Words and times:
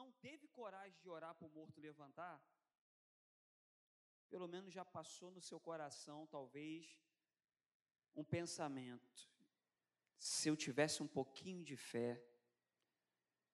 não 0.00 0.10
teve 0.12 0.48
coragem 0.48 0.98
de 1.02 1.08
orar 1.08 1.34
para 1.34 1.46
o 1.46 1.50
morto 1.50 1.78
levantar, 1.78 2.42
pelo 4.30 4.48
menos 4.48 4.72
já 4.72 4.84
passou 4.84 5.30
no 5.30 5.42
seu 5.42 5.60
coração, 5.60 6.26
talvez, 6.26 6.98
um 8.14 8.24
pensamento. 8.24 9.28
Se 10.16 10.48
eu 10.48 10.56
tivesse 10.56 11.02
um 11.02 11.06
pouquinho 11.06 11.62
de 11.62 11.76
fé, 11.76 12.22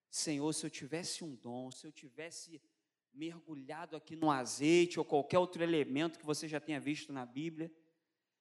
Senhor, 0.09 0.53
se 0.53 0.65
eu 0.65 0.71
tivesse 0.71 1.25
um 1.25 1.35
dom, 1.35 1.71
se 1.71 1.85
eu 1.87 1.93
tivesse 1.93 2.63
mergulhado 3.13 3.97
aqui 3.97 4.15
no 4.15 4.31
azeite 4.31 4.99
ou 5.01 5.05
qualquer 5.05 5.39
outro 5.39 5.63
elemento 5.63 6.19
que 6.19 6.25
você 6.33 6.47
já 6.47 6.61
tenha 6.61 6.79
visto 6.79 7.13
na 7.13 7.27
Bíblia, 7.27 7.73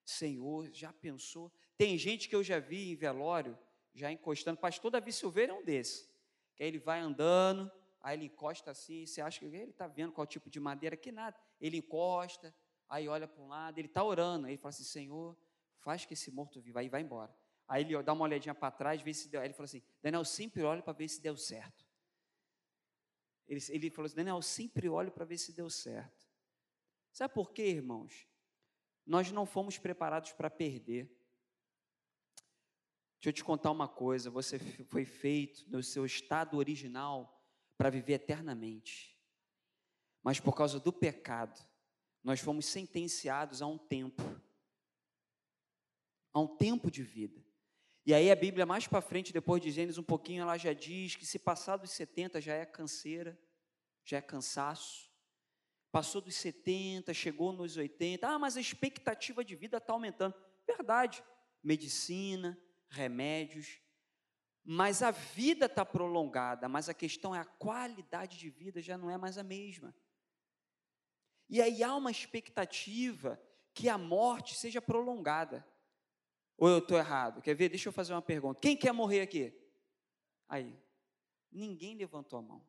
Senhor, 0.04 0.70
já 0.72 0.94
pensou? 0.94 1.52
Tem 1.76 1.98
gente 1.98 2.30
que 2.30 2.36
eu 2.36 2.44
já 2.44 2.60
vi 2.60 2.92
em 2.92 2.96
velório, 2.96 3.58
já 3.94 4.12
encostando, 4.12 4.60
pastor 4.60 4.92
Davi 4.92 5.12
Silveira 5.12 5.54
é 5.54 5.56
um 5.56 5.64
desses, 5.64 6.08
que 6.56 6.62
aí 6.62 6.70
ele 6.70 6.78
vai 6.78 7.00
andando, 7.00 7.72
aí 8.06 8.16
ele 8.16 8.26
encosta 8.26 8.70
assim, 8.70 9.04
você 9.04 9.20
acha 9.20 9.40
que 9.40 9.46
ele 9.46 9.72
está 9.72 9.88
vendo 9.88 10.14
qual 10.14 10.28
tipo 10.28 10.48
de 10.48 10.60
madeira, 10.60 10.96
que 10.96 11.12
nada, 11.12 11.36
ele 11.60 11.78
encosta, 11.78 12.56
aí 12.88 13.08
olha 13.08 13.28
para 13.28 13.42
um 13.42 13.48
lado, 13.48 13.80
ele 13.80 13.88
está 13.88 14.04
orando, 14.04 14.46
aí 14.46 14.54
ele 14.54 14.62
fala 14.62 14.70
assim, 14.70 14.84
Senhor, 14.84 15.36
faz 15.80 16.06
que 16.06 16.14
esse 16.14 16.30
morto 16.30 16.62
viva, 16.62 16.82
aí 16.82 16.88
vai 16.88 17.02
embora. 17.02 17.36
Aí 17.68 17.84
ele 17.84 18.04
dá 18.04 18.14
uma 18.14 18.26
olhadinha 18.26 18.54
para 18.54 18.70
trás, 18.70 19.02
vê 19.02 19.12
se 19.12 19.28
deu, 19.28 19.42
aí 19.42 19.48
ele 19.48 19.56
fala 19.56 19.66
assim, 19.66 19.82
Daniel, 20.04 20.24
sempre 20.24 20.62
olha 20.62 20.84
para 20.84 20.94
ver 20.94 21.08
se 21.08 21.20
deu 21.20 21.36
certo. 21.36 21.84
Ele, 23.48 23.60
ele 23.70 23.90
falou 23.90 24.06
assim, 24.06 24.16
Daniel, 24.16 24.40
sempre 24.40 24.88
olho 24.88 25.12
para 25.12 25.26
ver 25.26 25.40
se 25.40 25.52
deu 25.52 25.68
certo. 25.68 26.30
Sabe 27.12 27.34
por 27.34 27.52
quê, 27.54 27.64
irmãos? 27.70 28.28
Nós 29.04 29.32
não 29.32 29.48
fomos 29.48 29.80
preparados 29.80 30.32
para 30.32 30.48
perder. 30.52 31.06
Deixa 33.16 33.30
eu 33.30 33.34
te 33.34 33.44
contar 33.44 33.72
uma 33.72 33.88
coisa: 33.88 34.30
você 34.30 34.60
foi 34.60 35.06
feito 35.06 35.68
no 35.72 35.82
seu 35.82 36.06
estado 36.06 36.58
original 36.58 37.35
para 37.78 37.90
viver 37.90 38.14
eternamente. 38.14 39.18
Mas 40.24 40.40
por 40.40 40.56
causa 40.56 40.80
do 40.80 40.92
pecado, 40.92 41.60
nós 42.24 42.40
fomos 42.40 42.66
sentenciados 42.66 43.62
a 43.62 43.68
um 43.68 43.78
tempo 43.78 44.24
a 46.34 46.40
um 46.40 46.48
tempo 46.48 46.92
de 46.92 47.02
vida. 47.02 47.42
E 48.06 48.14
aí 48.14 48.30
a 48.30 48.36
Bíblia 48.36 48.66
mais 48.66 48.86
para 48.86 49.02
frente, 49.02 49.32
depois 49.32 49.64
de 49.64 49.72
Gênesis 49.72 49.98
um 49.98 50.04
pouquinho, 50.04 50.42
ela 50.42 50.58
já 50.58 50.74
diz 50.74 51.16
que 51.16 51.26
se 51.26 51.40
passar 51.40 51.78
dos 51.78 51.92
70 51.92 52.42
já 52.42 52.54
é 52.54 52.66
canseira, 52.66 53.40
já 54.04 54.18
é 54.18 54.22
cansaço. 54.22 55.10
Passou 55.92 56.20
dos 56.20 56.36
70, 56.36 57.14
chegou 57.14 57.54
nos 57.54 57.78
80. 57.78 58.28
Ah, 58.28 58.38
mas 58.38 58.58
a 58.58 58.62
expectativa 58.62 59.46
de 59.46 59.56
vida 59.56 59.78
está 59.78 59.94
aumentando. 59.94 60.36
Verdade. 60.68 61.24
Medicina, 61.64 62.60
remédios. 62.90 63.80
Mas 64.68 65.04
a 65.04 65.12
vida 65.12 65.68
está 65.68 65.86
prolongada, 65.86 66.68
mas 66.68 66.90
a 66.90 66.94
questão 66.94 67.36
é 67.36 67.40
a 67.40 67.46
qualidade 67.46 68.40
de 68.40 68.50
vida 68.50 68.82
já 68.82 68.98
não 68.98 69.12
é 69.12 69.18
mais 69.18 69.38
a 69.38 69.44
mesma. 69.44 69.96
E 71.48 71.62
aí 71.62 71.84
há 71.84 71.96
uma 71.96 72.10
expectativa 72.10 73.40
que 73.76 73.88
a 73.88 73.98
morte 73.98 74.56
seja 74.56 74.82
prolongada. 74.82 75.64
Ou 76.58 76.68
eu 76.68 76.80
estou 76.80 76.98
errado? 76.98 77.44
Quer 77.44 77.54
ver? 77.54 77.70
Deixa 77.70 77.90
eu 77.90 77.94
fazer 77.94 78.14
uma 78.14 78.22
pergunta. 78.24 78.60
Quem 78.60 78.76
quer 78.76 78.92
morrer 78.92 79.22
aqui? 79.22 79.54
Aí. 80.50 80.76
Ninguém 81.52 81.96
levantou 81.96 82.40
a 82.40 82.42
mão. 82.42 82.66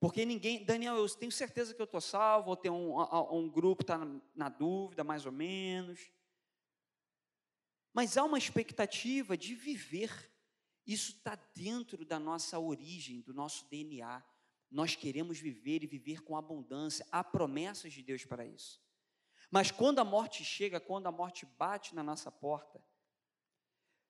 Porque 0.00 0.26
ninguém, 0.26 0.64
Daniel, 0.64 0.96
eu 0.96 1.08
tenho 1.08 1.32
certeza 1.32 1.72
que 1.72 1.80
eu 1.80 1.84
estou 1.84 2.00
salvo, 2.00 2.50
ou 2.50 2.56
tem 2.56 2.70
um, 2.70 3.00
um 3.32 3.48
grupo 3.48 3.84
que 3.84 3.84
está 3.84 3.96
na, 3.96 4.20
na 4.34 4.48
dúvida, 4.48 5.04
mais 5.04 5.24
ou 5.24 5.32
menos. 5.32 6.10
Mas 7.94 8.16
há 8.18 8.24
uma 8.24 8.36
expectativa 8.36 9.36
de 9.36 9.54
viver. 9.54 10.30
Isso 10.84 11.12
está 11.12 11.36
dentro 11.54 12.04
da 12.04 12.18
nossa 12.18 12.58
origem, 12.58 13.20
do 13.20 13.32
nosso 13.32 13.66
DNA. 13.70 14.22
Nós 14.70 14.96
queremos 14.96 15.38
viver 15.38 15.84
e 15.84 15.86
viver 15.86 16.20
com 16.22 16.36
abundância. 16.36 17.06
Há 17.10 17.22
promessas 17.22 17.92
de 17.92 18.02
Deus 18.02 18.24
para 18.24 18.44
isso. 18.44 18.82
Mas 19.50 19.70
quando 19.70 20.00
a 20.00 20.04
morte 20.04 20.44
chega, 20.44 20.80
quando 20.80 21.06
a 21.06 21.12
morte 21.12 21.46
bate 21.56 21.94
na 21.94 22.02
nossa 22.02 22.30
porta, 22.30 22.84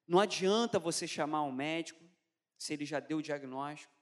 não 0.08 0.18
adianta 0.18 0.78
você 0.78 1.06
chamar 1.06 1.42
um 1.42 1.52
médico, 1.52 2.02
se 2.56 2.72
ele 2.72 2.86
já 2.86 3.00
deu 3.00 3.18
o 3.18 3.22
diagnóstico. 3.22 3.92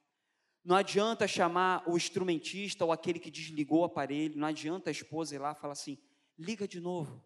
Não 0.65 0.77
adianta 0.77 1.27
chamar 1.27 1.83
o 1.89 1.97
instrumentista 1.97 2.85
ou 2.85 2.93
aquele 2.93 3.19
que 3.19 3.31
desligou 3.31 3.81
o 3.81 3.85
aparelho. 3.85 4.39
Não 4.39 4.47
adianta 4.47 4.91
a 4.91 4.93
esposa 4.93 5.35
ir 5.35 5.39
lá 5.39 5.53
e 5.53 5.61
falar 5.61 5.73
assim: 5.73 5.99
liga 6.39 6.69
de 6.69 6.79
novo. 6.79 7.25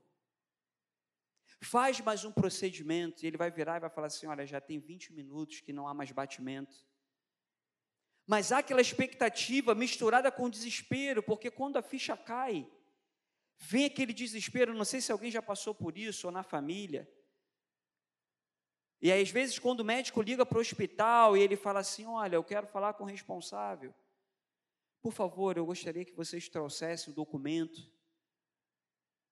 Faz 1.60 2.00
mais 2.00 2.24
um 2.24 2.32
procedimento. 2.32 3.24
E 3.24 3.26
ele 3.26 3.36
vai 3.36 3.50
virar 3.50 3.76
e 3.76 3.80
vai 3.80 3.90
falar 3.90 4.08
assim: 4.08 4.26
olha, 4.26 4.46
já 4.46 4.60
tem 4.60 4.78
20 4.78 5.12
minutos 5.12 5.60
que 5.60 5.72
não 5.72 5.88
há 5.88 5.94
mais 5.94 6.10
batimento. 6.12 6.86
Mas 8.26 8.50
há 8.50 8.58
aquela 8.58 8.80
expectativa 8.80 9.74
misturada 9.74 10.32
com 10.32 10.50
desespero, 10.50 11.22
porque 11.22 11.50
quando 11.50 11.76
a 11.76 11.82
ficha 11.82 12.16
cai, 12.16 12.68
Vem 13.58 13.86
aquele 13.86 14.12
desespero, 14.12 14.74
não 14.74 14.84
sei 14.84 15.00
se 15.00 15.10
alguém 15.10 15.30
já 15.30 15.40
passou 15.40 15.74
por 15.74 15.96
isso 15.96 16.26
ou 16.26 16.32
na 16.32 16.42
família. 16.42 17.10
E 19.00 19.10
às 19.10 19.30
vezes, 19.30 19.58
quando 19.58 19.80
o 19.80 19.84
médico 19.84 20.22
liga 20.22 20.44
para 20.44 20.58
o 20.58 20.60
hospital 20.60 21.36
e 21.36 21.42
ele 21.42 21.56
fala 21.56 21.80
assim: 21.80 22.06
Olha, 22.06 22.36
eu 22.36 22.44
quero 22.44 22.66
falar 22.66 22.94
com 22.94 23.04
o 23.04 23.06
responsável. 23.06 23.94
Por 25.00 25.12
favor, 25.12 25.56
eu 25.56 25.64
gostaria 25.64 26.04
que 26.04 26.14
vocês 26.14 26.48
trouxessem 26.48 27.12
o 27.12 27.16
documento 27.16 27.90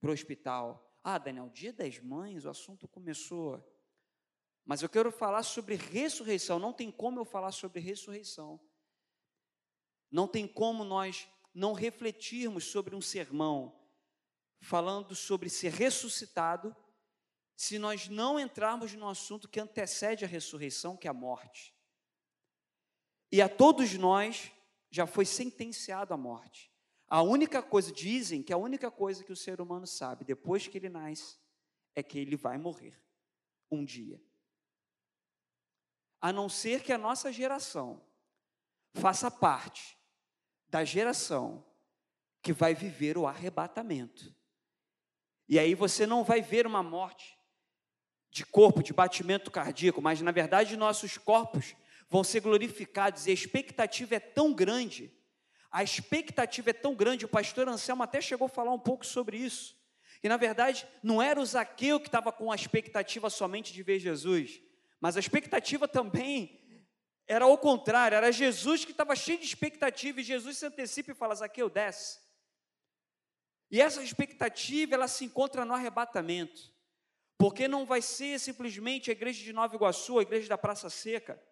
para 0.00 0.10
o 0.10 0.12
hospital. 0.12 0.93
Ah, 1.04 1.18
Daniel, 1.18 1.50
dia 1.50 1.72
das 1.72 2.00
mães, 2.00 2.44
o 2.44 2.50
assunto 2.50 2.88
começou. 2.88 3.62
Mas 4.64 4.82
eu 4.82 4.88
quero 4.88 5.12
falar 5.12 5.42
sobre 5.42 5.76
ressurreição. 5.76 6.58
Não 6.58 6.72
tem 6.72 6.90
como 6.90 7.20
eu 7.20 7.24
falar 7.24 7.52
sobre 7.52 7.78
ressurreição. 7.78 8.58
Não 10.10 10.26
tem 10.26 10.48
como 10.48 10.82
nós 10.82 11.28
não 11.54 11.74
refletirmos 11.74 12.64
sobre 12.64 12.96
um 12.96 13.00
sermão 13.00 13.78
falando 14.64 15.14
sobre 15.14 15.50
ser 15.50 15.72
ressuscitado, 15.72 16.74
se 17.54 17.78
nós 17.78 18.08
não 18.08 18.40
entrarmos 18.40 18.94
no 18.94 19.08
assunto 19.08 19.48
que 19.48 19.60
antecede 19.60 20.24
a 20.24 20.28
ressurreição, 20.28 20.96
que 20.96 21.06
é 21.06 21.10
a 21.10 21.14
morte. 21.14 21.76
E 23.30 23.42
a 23.42 23.48
todos 23.48 23.92
nós 23.94 24.50
já 24.90 25.06
foi 25.06 25.26
sentenciado 25.26 26.14
à 26.14 26.16
morte. 26.16 26.73
A 27.08 27.22
única 27.22 27.62
coisa, 27.62 27.92
dizem 27.92 28.42
que 28.42 28.52
a 28.52 28.56
única 28.56 28.90
coisa 28.90 29.22
que 29.22 29.32
o 29.32 29.36
ser 29.36 29.60
humano 29.60 29.86
sabe 29.86 30.24
depois 30.24 30.66
que 30.66 30.78
ele 30.78 30.88
nasce 30.88 31.38
é 31.94 32.02
que 32.02 32.18
ele 32.18 32.36
vai 32.36 32.58
morrer 32.58 33.00
um 33.70 33.84
dia. 33.84 34.20
A 36.20 36.32
não 36.32 36.48
ser 36.48 36.82
que 36.82 36.92
a 36.92 36.98
nossa 36.98 37.30
geração 37.32 38.02
faça 38.94 39.30
parte 39.30 39.98
da 40.68 40.84
geração 40.84 41.64
que 42.42 42.52
vai 42.52 42.74
viver 42.74 43.16
o 43.16 43.26
arrebatamento. 43.26 44.34
E 45.48 45.58
aí 45.58 45.74
você 45.74 46.06
não 46.06 46.24
vai 46.24 46.40
ver 46.40 46.66
uma 46.66 46.82
morte 46.82 47.38
de 48.30 48.44
corpo, 48.44 48.82
de 48.82 48.92
batimento 48.92 49.50
cardíaco, 49.50 50.02
mas 50.02 50.20
na 50.20 50.32
verdade 50.32 50.76
nossos 50.76 51.16
corpos 51.18 51.76
vão 52.08 52.24
ser 52.24 52.40
glorificados 52.40 53.26
e 53.26 53.30
a 53.30 53.34
expectativa 53.34 54.16
é 54.16 54.20
tão 54.20 54.52
grande. 54.52 55.12
A 55.74 55.82
expectativa 55.82 56.70
é 56.70 56.72
tão 56.72 56.94
grande, 56.94 57.24
o 57.24 57.28
pastor 57.28 57.68
Anselmo 57.68 58.04
até 58.04 58.20
chegou 58.20 58.46
a 58.46 58.48
falar 58.48 58.72
um 58.72 58.78
pouco 58.78 59.04
sobre 59.04 59.36
isso. 59.36 59.76
E 60.22 60.28
na 60.28 60.36
verdade, 60.36 60.86
não 61.02 61.20
era 61.20 61.40
o 61.40 61.44
Zaqueu 61.44 61.98
que 61.98 62.06
estava 62.06 62.30
com 62.30 62.52
a 62.52 62.54
expectativa 62.54 63.28
somente 63.28 63.72
de 63.72 63.82
ver 63.82 63.98
Jesus, 63.98 64.60
mas 65.00 65.16
a 65.16 65.18
expectativa 65.18 65.88
também 65.88 66.60
era 67.26 67.44
ao 67.44 67.58
contrário, 67.58 68.14
era 68.14 68.30
Jesus 68.30 68.84
que 68.84 68.92
estava 68.92 69.16
cheio 69.16 69.36
de 69.36 69.46
expectativa 69.46 70.20
e 70.20 70.22
Jesus 70.22 70.58
se 70.58 70.64
antecipa 70.64 71.10
e 71.10 71.14
fala: 71.16 71.34
Zaqueu, 71.34 71.68
desce. 71.68 72.20
E 73.68 73.80
essa 73.80 74.00
expectativa, 74.00 74.94
ela 74.94 75.08
se 75.08 75.24
encontra 75.24 75.64
no 75.64 75.74
arrebatamento. 75.74 76.72
Porque 77.36 77.66
não 77.66 77.84
vai 77.84 78.00
ser 78.00 78.38
simplesmente 78.38 79.10
a 79.10 79.12
igreja 79.12 79.42
de 79.42 79.52
Nova 79.52 79.74
Iguaçu, 79.74 80.20
a 80.20 80.22
igreja 80.22 80.48
da 80.48 80.56
Praça 80.56 80.88
Seca, 80.88 81.42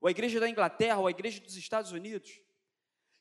ou 0.00 0.08
a 0.08 0.10
igreja 0.10 0.40
da 0.40 0.48
Inglaterra, 0.48 0.98
ou 0.98 1.06
a 1.06 1.10
igreja 1.10 1.42
dos 1.42 1.56
Estados 1.56 1.92
Unidos, 1.92 2.40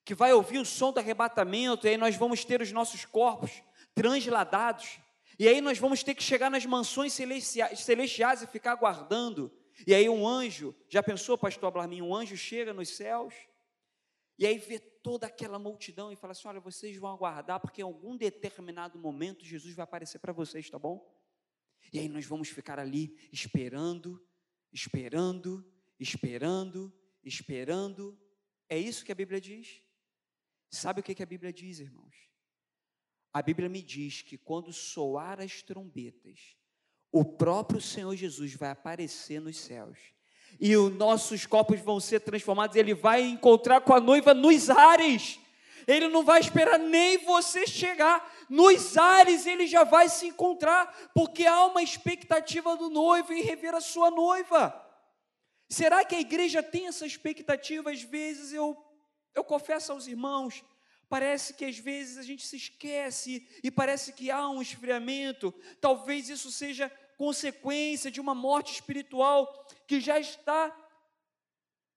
que 0.04 0.16
vai 0.16 0.34
ouvir 0.34 0.60
o 0.60 0.66
som 0.66 0.92
do 0.92 1.00
arrebatamento, 1.00 1.86
e 1.86 1.92
aí 1.92 1.98
nós 1.98 2.16
vamos 2.16 2.44
ter 2.44 2.62
os 2.62 2.72
nossos 2.72 3.06
corpos 3.06 3.64
transladados, 3.94 5.00
e 5.38 5.48
aí 5.48 5.62
nós 5.62 5.78
vamos 5.78 6.04
ter 6.04 6.16
que 6.16 6.24
chegar 6.24 6.50
nas 6.50 6.66
mansões 6.66 7.14
celestiais 7.14 8.42
e 8.42 8.48
ficar 8.48 8.74
aguardando. 8.74 9.52
E 9.86 9.94
aí 9.94 10.08
um 10.08 10.28
anjo, 10.28 10.76
já 10.90 11.02
pensou, 11.02 11.38
pastor 11.38 11.68
Ablarmin, 11.68 12.02
um 12.02 12.16
anjo 12.16 12.38
chega 12.38 12.74
nos 12.74 12.90
céus, 12.90 13.34
e 14.38 14.46
aí 14.46 14.58
vê 14.58 14.80
toda 14.80 15.28
aquela 15.28 15.60
multidão 15.60 16.12
e 16.12 16.16
fala 16.16 16.32
assim: 16.32 16.48
olha, 16.48 16.60
vocês 16.60 16.98
vão 16.98 17.12
aguardar, 17.12 17.60
porque 17.60 17.82
em 17.82 17.84
algum 17.84 18.16
determinado 18.18 18.98
momento 18.98 19.46
Jesus 19.46 19.76
vai 19.76 19.84
aparecer 19.84 20.20
para 20.20 20.34
vocês, 20.34 20.70
tá 20.70 20.80
bom? 20.80 21.08
E 21.94 22.00
aí 22.00 22.08
nós 22.08 22.26
vamos 22.26 22.50
ficar 22.50 22.80
ali 22.80 23.18
esperando, 23.32 24.24
esperando, 24.72 25.66
esperando, 26.00 26.94
esperando. 27.24 28.18
É 28.70 28.78
isso 28.78 29.04
que 29.04 29.12
a 29.12 29.16
Bíblia 29.16 29.42
diz? 29.42 29.82
Sabe 30.72 31.02
o 31.02 31.04
que 31.04 31.22
a 31.22 31.26
Bíblia 31.26 31.52
diz, 31.52 31.80
irmãos? 31.80 32.16
A 33.34 33.42
Bíblia 33.42 33.70
me 33.70 33.82
diz 33.82 34.22
que 34.22 34.38
quando 34.38 34.74
soar 34.74 35.40
as 35.42 35.62
trombetas, 35.62 36.56
o 37.12 37.26
próprio 37.26 37.82
Senhor 37.82 38.16
Jesus 38.16 38.56
vai 38.56 38.70
aparecer 38.72 39.40
nos 39.42 39.60
céus 39.60 40.00
e 40.60 40.76
os 40.76 40.94
nossos 40.96 41.46
corpos 41.46 41.80
vão 41.82 42.00
ser 42.00 42.22
transformados. 42.22 42.76
Ele 42.76 42.94
vai 42.94 43.22
encontrar 43.22 43.82
com 43.82 43.94
a 43.94 44.00
noiva 44.00 44.34
nos 44.34 44.70
ares. 44.70 45.40
Ele 45.88 46.08
não 46.08 46.24
vai 46.24 46.40
esperar 46.40 46.78
nem 46.78 47.18
você 47.20 47.66
chegar. 47.68 48.32
Nos 48.50 48.98
ares 48.98 49.46
ele 49.46 49.66
já 49.66 49.84
vai 49.84 50.08
se 50.10 50.28
encontrar, 50.28 51.12
porque 51.14 51.46
há 51.46 51.66
uma 51.66 51.82
expectativa 51.82 52.78
do 52.78 52.90
noivo 52.90 53.34
em 53.34 53.42
rever 53.42 53.74
a 53.74 53.82
sua 53.82 54.12
noiva. 54.12 54.74
Será 55.70 56.04
que 56.04 56.16
a 56.16 56.20
igreja 56.20 56.62
tem 56.62 56.88
essa 56.88 57.06
expectativa? 57.06 57.92
Às 57.92 58.02
vezes 58.02 58.54
eu, 58.54 58.78
eu 59.34 59.44
confesso 59.44 59.92
aos 59.92 60.08
irmãos, 60.08 60.64
parece 61.10 61.54
que 61.54 61.66
às 61.66 61.78
vezes 61.78 62.18
a 62.18 62.24
gente 62.24 62.46
se 62.46 62.56
esquece 62.56 63.48
e 63.64 63.70
parece 63.70 64.14
que 64.14 64.32
há 64.32 64.48
um 64.50 64.62
esfriamento. 64.62 65.54
Talvez 65.80 66.30
isso 66.30 66.52
seja 66.52 66.90
consequência 67.18 68.10
de 68.10 68.20
uma 68.20 68.34
morte 68.34 68.74
espiritual 68.74 69.68
que 69.88 70.00
já 70.00 70.20
está 70.20 70.76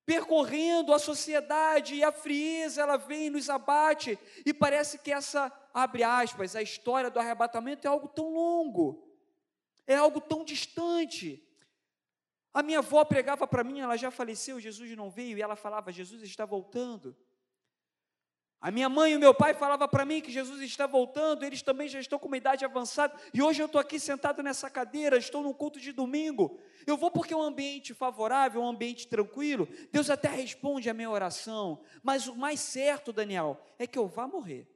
percorrendo 0.05 0.93
a 0.93 0.99
sociedade 0.99 1.95
e 1.95 2.05
a 2.05 2.13
frieza 2.13 2.83
ela 2.83 2.97
vem 2.97 3.31
nos 3.31 3.49
abate 3.49 4.19
e 4.45 4.53
parece 4.53 4.99
que 4.99 5.11
essa 5.11 5.51
abre 5.73 6.03
aspas 6.03 6.55
a 6.55 6.63
história 6.63 7.11
do 7.11 7.19
arrebatamento 7.19 7.87
é 7.87 7.91
algo 7.91 8.09
tão 8.09 8.35
longo 8.35 9.09
é 9.87 9.95
algo 9.95 10.21
tão 10.21 10.45
distante 10.45 11.43
a 12.55 12.63
minha 12.63 12.79
avó 12.79 13.05
pregava 13.05 13.47
para 13.47 13.63
mim 13.63 13.81
ela 13.81 13.97
já 13.97 14.11
faleceu 14.11 14.59
Jesus 14.59 14.97
não 14.97 15.11
veio 15.11 15.37
e 15.37 15.43
ela 15.43 15.57
falava 15.57 15.93
Jesus 15.93 16.23
está 16.23 16.47
voltando 16.47 17.15
a 18.65 18.71
minha 18.71 18.89
mãe 18.89 19.13
e 19.13 19.17
o 19.17 19.21
meu 19.21 19.35
pai 19.35 19.53
falavam 19.53 19.87
para 19.87 20.07
mim 20.07 20.23
que 20.23 20.33
Jesus 20.33 20.59
está 20.63 20.87
voltando, 20.87 21.45
eles 21.45 21.61
também 21.61 21.87
já 21.87 22.01
estão 22.01 22.19
com 22.19 22.29
uma 22.29 22.39
idade 22.39 22.65
avançada, 22.65 23.15
e 23.35 23.43
hoje 23.43 23.61
eu 23.61 23.67
estou 23.67 23.79
aqui 23.79 24.01
sentado 24.01 24.43
nessa 24.43 24.71
cadeira, 24.71 25.19
estou 25.19 25.43
num 25.43 25.53
culto 25.53 25.79
de 25.79 25.93
domingo. 25.93 26.59
Eu 26.87 26.97
vou 26.97 27.11
porque 27.11 27.35
é 27.35 27.37
um 27.37 27.43
ambiente 27.43 27.93
favorável, 27.93 28.63
um 28.63 28.67
ambiente 28.67 29.07
tranquilo. 29.07 29.69
Deus 29.93 30.09
até 30.09 30.29
responde 30.29 30.89
a 30.89 30.95
minha 30.95 31.11
oração, 31.11 31.85
mas 32.03 32.27
o 32.27 32.35
mais 32.35 32.59
certo, 32.59 33.13
Daniel, 33.13 33.63
é 33.79 33.87
que 33.87 33.99
eu 33.99 34.09
vá 34.09 34.27
morrer. 34.27 34.67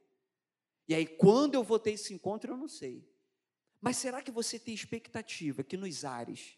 E 0.87 0.95
aí, 0.95 1.07
quando 1.07 1.55
eu 1.55 1.65
vou 1.65 1.79
ter 1.79 1.93
esse 1.93 2.13
encontro, 2.13 2.53
eu 2.53 2.59
não 2.59 2.69
sei. 2.69 3.09
Mas 3.81 3.97
será 3.97 4.21
que 4.21 4.31
você 4.31 4.59
tem 4.59 4.75
expectativa 4.75 5.65
que 5.65 5.79
nos 5.79 6.05
ares, 6.05 6.58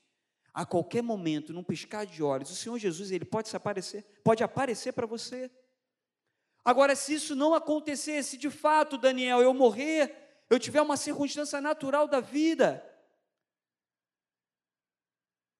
a 0.52 0.66
qualquer 0.66 1.02
momento, 1.02 1.52
num 1.52 1.62
piscar 1.62 2.04
de 2.04 2.22
olhos, 2.22 2.50
o 2.50 2.56
Senhor 2.56 2.78
Jesus 2.78 3.10
ele 3.10 3.24
pode 3.24 3.54
aparecer, 3.54 4.04
pode 4.24 4.42
aparecer 4.42 4.92
para 4.92 5.06
você? 5.06 5.50
Agora, 6.64 6.94
se 6.94 7.14
isso 7.14 7.34
não 7.34 7.54
acontecer, 7.54 8.22
se 8.22 8.36
de 8.36 8.50
fato, 8.50 8.98
Daniel, 8.98 9.40
eu 9.40 9.54
morrer, 9.54 10.44
eu 10.50 10.58
tiver 10.58 10.82
uma 10.82 10.96
circunstância 10.96 11.60
natural 11.60 12.06
da 12.06 12.20
vida, 12.20 12.84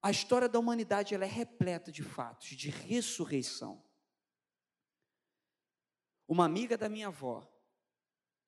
a 0.03 0.11
história 0.11 0.49
da 0.49 0.59
humanidade 0.59 1.15
ela 1.15 1.25
é 1.25 1.29
repleta 1.29 1.93
de 1.93 2.03
fatos, 2.03 2.49
de 2.49 2.71
ressurreição. 2.71 3.83
Uma 6.27 6.45
amiga 6.45 6.77
da 6.77 6.89
minha 6.89 7.09
avó, 7.09 7.47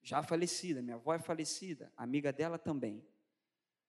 já 0.03 0.23
falecida, 0.23 0.83
minha 0.83 0.97
avó 0.97 1.15
é 1.15 1.19
falecida, 1.19 1.93
amiga 1.97 2.33
dela 2.33 2.59
também, 2.59 3.07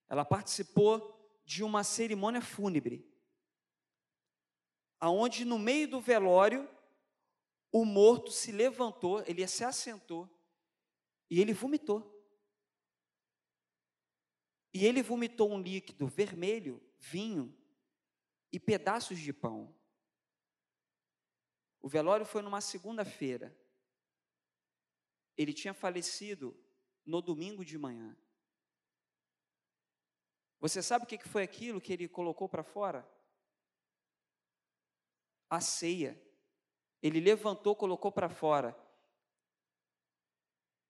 ela 0.10 0.26
participou 0.26 1.13
de 1.46 1.64
uma 1.64 1.84
cerimônia 1.84 2.42
fúnebre, 2.42 3.06
aonde 5.00 5.44
no 5.44 5.60
meio 5.60 5.88
do 5.88 6.00
velório 6.00 6.70
o 7.72 7.84
morto 7.84 8.32
se 8.32 8.52
levantou, 8.52 9.24
ele 9.26 9.46
se 9.48 9.64
assentou 9.64 10.30
e 11.30 11.42
ele 11.42 11.54
vomitou. 11.54 12.10
E 14.74 14.86
ele 14.86 15.04
vomitou 15.04 15.52
um 15.52 15.62
líquido 15.62 16.08
vermelho, 16.08 16.82
vinho 17.00 17.56
e 18.52 18.60
pedaços 18.60 19.20
de 19.20 19.34
pão. 19.34 19.76
O 21.82 21.90
velório 21.90 22.26
foi 22.26 22.42
numa 22.42 22.62
segunda-feira. 22.62 23.56
Ele 25.36 25.52
tinha 25.52 25.74
falecido 25.74 26.58
no 27.06 27.22
domingo 27.22 27.66
de 27.66 27.78
manhã. 27.78 28.16
Você 30.64 30.82
sabe 30.82 31.04
o 31.04 31.06
que 31.06 31.18
foi 31.28 31.44
aquilo 31.44 31.82
que 31.82 31.92
ele 31.92 32.08
colocou 32.08 32.48
para 32.48 32.64
fora? 32.64 33.06
A 35.50 35.60
ceia. 35.60 36.18
Ele 37.02 37.20
levantou, 37.20 37.76
colocou 37.76 38.10
para 38.10 38.30
fora. 38.30 38.74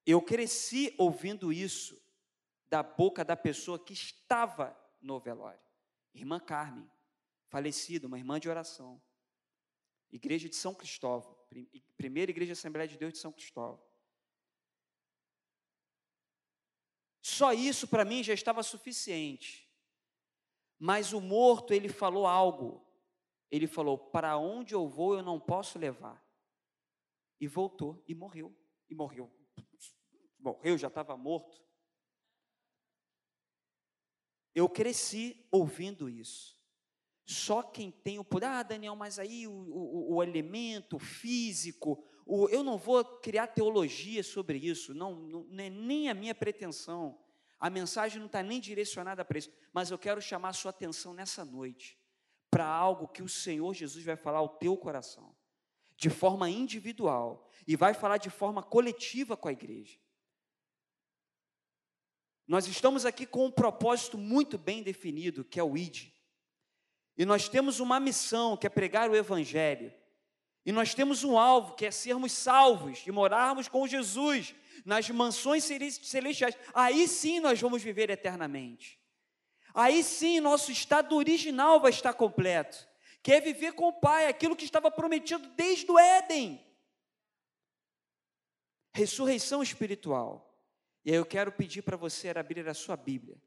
Eu 0.05 0.21
cresci 0.21 0.93
ouvindo 0.95 1.51
isso 1.51 1.99
da 2.67 2.83
boca 2.83 3.25
da 3.25 3.35
pessoa 3.35 3.83
que 3.83 3.93
estava 3.93 4.79
no 5.01 5.19
velório. 5.19 5.59
Irmã 6.13 6.39
Carmen, 6.39 6.87
falecida, 7.47 8.05
uma 8.05 8.19
irmã 8.19 8.39
de 8.39 8.47
oração. 8.47 9.01
Igreja 10.11 10.47
de 10.47 10.55
São 10.55 10.75
Cristóvão, 10.75 11.35
primeira 11.97 12.29
igreja 12.29 12.53
Assembleia 12.53 12.87
de 12.87 12.95
Deus 12.95 13.13
de 13.13 13.17
São 13.17 13.31
Cristóvão. 13.31 13.83
Só 17.23 17.53
isso 17.53 17.87
para 17.87 18.05
mim 18.05 18.21
já 18.21 18.35
estava 18.35 18.61
suficiente. 18.61 19.62
Mas 20.83 21.13
o 21.13 21.21
morto, 21.21 21.74
ele 21.74 21.88
falou 21.88 22.27
algo 22.27 22.83
ele 23.53 23.68
falou: 23.68 24.00
Para 24.00 24.35
onde 24.35 24.74
eu 24.74 24.88
vou, 24.88 25.13
eu 25.13 25.21
não 25.21 25.39
posso 25.39 25.77
levar. 25.77 26.19
E 27.39 27.47
voltou 27.47 28.03
e 28.07 28.15
morreu. 28.15 28.51
E 28.89 28.95
morreu. 28.95 29.31
Morreu, 30.39 30.75
já 30.75 30.88
estava 30.88 31.15
morto. 31.15 31.62
Eu 34.56 34.68
cresci 34.68 35.47
ouvindo 35.51 36.09
isso. 36.09 36.59
Só 37.27 37.62
quem 37.62 37.91
tem 37.91 38.18
o 38.18 38.25
poder, 38.25 38.47
ah, 38.47 38.63
Daniel, 38.63 38.95
mas 38.95 39.19
aí 39.19 39.47
o, 39.47 39.51
o, 39.51 40.15
o 40.15 40.24
elemento 40.24 40.97
físico, 40.97 42.03
o, 42.25 42.50
eu 42.50 42.63
não 42.63 42.75
vou 42.75 43.06
criar 43.06 43.47
teologia 43.47 44.24
sobre 44.24 44.57
isso, 44.57 44.95
não, 44.95 45.15
não 45.15 45.63
é 45.63 45.69
nem 45.69 46.09
a 46.09 46.15
minha 46.15 46.33
pretensão. 46.33 47.22
A 47.63 47.69
mensagem 47.69 48.19
não 48.19 48.25
está 48.25 48.44
nem 48.44 48.60
direcionada 48.60 49.24
para 49.24 49.38
isso, 49.38 49.50
mas 49.71 49.89
eu 49.89 49.98
quero 49.98 50.21
chamar 50.21 50.50
a 50.50 50.54
sua 50.54 50.71
atenção 50.71 51.13
nessa 51.13 51.45
noite 51.45 51.98
para 52.51 52.68
algo 52.68 53.07
que 53.07 53.24
o 53.24 53.30
Senhor 53.30 53.74
Jesus 53.74 54.04
vai 54.04 54.18
falar 54.18 54.39
ao 54.39 54.50
teu 54.50 54.75
coração, 54.75 55.33
de 55.95 56.10
forma 56.10 56.50
individual, 56.50 57.50
e 57.65 57.77
vai 57.77 57.94
falar 57.94 58.18
de 58.18 58.30
forma 58.30 58.62
coletiva 58.62 59.38
com 59.38 59.48
a 59.48 59.54
igreja. 59.54 59.98
Nós 62.45 62.68
estamos 62.68 63.06
aqui 63.06 63.25
com 63.25 63.45
um 63.45 63.51
propósito 63.51 64.18
muito 64.18 64.57
bem 64.57 64.83
definido, 64.83 65.45
que 65.45 65.57
é 65.57 65.63
o 65.63 65.77
ID. 65.77 66.12
E 67.18 67.24
nós 67.24 67.48
temos 67.48 67.80
uma 67.80 67.98
missão, 67.98 68.57
que 68.57 68.68
é 68.68 68.69
pregar 68.69 69.09
o 69.09 69.16
Evangelho. 69.16 69.94
E 70.66 70.73
nós 70.73 70.94
temos 70.94 71.23
um 71.23 71.40
alvo, 71.40 71.76
que 71.76 71.85
é 71.85 71.92
sermos 71.92 72.33
salvos 72.33 73.07
e 73.07 73.11
morarmos 73.11 73.69
com 73.69 73.87
Jesus 73.87 74.54
nas 74.85 75.09
mansões 75.09 75.63
celestiais. 75.63 76.56
Aí 76.73 77.07
sim 77.07 77.40
nós 77.40 77.59
vamos 77.59 77.81
viver 77.81 78.09
eternamente. 78.09 78.99
Aí 79.73 80.04
sim 80.04 80.40
nosso 80.40 80.71
estado 80.71 81.16
original 81.16 81.80
vai 81.80 81.92
estar 81.92 82.13
completo, 82.13 82.87
que 83.21 83.31
é 83.31 83.42
viver 83.42 83.73
com 83.73 83.87
o 83.87 83.99
Pai, 83.99 84.28
aquilo 84.28 84.56
que 84.56 84.66
estava 84.66 84.92
prometido 84.92 85.47
desde 85.49 85.90
o 85.92 85.97
Éden. 85.97 86.63
Ressurreição 88.94 89.63
espiritual. 89.63 90.54
E 91.04 91.11
aí 91.11 91.18
eu 91.18 91.25
quero 91.25 91.52
pedir 91.52 91.81
para 91.81 91.97
você 91.97 92.30
abrir 92.30 92.68
a 92.68 92.73
sua 92.73 92.95
Bíblia. 92.95 93.42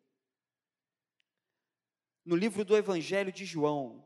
No 2.25 2.35
livro 2.35 2.65
do 2.65 2.77
Evangelho 2.77 3.31
de 3.31 3.45
João, 3.45 4.05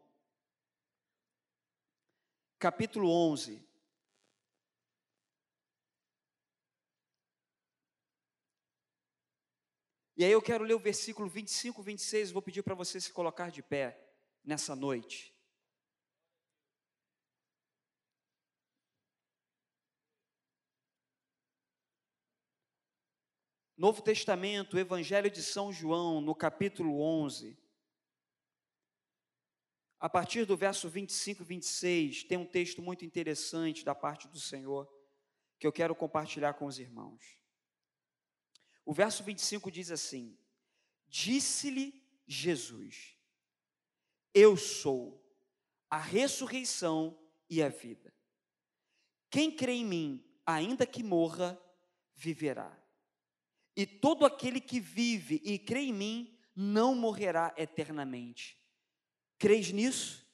capítulo 2.59 3.11
11. 3.11 3.70
E 10.21 10.25
aí 10.25 10.33
eu 10.33 10.43
quero 10.43 10.65
ler 10.65 10.75
o 10.75 10.79
versículo 10.79 11.31
25, 11.31 11.83
26, 11.83 12.31
vou 12.31 12.43
pedir 12.43 12.63
para 12.63 12.75
você 12.75 13.01
se 13.01 13.11
colocar 13.11 13.51
de 13.51 13.63
pé 13.63 13.99
nessa 14.45 14.77
noite. 14.77 15.35
Novo 23.75 24.03
Testamento, 24.03 24.79
Evangelho 24.79 25.31
de 25.31 25.43
São 25.43 25.73
João, 25.73 26.21
no 26.21 26.35
capítulo 26.35 27.01
11. 27.01 27.59
A 29.99 30.11
partir 30.11 30.45
do 30.45 30.55
verso 30.55 30.87
25 30.87 31.41
e 31.41 31.47
26, 31.47 32.25
tem 32.25 32.37
um 32.37 32.45
texto 32.45 32.83
muito 32.83 33.07
interessante 33.07 33.87
da 33.87 33.95
parte 33.95 34.29
do 34.29 34.39
Senhor 34.39 34.87
que 35.59 35.67
eu 35.67 35.73
quero 35.73 35.95
compartilhar 35.95 36.53
com 36.53 36.67
os 36.67 36.79
irmãos. 36.79 37.40
O 38.85 38.93
verso 38.93 39.23
25 39.23 39.71
diz 39.71 39.91
assim: 39.91 40.37
Disse-lhe 41.09 42.03
Jesus: 42.27 43.17
Eu 44.35 44.57
sou 44.57 45.21
a 45.89 45.99
ressurreição 45.99 47.19
e 47.49 47.63
a 47.63 47.69
vida. 47.69 48.13
Quem 49.29 49.51
crê 49.51 49.73
em 49.73 49.85
mim, 49.85 50.25
ainda 50.45 50.87
que 50.87 51.03
morra, 51.03 51.61
viverá. 52.15 52.77
E 53.77 53.87
todo 53.87 54.27
aquele 54.27 54.61
que 54.61 54.81
vive 54.81 55.41
e 55.45 55.59
crê 55.59 55.81
em 55.83 55.93
mim 55.93 56.39
não 56.55 56.95
morrerá 56.95 57.55
eternamente. 57.57 58.59
Crês 59.39 59.71
nisso? 59.73 60.29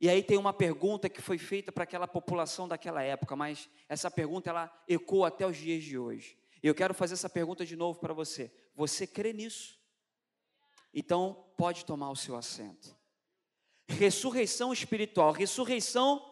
E 0.00 0.08
aí 0.08 0.22
tem 0.22 0.38
uma 0.38 0.52
pergunta 0.52 1.10
que 1.10 1.20
foi 1.20 1.36
feita 1.36 1.70
para 1.70 1.84
aquela 1.84 2.08
população 2.08 2.66
daquela 2.66 3.02
época, 3.02 3.36
mas 3.36 3.68
essa 3.86 4.10
pergunta 4.10 4.48
ela 4.48 4.84
ecoa 4.88 5.28
até 5.28 5.46
os 5.46 5.58
dias 5.58 5.84
de 5.84 5.98
hoje. 5.98 6.39
E 6.62 6.66
eu 6.66 6.74
quero 6.74 6.94
fazer 6.94 7.14
essa 7.14 7.28
pergunta 7.28 7.64
de 7.64 7.76
novo 7.76 7.98
para 7.98 8.12
você. 8.12 8.52
Você 8.74 9.06
crê 9.06 9.32
nisso? 9.32 9.78
Então 10.92 11.52
pode 11.56 11.84
tomar 11.84 12.10
o 12.10 12.16
seu 12.16 12.36
assento. 12.36 12.96
Ressurreição 13.88 14.72
espiritual, 14.72 15.32
ressurreição 15.32 16.24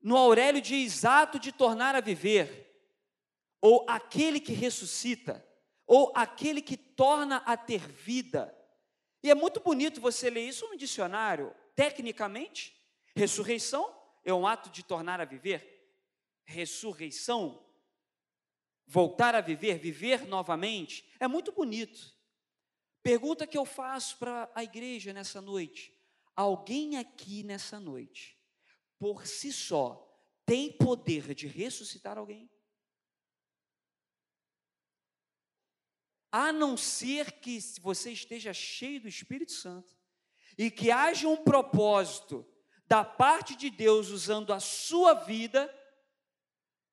no 0.00 0.16
Aurélio 0.16 0.60
diz 0.60 1.04
ato 1.04 1.38
de 1.38 1.50
tornar 1.50 1.94
a 1.94 2.00
viver, 2.00 2.66
ou 3.60 3.84
aquele 3.88 4.38
que 4.38 4.52
ressuscita, 4.52 5.44
ou 5.86 6.12
aquele 6.14 6.62
que 6.62 6.76
torna 6.76 7.38
a 7.38 7.56
ter 7.56 7.80
vida. 7.80 8.54
E 9.22 9.30
é 9.30 9.34
muito 9.34 9.60
bonito 9.60 10.00
você 10.00 10.30
ler 10.30 10.46
isso 10.46 10.68
no 10.68 10.76
dicionário. 10.76 11.52
Tecnicamente, 11.74 12.74
ressurreição 13.16 13.92
é 14.24 14.32
um 14.32 14.46
ato 14.46 14.70
de 14.70 14.84
tornar 14.84 15.20
a 15.20 15.24
viver. 15.24 15.76
Ressurreição, 16.44 17.67
voltar 18.88 19.34
a 19.34 19.40
viver, 19.40 19.78
viver 19.78 20.26
novamente, 20.26 21.08
é 21.20 21.28
muito 21.28 21.52
bonito. 21.52 22.16
Pergunta 23.02 23.46
que 23.46 23.56
eu 23.56 23.64
faço 23.64 24.18
para 24.18 24.50
a 24.54 24.64
igreja 24.64 25.12
nessa 25.12 25.40
noite: 25.40 25.94
alguém 26.34 26.96
aqui 26.96 27.42
nessa 27.44 27.78
noite 27.78 28.38
por 28.98 29.26
si 29.26 29.52
só, 29.52 30.04
tem 30.44 30.72
poder 30.72 31.34
de 31.34 31.46
ressuscitar 31.46 32.18
alguém? 32.18 32.50
A 36.32 36.52
não 36.52 36.76
ser 36.76 37.40
que 37.40 37.58
você 37.80 38.10
esteja 38.10 38.52
cheio 38.52 39.00
do 39.00 39.08
Espírito 39.08 39.52
Santo 39.52 39.96
e 40.58 40.70
que 40.70 40.90
haja 40.90 41.28
um 41.28 41.36
propósito 41.36 42.46
da 42.86 43.04
parte 43.04 43.54
de 43.54 43.70
Deus 43.70 44.08
usando 44.08 44.52
a 44.52 44.60
sua 44.60 45.14
vida, 45.14 45.72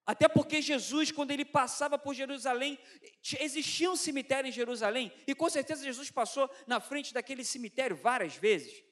até 0.05 0.27
porque 0.27 0.61
Jesus, 0.61 1.11
quando 1.11 1.31
ele 1.31 1.43
passava 1.43 1.97
por 1.97 2.13
Jerusalém, 2.13 2.77
existia 3.39 3.89
um 3.89 3.95
cemitério 3.95 4.47
em 4.47 4.51
Jerusalém, 4.51 5.11
e 5.25 5.33
com 5.33 5.49
certeza 5.49 5.83
Jesus 5.83 6.11
passou 6.11 6.49
na 6.67 6.79
frente 6.79 7.13
daquele 7.13 7.43
cemitério 7.43 7.95
várias 7.95 8.35
vezes. 8.35 8.83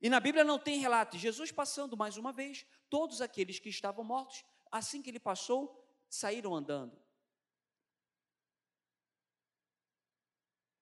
E 0.00 0.10
na 0.10 0.20
Bíblia 0.20 0.44
não 0.44 0.58
tem 0.58 0.78
relato. 0.78 1.16
Jesus 1.16 1.50
passando 1.50 1.96
mais 1.96 2.16
uma 2.16 2.32
vez, 2.32 2.66
todos 2.88 3.20
aqueles 3.20 3.58
que 3.58 3.68
estavam 3.68 4.04
mortos, 4.04 4.44
assim 4.70 5.02
que 5.02 5.10
ele 5.10 5.18
passou, 5.18 5.84
saíram 6.08 6.54
andando. 6.54 6.96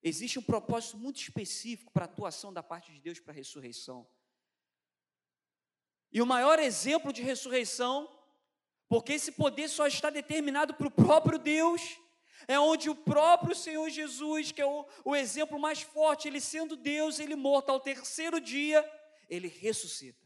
Existe 0.03 0.39
um 0.39 0.43
propósito 0.43 0.97
muito 0.99 1.21
específico 1.21 1.93
para 1.93 2.05
a 2.05 2.09
atuação 2.09 2.53
da 2.53 2.63
parte 2.63 2.93
de 2.93 3.01
Deus 3.01 3.19
para 3.19 3.33
a 3.33 3.35
ressurreição. 3.35 4.09
E 6.13 6.23
o 6.23 6.27
maior 6.27 6.59
exemplo 6.59 7.13
de 7.13 7.23
ressurreição, 7.23 8.09
porque 8.89 9.15
esse 9.15 9.33
poder 9.33 9.69
só 9.69 9.87
está 9.87 10.11
determinado 10.11 10.75
para 10.75 10.87
o 10.87 10.91
próprio 10.91 11.39
Deus, 11.39 11.99
é 12.47 12.59
onde 12.59 12.89
o 12.89 12.95
próprio 12.95 13.55
Senhor 13.55 13.89
Jesus, 13.91 14.53
que 14.53 14.63
é 14.63 14.67
o, 14.67 14.87
o 15.05 15.17
exemplo 15.17 15.59
mais 15.59 15.83
forte, 15.83 16.29
ele 16.29 16.41
sendo 16.41 16.77
Deus, 16.77 17.19
ele 17.19 17.35
morto 17.35 17.71
ao 17.71 17.81
terceiro 17.81 18.41
dia, 18.41 18.89
ele 19.29 19.49
ressuscita. 19.49 20.25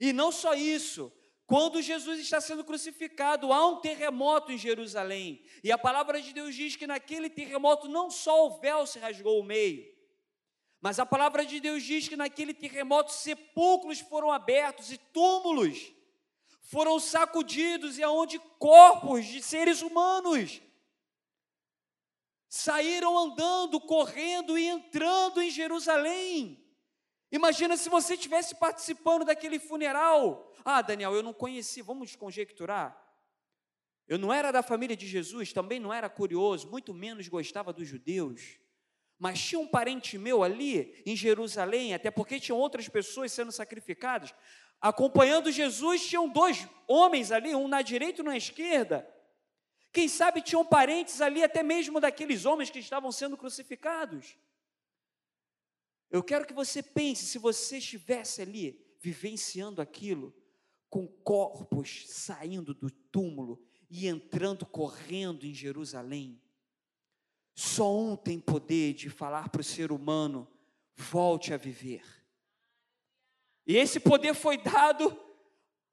E 0.00 0.12
não 0.12 0.32
só 0.32 0.54
isso, 0.54 1.12
quando 1.46 1.82
Jesus 1.82 2.18
está 2.18 2.40
sendo 2.40 2.64
crucificado, 2.64 3.52
há 3.52 3.66
um 3.66 3.80
terremoto 3.80 4.50
em 4.50 4.56
Jerusalém. 4.56 5.44
E 5.62 5.70
a 5.70 5.76
palavra 5.76 6.20
de 6.20 6.32
Deus 6.32 6.54
diz 6.54 6.76
que 6.76 6.86
naquele 6.86 7.28
terremoto 7.28 7.88
não 7.88 8.10
só 8.10 8.46
o 8.46 8.58
véu 8.58 8.86
se 8.86 8.98
rasgou 8.98 9.38
o 9.38 9.44
meio, 9.44 9.84
mas 10.80 10.98
a 10.98 11.04
palavra 11.04 11.44
de 11.44 11.60
Deus 11.60 11.82
diz 11.82 12.08
que 12.08 12.16
naquele 12.16 12.54
terremoto 12.54 13.12
sepulcros 13.12 14.00
foram 14.00 14.32
abertos 14.32 14.90
e 14.90 14.96
túmulos 14.98 15.92
foram 16.62 16.98
sacudidos 16.98 17.98
e 17.98 18.02
aonde 18.02 18.38
corpos 18.58 19.26
de 19.26 19.42
seres 19.42 19.82
humanos 19.82 20.62
saíram 22.48 23.18
andando, 23.18 23.80
correndo 23.80 24.56
e 24.56 24.66
entrando 24.66 25.42
em 25.42 25.50
Jerusalém. 25.50 26.62
Imagina 27.30 27.76
se 27.76 27.88
você 27.88 28.14
estivesse 28.14 28.54
participando 28.54 29.24
daquele 29.24 29.58
funeral. 29.58 30.52
Ah, 30.64 30.82
Daniel, 30.82 31.14
eu 31.14 31.22
não 31.22 31.32
conheci, 31.32 31.82
vamos 31.82 32.14
conjecturar. 32.14 32.98
Eu 34.06 34.18
não 34.18 34.32
era 34.32 34.52
da 34.52 34.62
família 34.62 34.96
de 34.96 35.06
Jesus, 35.06 35.52
também 35.52 35.80
não 35.80 35.92
era 35.92 36.10
curioso, 36.10 36.68
muito 36.68 36.92
menos 36.92 37.28
gostava 37.28 37.72
dos 37.72 37.88
judeus. 37.88 38.58
Mas 39.18 39.40
tinha 39.40 39.58
um 39.60 39.66
parente 39.66 40.18
meu 40.18 40.42
ali 40.42 41.02
em 41.06 41.16
Jerusalém, 41.16 41.94
até 41.94 42.10
porque 42.10 42.40
tinham 42.40 42.58
outras 42.58 42.88
pessoas 42.88 43.32
sendo 43.32 43.52
sacrificadas. 43.52 44.34
Acompanhando 44.82 45.52
Jesus, 45.52 46.04
tinham 46.04 46.28
dois 46.28 46.66
homens 46.88 47.30
ali, 47.30 47.54
um 47.54 47.68
na 47.68 47.82
direita 47.82 48.20
e 48.20 48.22
um 48.22 48.26
na 48.26 48.36
esquerda. 48.36 49.08
Quem 49.92 50.08
sabe 50.08 50.42
tinham 50.42 50.64
parentes 50.64 51.20
ali, 51.20 51.40
até 51.40 51.62
mesmo 51.62 52.00
daqueles 52.00 52.44
homens 52.44 52.68
que 52.68 52.80
estavam 52.80 53.12
sendo 53.12 53.36
crucificados. 53.36 54.36
Eu 56.10 56.20
quero 56.20 56.44
que 56.44 56.52
você 56.52 56.82
pense 56.82 57.24
se 57.26 57.38
você 57.38 57.78
estivesse 57.78 58.42
ali 58.42 58.84
vivenciando 59.00 59.80
aquilo, 59.80 60.34
com 60.90 61.06
corpos 61.06 62.04
saindo 62.08 62.74
do 62.74 62.90
túmulo 62.90 63.64
e 63.88 64.08
entrando 64.08 64.66
correndo 64.66 65.46
em 65.46 65.54
Jerusalém. 65.54 66.42
Só 67.54 67.96
um 67.96 68.16
tem 68.16 68.40
poder 68.40 68.94
de 68.94 69.08
falar 69.08 69.48
para 69.48 69.60
o 69.60 69.64
ser 69.64 69.92
humano: 69.92 70.48
volte 70.96 71.54
a 71.54 71.56
viver. 71.56 72.21
E 73.66 73.76
esse 73.76 74.00
poder 74.00 74.34
foi 74.34 74.56
dado 74.58 75.16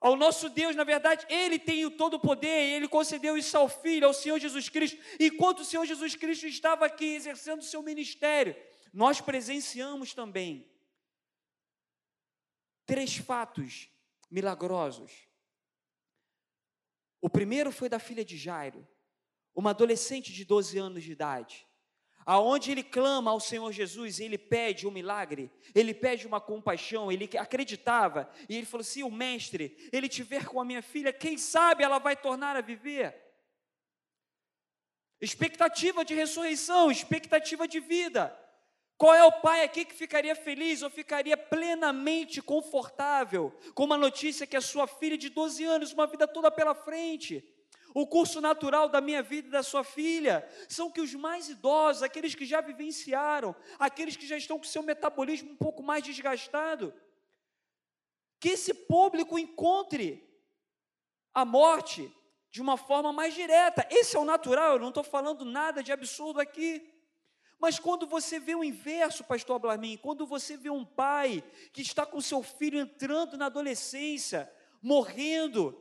ao 0.02 0.16
nosso 0.16 0.50
Deus, 0.50 0.76
na 0.76 0.86
verdade, 0.86 1.26
Ele 1.30 1.60
tem 1.60 1.86
o 1.86 1.92
todo 1.92 2.16
o 2.16 2.20
poder, 2.20 2.48
Ele 2.48 2.88
concedeu 2.88 3.38
isso 3.38 3.58
ao 3.58 3.68
Filho, 3.68 4.08
ao 4.08 4.14
Senhor 4.14 4.40
Jesus 4.40 4.70
Cristo. 4.70 4.98
Enquanto 5.20 5.60
o 5.60 5.66
Senhor 5.66 5.86
Jesus 5.86 6.16
Cristo 6.16 6.48
estava 6.48 6.86
aqui 6.86 7.06
exercendo 7.06 7.60
o 7.60 7.66
seu 7.66 7.84
ministério, 7.84 8.56
nós 8.94 9.20
presenciamos 9.20 10.14
também 10.14 10.72
três 12.86 13.18
fatos 13.18 13.90
milagrosos. 14.32 15.12
O 17.22 17.30
primeiro 17.30 17.72
foi 17.72 17.90
da 17.90 18.00
filha 18.00 18.24
de 18.24 18.38
Jairo, 18.38 18.88
uma 19.54 19.72
adolescente 19.72 20.32
de 20.32 20.46
12 20.46 20.78
anos 20.78 21.04
de 21.04 21.12
idade, 21.12 21.68
aonde 22.26 22.72
ele 22.72 22.84
clama 22.84 23.32
ao 23.32 23.40
Senhor 23.40 23.72
Jesus, 23.72 24.20
ele 24.20 24.38
pede 24.38 24.88
um 24.88 24.92
milagre, 24.92 25.52
ele 25.74 25.94
pede 25.94 26.28
uma 26.28 26.40
compaixão, 26.40 27.12
ele 27.12 27.30
acreditava, 27.38 28.30
e 28.48 28.56
ele 28.56 28.66
falou: 28.66 28.84
se 28.84 29.04
o 29.04 29.12
mestre, 29.12 29.90
ele 29.92 30.08
tiver 30.08 30.46
com 30.46 30.60
a 30.60 30.66
minha 30.66 30.82
filha, 30.82 31.14
quem 31.14 31.38
sabe 31.38 31.84
ela 31.84 32.00
vai 32.00 32.16
tornar 32.16 32.56
a 32.56 32.62
viver. 32.62 33.16
Expectativa 35.22 36.06
de 36.06 36.14
ressurreição, 36.14 36.90
expectativa 36.90 37.68
de 37.68 37.80
vida. 37.80 38.36
Qual 38.98 39.14
é 39.14 39.24
o 39.24 39.32
pai 39.32 39.64
aqui 39.64 39.86
que 39.86 39.94
ficaria 39.94 40.36
feliz 40.36 40.82
ou 40.82 40.90
ficaria 40.90 41.38
plenamente 41.38 42.42
confortável 42.42 43.58
com 43.74 43.86
uma 43.86 43.98
notícia 43.98 44.46
que 44.46 44.58
a 44.58 44.62
sua 44.62 44.88
filha 44.88 45.18
de 45.18 45.30
12 45.30 45.64
anos, 45.64 45.94
uma 45.94 46.06
vida 46.06 46.28
toda 46.28 46.52
pela 46.52 46.76
frente, 46.76 47.44
o 47.94 48.06
curso 48.06 48.40
natural 48.40 48.90
da 48.90 49.02
minha 49.02 49.22
vida 49.22 49.48
e 49.48 49.52
da 49.52 49.64
sua 49.64 49.84
filha, 49.84 50.48
são 50.68 50.92
que 50.92 51.02
os 51.02 51.14
mais 51.16 51.50
idosos, 51.50 52.04
aqueles 52.04 52.36
que 52.36 52.46
já 52.46 52.62
vivenciaram, 52.62 53.56
aqueles 53.78 54.16
que 54.16 54.28
já 54.28 54.38
estão 54.38 54.58
com 54.58 54.64
seu 54.64 54.84
metabolismo 54.84 55.52
um 55.52 55.56
pouco 55.56 55.82
mais 55.82 56.04
desgastado, 56.04 56.94
que 58.40 58.50
esse 58.50 58.74
público 58.74 59.38
encontre 59.38 60.28
a 61.34 61.44
morte 61.44 62.12
de 62.52 62.62
uma 62.62 62.78
forma 62.78 63.12
mais 63.12 63.34
direta. 63.34 63.88
Esse 63.90 64.16
é 64.16 64.20
o 64.20 64.26
natural, 64.26 64.74
eu 64.74 64.80
não 64.80 64.90
estou 64.90 65.04
falando 65.04 65.46
nada 65.46 65.84
de 65.84 65.92
absurdo 65.92 66.40
aqui. 66.40 66.94
Mas 67.60 67.78
quando 67.78 68.08
você 68.08 68.40
vê 68.40 68.56
o 68.56 68.64
inverso, 68.64 69.24
pastor 69.24 69.58
Ablamin, 69.58 69.98
quando 69.98 70.26
você 70.26 70.56
vê 70.56 70.70
um 70.70 70.86
pai 70.86 71.44
que 71.74 71.82
está 71.82 72.06
com 72.06 72.22
seu 72.22 72.42
filho 72.42 72.80
entrando 72.80 73.38
na 73.38 73.48
adolescência, 73.48 74.50
morrendo, 74.82 75.78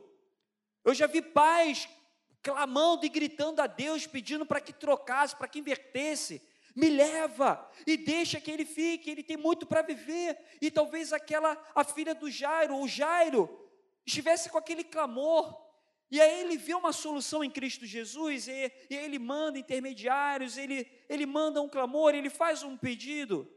eu 0.83 0.93
já 0.93 1.07
vi 1.07 1.21
pais 1.21 1.87
clamando 2.41 3.05
e 3.05 3.09
gritando 3.09 3.61
a 3.61 3.67
Deus, 3.67 4.07
pedindo 4.07 4.45
para 4.45 4.61
que 4.61 4.73
trocasse, 4.73 5.35
para 5.35 5.47
que 5.47 5.59
invertesse. 5.59 6.41
Me 6.75 6.89
leva 6.89 7.69
e 7.85 7.97
deixa 7.97 8.39
que 8.39 8.51
ele 8.51 8.65
fique, 8.65 9.09
ele 9.09 9.23
tem 9.23 9.37
muito 9.37 9.65
para 9.65 9.81
viver. 9.81 10.37
E 10.61 10.71
talvez 10.71 11.11
aquela, 11.11 11.57
a 11.75 11.83
filha 11.83 12.15
do 12.15 12.29
Jairo, 12.29 12.77
o 12.77 12.87
Jairo, 12.87 13.49
estivesse 14.05 14.49
com 14.49 14.57
aquele 14.57 14.83
clamor, 14.83 15.69
e 16.11 16.19
aí 16.19 16.41
ele 16.41 16.57
vê 16.57 16.73
uma 16.73 16.91
solução 16.91 17.43
em 17.43 17.51
Cristo 17.51 17.85
Jesus, 17.85 18.47
e, 18.47 18.71
e 18.89 18.95
ele 18.95 19.19
manda 19.19 19.59
intermediários, 19.59 20.57
ele, 20.57 20.89
ele 21.07 21.25
manda 21.25 21.61
um 21.61 21.69
clamor, 21.69 22.15
ele 22.15 22.29
faz 22.29 22.63
um 22.63 22.75
pedido. 22.75 23.47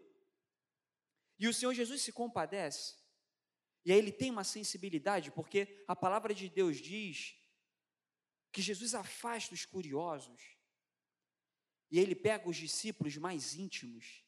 E 1.38 1.48
o 1.48 1.54
Senhor 1.54 1.72
Jesus 1.72 2.02
se 2.02 2.12
compadece. 2.12 2.94
E 3.84 3.92
aí 3.92 3.98
ele 3.98 4.12
tem 4.12 4.30
uma 4.30 4.44
sensibilidade, 4.44 5.30
porque 5.32 5.82
a 5.88 5.96
palavra 5.96 6.34
de 6.34 6.48
Deus 6.48 6.76
diz 6.76 7.34
que 8.52 8.60
Jesus 8.62 8.94
afasta 8.94 9.54
os 9.54 9.64
curiosos. 9.64 10.56
E 11.90 11.98
ele 11.98 12.14
pega 12.14 12.48
os 12.48 12.56
discípulos 12.56 13.16
mais 13.16 13.54
íntimos 13.54 14.24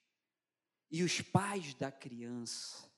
e 0.91 1.03
os 1.03 1.21
pais 1.21 1.75
da 1.75 1.93
criança. 1.93 2.91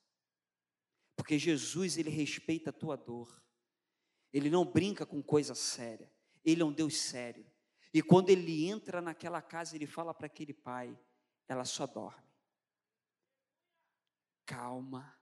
Porque 1.17 1.39
Jesus, 1.39 1.97
ele 1.97 2.11
respeita 2.11 2.71
a 2.71 2.73
tua 2.73 2.97
dor. 2.97 3.43
Ele 4.33 4.51
não 4.51 4.65
brinca 4.65 5.05
com 5.05 5.23
coisa 5.23 5.55
séria. 5.55 6.13
Ele 6.45 6.63
é 6.63 6.65
um 6.65 6.73
Deus 6.73 6.97
sério. 6.97 7.51
E 7.93 8.03
quando 8.03 8.31
ele 8.31 8.67
entra 8.67 9.01
naquela 9.01 9.41
casa, 9.41 9.75
ele 9.75 9.87
fala 9.87 10.13
para 10.13 10.27
aquele 10.27 10.53
pai: 10.53 10.97
ela 11.49 11.65
só 11.65 11.87
dorme. 11.87 12.27
Calma, 14.45 15.17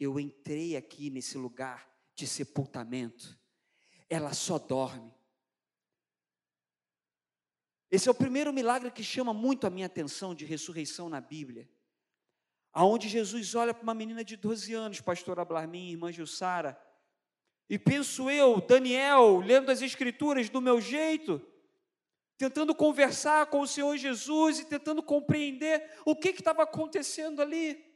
eu 0.00 0.18
entrei 0.18 0.76
aqui 0.76 1.10
nesse 1.10 1.36
lugar 1.36 1.88
de 2.14 2.26
sepultamento, 2.26 3.38
ela 4.08 4.32
só 4.32 4.58
dorme. 4.58 5.12
Esse 7.90 8.08
é 8.08 8.10
o 8.10 8.14
primeiro 8.14 8.52
milagre 8.52 8.90
que 8.90 9.04
chama 9.04 9.32
muito 9.32 9.66
a 9.66 9.70
minha 9.70 9.86
atenção 9.86 10.34
de 10.34 10.44
ressurreição 10.44 11.08
na 11.08 11.20
Bíblia. 11.20 11.68
Aonde 12.72 13.08
Jesus 13.08 13.54
olha 13.54 13.72
para 13.72 13.84
uma 13.84 13.94
menina 13.94 14.24
de 14.24 14.36
12 14.36 14.74
anos, 14.74 15.00
pastor 15.00 15.38
Ablarmin, 15.38 15.90
irmã 15.92 16.10
Jussara, 16.10 16.76
e 17.68 17.78
penso 17.78 18.28
eu, 18.28 18.60
Daniel, 18.60 19.38
lendo 19.38 19.70
as 19.70 19.80
escrituras 19.80 20.48
do 20.50 20.60
meu 20.60 20.80
jeito, 20.80 21.40
tentando 22.36 22.74
conversar 22.74 23.46
com 23.46 23.60
o 23.60 23.66
Senhor 23.66 23.96
Jesus 23.96 24.58
e 24.58 24.64
tentando 24.64 25.02
compreender 25.02 25.88
o 26.04 26.14
que 26.16 26.30
estava 26.30 26.64
acontecendo 26.64 27.40
ali. 27.40 27.93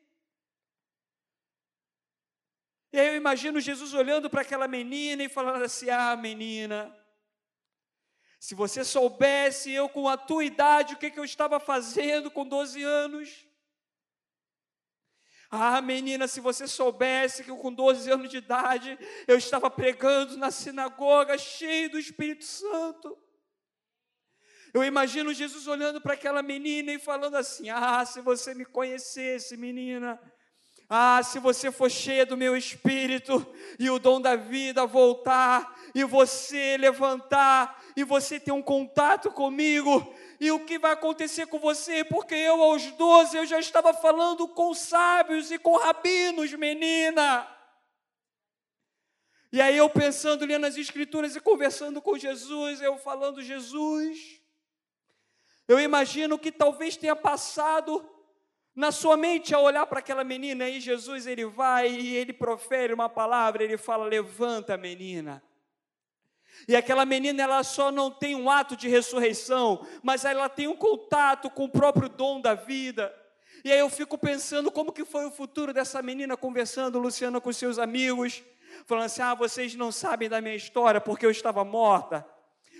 E 2.98 3.00
aí 3.00 3.06
eu 3.06 3.16
imagino 3.16 3.60
Jesus 3.60 3.94
olhando 3.94 4.28
para 4.28 4.42
aquela 4.42 4.66
menina 4.66 5.22
e 5.22 5.28
falando 5.28 5.62
assim: 5.62 5.88
Ah, 5.88 6.16
menina, 6.16 6.92
se 8.40 8.56
você 8.56 8.82
soubesse 8.84 9.70
eu 9.70 9.88
com 9.88 10.08
a 10.08 10.16
tua 10.16 10.44
idade 10.44 10.94
o 10.94 10.98
que, 10.98 11.08
que 11.08 11.20
eu 11.20 11.24
estava 11.24 11.60
fazendo 11.60 12.28
com 12.28 12.44
12 12.44 12.82
anos. 12.82 13.46
Ah, 15.48 15.80
menina, 15.80 16.26
se 16.26 16.40
você 16.40 16.66
soubesse 16.66 17.44
que 17.44 17.52
eu 17.52 17.58
com 17.58 17.72
12 17.72 18.10
anos 18.10 18.28
de 18.28 18.38
idade 18.38 18.98
eu 19.28 19.38
estava 19.38 19.70
pregando 19.70 20.36
na 20.36 20.50
sinagoga 20.50 21.38
cheio 21.38 21.90
do 21.90 22.00
Espírito 22.00 22.44
Santo. 22.44 23.16
Eu 24.74 24.82
imagino 24.82 25.32
Jesus 25.32 25.68
olhando 25.68 26.00
para 26.00 26.14
aquela 26.14 26.42
menina 26.42 26.90
e 26.90 26.98
falando 26.98 27.36
assim: 27.36 27.70
Ah, 27.70 28.04
se 28.04 28.20
você 28.20 28.54
me 28.54 28.64
conhecesse, 28.64 29.56
menina, 29.56 30.20
ah, 30.90 31.22
se 31.22 31.38
você 31.38 31.70
for 31.70 31.90
cheia 31.90 32.24
do 32.24 32.36
meu 32.36 32.56
espírito 32.56 33.46
e 33.78 33.90
o 33.90 33.98
dom 33.98 34.20
da 34.20 34.36
vida 34.36 34.86
voltar, 34.86 35.78
e 35.94 36.02
você 36.02 36.78
levantar, 36.78 37.82
e 37.94 38.02
você 38.04 38.40
ter 38.40 38.52
um 38.52 38.62
contato 38.62 39.30
comigo, 39.30 40.14
e 40.40 40.50
o 40.50 40.64
que 40.64 40.78
vai 40.78 40.92
acontecer 40.92 41.46
com 41.46 41.58
você? 41.58 42.04
Porque 42.04 42.34
eu, 42.34 42.62
aos 42.62 42.90
12, 42.92 43.36
eu 43.36 43.44
já 43.44 43.58
estava 43.58 43.92
falando 43.92 44.48
com 44.48 44.72
sábios 44.72 45.50
e 45.50 45.58
com 45.58 45.76
rabinos, 45.76 46.54
menina. 46.54 47.46
E 49.52 49.60
aí 49.60 49.76
eu 49.76 49.90
pensando, 49.90 50.46
lendo 50.46 50.64
as 50.64 50.76
escrituras 50.76 51.36
e 51.36 51.40
conversando 51.40 52.00
com 52.00 52.16
Jesus, 52.16 52.80
eu 52.80 52.96
falando, 52.96 53.42
Jesus, 53.42 54.40
eu 55.66 55.78
imagino 55.78 56.38
que 56.38 56.50
talvez 56.50 56.96
tenha 56.96 57.16
passado 57.16 58.08
na 58.78 58.92
sua 58.92 59.16
mente 59.16 59.52
ao 59.52 59.64
olhar 59.64 59.84
para 59.86 59.98
aquela 59.98 60.22
menina 60.22 60.68
e 60.68 60.78
Jesus 60.78 61.26
ele 61.26 61.44
vai 61.44 61.88
e 61.88 62.14
ele 62.14 62.32
profere 62.32 62.92
uma 62.92 63.08
palavra, 63.08 63.64
ele 63.64 63.76
fala: 63.76 64.04
"Levanta, 64.06 64.76
menina". 64.76 65.42
E 66.68 66.76
aquela 66.76 67.04
menina 67.04 67.42
ela 67.42 67.64
só 67.64 67.90
não 67.90 68.08
tem 68.08 68.36
um 68.36 68.48
ato 68.48 68.76
de 68.76 68.86
ressurreição, 68.86 69.84
mas 70.00 70.24
ela 70.24 70.48
tem 70.48 70.68
um 70.68 70.76
contato 70.76 71.50
com 71.50 71.64
o 71.64 71.68
próprio 71.68 72.08
dom 72.08 72.40
da 72.40 72.54
vida. 72.54 73.12
E 73.64 73.72
aí 73.72 73.80
eu 73.80 73.90
fico 73.90 74.16
pensando 74.16 74.70
como 74.70 74.92
que 74.92 75.04
foi 75.04 75.26
o 75.26 75.30
futuro 75.32 75.74
dessa 75.74 76.00
menina 76.00 76.36
conversando, 76.36 77.00
Luciana, 77.00 77.40
com 77.40 77.52
seus 77.52 77.80
amigos, 77.80 78.44
falando 78.86 79.06
assim: 79.06 79.22
"Ah, 79.22 79.34
vocês 79.34 79.74
não 79.74 79.90
sabem 79.90 80.28
da 80.28 80.40
minha 80.40 80.54
história 80.54 81.00
porque 81.00 81.26
eu 81.26 81.32
estava 81.32 81.64
morta" 81.64 82.24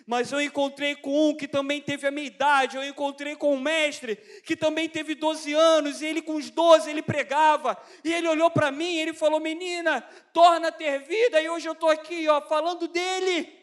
mas 0.09 0.33
eu 0.33 0.41
encontrei 0.41 0.97
com 0.97 1.29
um 1.29 1.37
que 1.37 1.47
também 1.47 1.83
teve 1.83 2.07
a 2.07 2.11
minha 2.11 2.27
idade, 2.27 2.79
eu 2.79 2.83
encontrei 2.83 3.37
com 3.37 3.55
um 3.55 3.61
mestre 3.61 4.17
que 4.43 4.57
também 4.57 4.89
teve 4.89 5.15
12 5.15 5.53
anos, 5.53 6.01
e 6.01 6.07
ele 6.07 6.23
com 6.23 6.37
os 6.37 6.49
12 6.49 6.89
ele 6.89 7.03
pregava, 7.03 7.77
e 8.03 8.15
ele 8.15 8.27
olhou 8.27 8.51
para 8.51 8.73
mim, 8.73 8.95
e 8.95 9.01
ele 9.01 9.13
falou: 9.13 9.39
"Menina, 9.39 10.01
torna 10.33 10.69
a 10.69 10.73
ter 10.73 11.01
vida", 11.01 11.43
e 11.43 11.51
hoje 11.51 11.69
eu 11.69 11.75
estou 11.75 11.91
aqui, 11.91 12.27
ó, 12.27 12.41
falando 12.41 12.89
dele. 12.89 13.55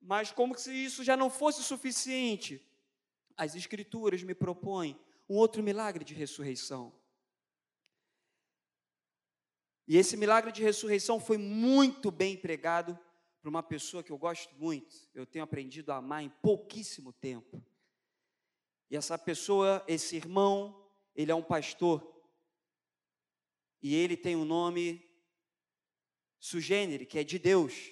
Mas 0.00 0.30
como 0.30 0.56
se 0.56 0.72
isso 0.72 1.02
já 1.02 1.16
não 1.16 1.28
fosse 1.28 1.64
suficiente, 1.64 2.64
as 3.36 3.56
escrituras 3.56 4.22
me 4.22 4.32
propõem 4.32 4.96
um 5.28 5.34
outro 5.34 5.60
milagre 5.60 6.04
de 6.04 6.14
ressurreição. 6.14 6.94
E 9.88 9.96
esse 9.96 10.16
milagre 10.16 10.52
de 10.52 10.62
ressurreição 10.62 11.18
foi 11.18 11.36
muito 11.36 12.12
bem 12.12 12.36
pregado 12.36 12.96
para 13.48 13.60
uma 13.60 13.62
pessoa 13.62 14.02
que 14.02 14.12
eu 14.12 14.18
gosto 14.18 14.54
muito, 14.56 14.94
eu 15.14 15.24
tenho 15.24 15.42
aprendido 15.42 15.90
a 15.90 15.96
amar 15.96 16.22
em 16.22 16.28
pouquíssimo 16.28 17.14
tempo. 17.14 17.64
E 18.90 18.96
essa 18.96 19.16
pessoa, 19.16 19.82
esse 19.88 20.16
irmão, 20.16 20.86
ele 21.14 21.32
é 21.32 21.34
um 21.34 21.42
pastor. 21.42 22.06
E 23.80 23.94
ele 23.94 24.18
tem 24.18 24.36
um 24.36 24.44
nome 24.44 25.02
sugênere, 26.38 27.06
que 27.06 27.18
é 27.18 27.24
de 27.24 27.38
Deus. 27.38 27.90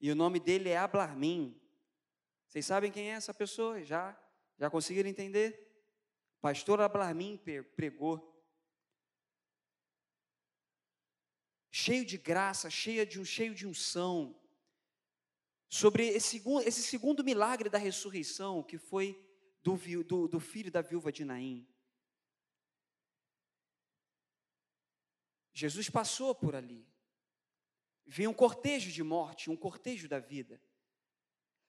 E 0.00 0.10
o 0.10 0.14
nome 0.14 0.40
dele 0.40 0.70
é 0.70 0.78
Ablarmin. 0.78 1.54
Vocês 2.46 2.64
sabem 2.64 2.90
quem 2.90 3.10
é 3.10 3.14
essa 3.14 3.34
pessoa? 3.34 3.84
Já? 3.84 4.18
Já 4.58 4.70
conseguiram 4.70 5.10
entender? 5.10 5.70
Pastor 6.40 6.80
Ablarmin 6.80 7.38
pregou 7.76 8.39
cheio 11.70 12.04
de 12.04 12.18
graça, 12.18 12.68
cheio 12.68 13.06
de, 13.06 13.24
cheio 13.24 13.54
de 13.54 13.66
unção, 13.66 14.36
sobre 15.68 16.08
esse, 16.08 16.42
esse 16.64 16.82
segundo 16.82 17.22
milagre 17.22 17.68
da 17.68 17.78
ressurreição, 17.78 18.62
que 18.62 18.76
foi 18.76 19.24
do, 19.62 19.76
do, 20.04 20.28
do 20.28 20.40
filho 20.40 20.70
da 20.70 20.82
viúva 20.82 21.12
de 21.12 21.24
Naim. 21.24 21.66
Jesus 25.52 25.88
passou 25.88 26.34
por 26.34 26.56
ali. 26.56 26.88
Vinha 28.06 28.30
um 28.30 28.34
cortejo 28.34 28.90
de 28.90 29.02
morte, 29.02 29.50
um 29.50 29.56
cortejo 29.56 30.08
da 30.08 30.18
vida. 30.18 30.60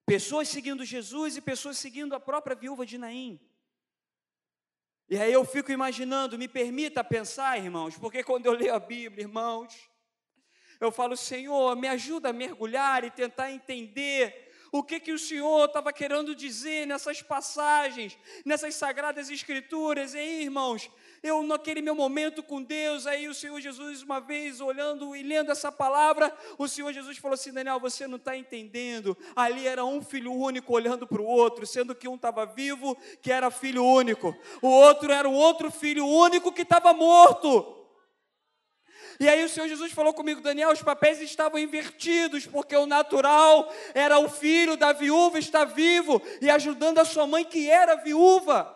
Pessoas 0.06 0.48
seguindo 0.48 0.84
Jesus 0.84 1.38
e 1.38 1.42
pessoas 1.42 1.78
seguindo 1.78 2.16
a 2.16 2.20
própria 2.20 2.56
viúva 2.56 2.86
de 2.86 2.98
Naim. 2.98 3.40
E 5.08 5.18
aí 5.18 5.32
eu 5.32 5.46
fico 5.46 5.72
imaginando, 5.72 6.38
me 6.38 6.48
permita 6.48 7.04
pensar, 7.04 7.60
irmãos, 7.60 7.98
porque 7.98 8.24
quando 8.24 8.46
eu 8.46 8.54
leio 8.54 8.74
a 8.74 8.80
Bíblia, 8.80 9.26
irmãos, 9.26 9.91
eu 10.82 10.92
falo, 10.92 11.16
Senhor, 11.16 11.76
me 11.76 11.88
ajuda 11.88 12.30
a 12.30 12.34
mergulhar 12.34 13.04
e 13.04 13.12
tentar 13.12 13.52
entender 13.52 14.52
o 14.72 14.82
que, 14.82 15.00
que 15.00 15.12
o 15.12 15.20
Senhor 15.20 15.66
estava 15.66 15.92
querendo 15.92 16.34
dizer 16.34 16.88
nessas 16.88 17.22
passagens, 17.22 18.18
nessas 18.46 18.74
sagradas 18.74 19.30
escrituras. 19.30 20.16
Aí, 20.16 20.44
irmãos, 20.44 20.90
eu 21.22 21.44
naquele 21.44 21.82
meu 21.82 21.94
momento 21.94 22.42
com 22.42 22.64
Deus, 22.64 23.06
aí 23.06 23.28
o 23.28 23.34
Senhor 23.34 23.60
Jesus, 23.60 24.02
uma 24.02 24.22
vez 24.22 24.62
olhando 24.62 25.14
e 25.14 25.22
lendo 25.22 25.52
essa 25.52 25.72
palavra, 25.72 26.36
o 26.58 26.70
Senhor 26.70 26.94
Jesus 26.94 27.18
falou 27.18 27.36
assim: 27.36 27.52
Daniel, 27.52 27.82
você 27.82 28.08
não 28.08 28.16
está 28.16 28.36
entendendo. 28.36 29.18
Ali 29.36 29.68
era 29.68 29.84
um 29.84 30.02
filho 30.02 30.32
único 30.32 30.74
olhando 30.74 31.06
para 31.06 31.22
o 31.22 31.26
outro, 31.26 31.68
sendo 31.68 31.94
que 31.94 32.08
um 32.08 32.16
estava 32.16 32.46
vivo, 32.46 32.98
que 33.22 33.32
era 33.32 33.52
filho 33.52 33.84
único, 33.84 34.34
o 34.62 34.70
outro 34.70 35.12
era 35.12 35.28
um 35.28 35.36
outro 35.36 35.70
filho 35.70 36.08
único 36.08 36.52
que 36.52 36.62
estava 36.62 36.94
morto. 36.94 37.81
E 39.22 39.30
aí 39.30 39.46
o 39.46 39.50
Senhor 39.50 39.68
Jesus 39.68 39.92
falou 39.92 40.16
comigo, 40.16 40.42
Daniel, 40.42 40.72
os 40.72 40.82
papéis 40.82 41.22
estavam 41.22 41.60
invertidos, 41.60 42.48
porque 42.48 42.76
o 42.76 42.88
natural 42.88 43.72
era 43.94 44.18
o 44.18 44.28
filho 44.28 44.76
da 44.76 44.94
viúva 44.94 45.38
estar 45.38 45.64
vivo 45.64 46.20
e 46.42 46.50
ajudando 46.50 46.98
a 46.98 47.06
sua 47.06 47.28
mãe 47.28 47.46
que 47.46 47.70
era 47.70 47.94
viúva. 47.98 48.76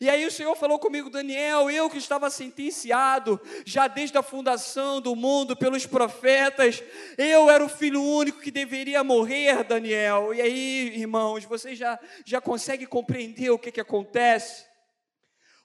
E 0.00 0.10
aí 0.10 0.26
o 0.26 0.30
Senhor 0.32 0.56
falou 0.56 0.76
comigo, 0.80 1.08
Daniel, 1.08 1.70
eu 1.70 1.88
que 1.88 1.98
estava 1.98 2.28
sentenciado 2.30 3.40
já 3.64 3.86
desde 3.86 4.18
a 4.18 4.24
fundação 4.24 5.00
do 5.00 5.14
mundo 5.14 5.54
pelos 5.54 5.86
profetas, 5.86 6.82
eu 7.16 7.48
era 7.48 7.64
o 7.64 7.68
filho 7.68 8.02
único 8.02 8.40
que 8.40 8.50
deveria 8.50 9.04
morrer, 9.04 9.62
Daniel. 9.62 10.34
E 10.34 10.42
aí, 10.42 10.92
irmãos, 10.96 11.44
vocês 11.44 11.78
já, 11.78 11.96
já 12.24 12.40
conseguem 12.40 12.88
compreender 12.88 13.50
o 13.50 13.58
que, 13.58 13.70
que 13.70 13.80
acontece? 13.80 14.71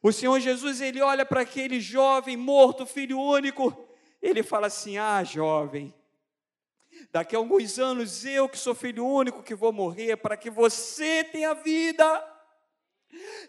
O 0.08 0.14
Senhor 0.14 0.40
Jesus, 0.40 0.80
ele 0.80 1.02
olha 1.02 1.26
para 1.26 1.42
aquele 1.42 1.82
jovem 1.82 2.38
morto, 2.38 2.86
filho 2.86 3.20
único, 3.20 3.78
ele 4.22 4.42
fala 4.42 4.68
assim: 4.68 4.98
Ah, 4.98 5.22
jovem, 5.22 5.94
daqui 7.12 7.36
a 7.36 7.40
alguns 7.40 7.78
anos 7.78 8.24
eu 8.24 8.48
que 8.48 8.58
sou 8.58 8.74
filho 8.74 9.06
único 9.06 9.44
que 9.44 9.54
vou 9.54 9.74
morrer 9.74 10.16
para 10.16 10.38
que 10.38 10.50
você 10.50 11.26
tenha 11.26 11.54
vida. 11.54 12.06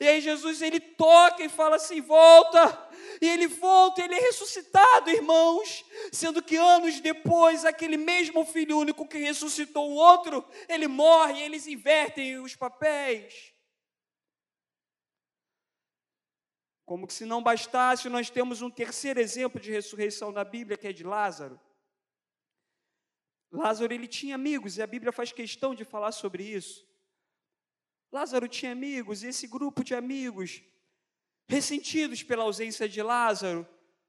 E 0.00 0.08
aí 0.08 0.20
Jesus 0.20 0.60
ele 0.60 0.80
toca 0.80 1.44
e 1.44 1.48
fala 1.48 1.76
assim: 1.76 2.00
volta. 2.00 2.88
E 3.22 3.28
ele 3.28 3.46
volta, 3.46 4.02
ele 4.02 4.16
é 4.16 4.20
ressuscitado, 4.20 5.10
irmãos. 5.10 5.84
Sendo 6.10 6.42
que 6.42 6.56
anos 6.56 6.98
depois, 6.98 7.64
aquele 7.64 7.96
mesmo 7.96 8.44
filho 8.44 8.78
único 8.78 9.06
que 9.06 9.18
ressuscitou 9.18 9.88
o 9.88 9.94
outro, 9.94 10.44
ele 10.68 10.88
morre 10.88 11.40
eles 11.40 11.68
invertem 11.68 12.36
os 12.40 12.56
papéis. 12.56 13.56
Como 16.88 17.06
que 17.06 17.12
se 17.12 17.26
não 17.26 17.42
bastasse, 17.42 18.08
nós 18.08 18.30
temos 18.30 18.62
um 18.62 18.70
terceiro 18.70 19.20
exemplo 19.20 19.60
de 19.60 19.70
ressurreição 19.70 20.32
na 20.32 20.42
Bíblia, 20.42 20.78
que 20.78 20.88
é 20.88 20.92
de 20.92 21.04
Lázaro. 21.04 21.60
Lázaro 23.52 23.92
ele 23.92 24.08
tinha 24.08 24.34
amigos 24.34 24.78
e 24.78 24.82
a 24.82 24.86
Bíblia 24.86 25.12
faz 25.12 25.30
questão 25.30 25.74
de 25.74 25.84
falar 25.84 26.12
sobre 26.12 26.42
isso. 26.42 26.88
Lázaro 28.10 28.48
tinha 28.48 28.72
amigos 28.72 29.22
e 29.22 29.26
esse 29.26 29.46
grupo 29.46 29.84
de 29.84 29.94
amigos, 29.94 30.62
ressentidos 31.46 32.22
pela 32.22 32.44
ausência 32.44 32.88
de 32.88 33.02
Lázaro, 33.02 33.68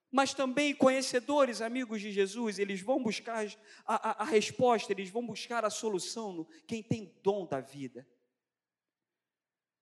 mas 0.10 0.34
também 0.34 0.74
conhecedores, 0.74 1.62
amigos 1.62 2.00
de 2.00 2.14
Jesus, 2.14 2.60
eles 2.60 2.80
vão 2.80 3.04
buscar 3.04 3.46
a, 3.86 4.10
a, 4.10 4.24
a 4.24 4.26
resposta, 4.26 4.94
eles 4.94 5.10
vão 5.10 5.28
buscar 5.28 5.66
a 5.66 5.70
solução 5.70 6.32
no 6.32 6.46
quem 6.66 6.82
tem 6.82 7.14
dom 7.22 7.46
da 7.46 7.60
vida. 7.60 8.08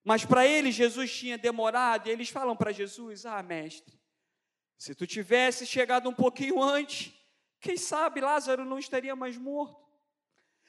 Mas 0.08 0.24
para 0.24 0.48
eles, 0.48 0.74
Jesus 0.74 1.14
tinha 1.14 1.38
demorado, 1.38 2.08
e 2.08 2.12
eles 2.12 2.30
falam 2.30 2.56
para 2.56 2.72
Jesus: 2.72 3.26
Ah, 3.26 3.44
mestre, 3.44 4.00
se 4.78 4.96
tu 4.96 5.06
tivesse 5.06 5.66
chegado 5.66 6.08
um 6.08 6.14
pouquinho 6.14 6.64
antes, 6.64 7.14
quem 7.60 7.76
sabe 7.76 8.22
Lázaro 8.22 8.64
não 8.64 8.80
estaria 8.80 9.18
mais 9.18 9.36
morto. 9.36 9.86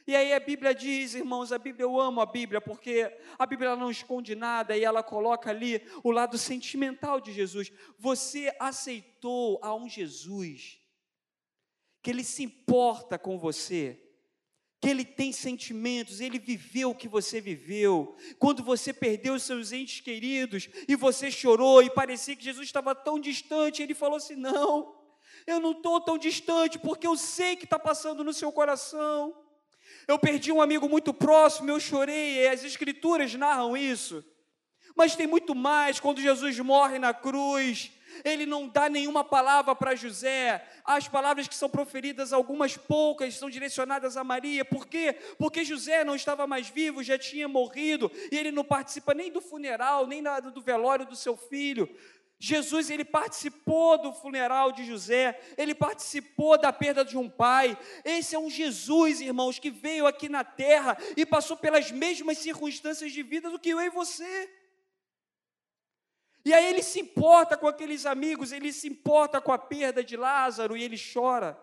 E 0.08 0.16
aí 0.16 0.32
a 0.32 0.40
Bíblia 0.40 0.74
diz, 0.74 1.14
irmãos, 1.14 1.52
a 1.52 1.58
Bíblia, 1.58 1.84
eu 1.84 2.00
amo 2.00 2.20
a 2.20 2.26
Bíblia, 2.26 2.60
porque 2.60 3.16
a 3.38 3.46
Bíblia 3.46 3.76
não 3.76 3.92
esconde 3.92 4.34
nada 4.34 4.76
e 4.76 4.82
ela 4.82 5.04
coloca 5.04 5.50
ali 5.50 5.86
o 6.02 6.10
lado 6.10 6.36
sentimental 6.36 7.20
de 7.20 7.32
Jesus. 7.32 7.70
Você 7.96 8.52
aceitou 8.58 9.60
a 9.62 9.72
um 9.72 9.88
Jesus 9.88 10.80
que 12.02 12.10
ele 12.10 12.24
se 12.24 12.42
importa 12.42 13.16
com 13.16 13.38
você, 13.38 14.07
que 14.80 14.88
ele 14.88 15.04
tem 15.04 15.32
sentimentos, 15.32 16.20
ele 16.20 16.38
viveu 16.38 16.90
o 16.90 16.94
que 16.94 17.08
você 17.08 17.40
viveu. 17.40 18.16
Quando 18.38 18.62
você 18.62 18.92
perdeu 18.92 19.34
os 19.34 19.42
seus 19.42 19.72
entes 19.72 20.00
queridos 20.00 20.68
e 20.86 20.94
você 20.94 21.30
chorou 21.30 21.82
e 21.82 21.90
parecia 21.90 22.36
que 22.36 22.44
Jesus 22.44 22.66
estava 22.66 22.94
tão 22.94 23.18
distante, 23.18 23.82
ele 23.82 23.94
falou 23.94 24.16
assim: 24.16 24.36
Não, 24.36 24.94
eu 25.46 25.58
não 25.58 25.72
estou 25.72 26.00
tão 26.00 26.16
distante, 26.16 26.78
porque 26.78 27.06
eu 27.06 27.16
sei 27.16 27.56
que 27.56 27.64
está 27.64 27.78
passando 27.78 28.22
no 28.22 28.32
seu 28.32 28.52
coração. 28.52 29.34
Eu 30.06 30.18
perdi 30.18 30.52
um 30.52 30.62
amigo 30.62 30.88
muito 30.88 31.12
próximo, 31.12 31.70
eu 31.70 31.80
chorei, 31.80 32.46
as 32.46 32.62
Escrituras 32.62 33.34
narram 33.34 33.76
isso. 33.76 34.24
Mas 34.94 35.16
tem 35.16 35.26
muito 35.26 35.54
mais, 35.54 36.00
quando 36.00 36.20
Jesus 36.20 36.58
morre 36.60 36.98
na 36.98 37.12
cruz, 37.12 37.92
ele 38.24 38.46
não 38.46 38.68
dá 38.68 38.88
nenhuma 38.88 39.24
palavra 39.24 39.74
para 39.74 39.94
José. 39.94 40.64
As 40.84 41.08
palavras 41.08 41.48
que 41.48 41.54
são 41.54 41.68
proferidas, 41.68 42.32
algumas 42.32 42.76
poucas, 42.76 43.34
são 43.34 43.50
direcionadas 43.50 44.16
a 44.16 44.24
Maria. 44.24 44.64
Por 44.64 44.86
quê? 44.86 45.16
Porque 45.38 45.64
José 45.64 46.04
não 46.04 46.14
estava 46.14 46.46
mais 46.46 46.68
vivo, 46.68 47.02
já 47.02 47.18
tinha 47.18 47.48
morrido, 47.48 48.10
e 48.30 48.36
ele 48.36 48.50
não 48.50 48.64
participa 48.64 49.14
nem 49.14 49.30
do 49.30 49.40
funeral, 49.40 50.06
nem 50.06 50.22
do 50.52 50.60
velório 50.60 51.06
do 51.06 51.16
seu 51.16 51.36
filho. 51.36 51.88
Jesus 52.40 52.88
ele 52.88 53.04
participou 53.04 54.00
do 54.00 54.12
funeral 54.12 54.70
de 54.70 54.84
José, 54.84 55.40
ele 55.56 55.74
participou 55.74 56.56
da 56.56 56.72
perda 56.72 57.04
de 57.04 57.16
um 57.16 57.28
pai. 57.28 57.76
Esse 58.04 58.36
é 58.36 58.38
um 58.38 58.48
Jesus, 58.48 59.20
irmãos, 59.20 59.58
que 59.58 59.70
veio 59.70 60.06
aqui 60.06 60.28
na 60.28 60.44
terra 60.44 60.96
e 61.16 61.26
passou 61.26 61.56
pelas 61.56 61.90
mesmas 61.90 62.38
circunstâncias 62.38 63.12
de 63.12 63.22
vida 63.24 63.50
do 63.50 63.58
que 63.58 63.70
eu 63.70 63.80
e 63.80 63.90
você. 63.90 64.48
E 66.44 66.52
aí 66.52 66.66
ele 66.66 66.82
se 66.82 67.00
importa 67.00 67.56
com 67.56 67.66
aqueles 67.66 68.06
amigos, 68.06 68.52
ele 68.52 68.72
se 68.72 68.88
importa 68.88 69.40
com 69.40 69.52
a 69.52 69.58
perda 69.58 70.02
de 70.02 70.16
Lázaro 70.16 70.76
e 70.76 70.82
ele 70.82 70.96
chora. 70.96 71.58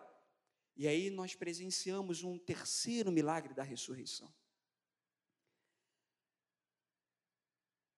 E 0.76 0.86
aí 0.86 1.10
nós 1.10 1.34
presenciamos 1.34 2.22
um 2.22 2.38
terceiro 2.38 3.10
milagre 3.10 3.54
da 3.54 3.62
ressurreição. 3.62 4.32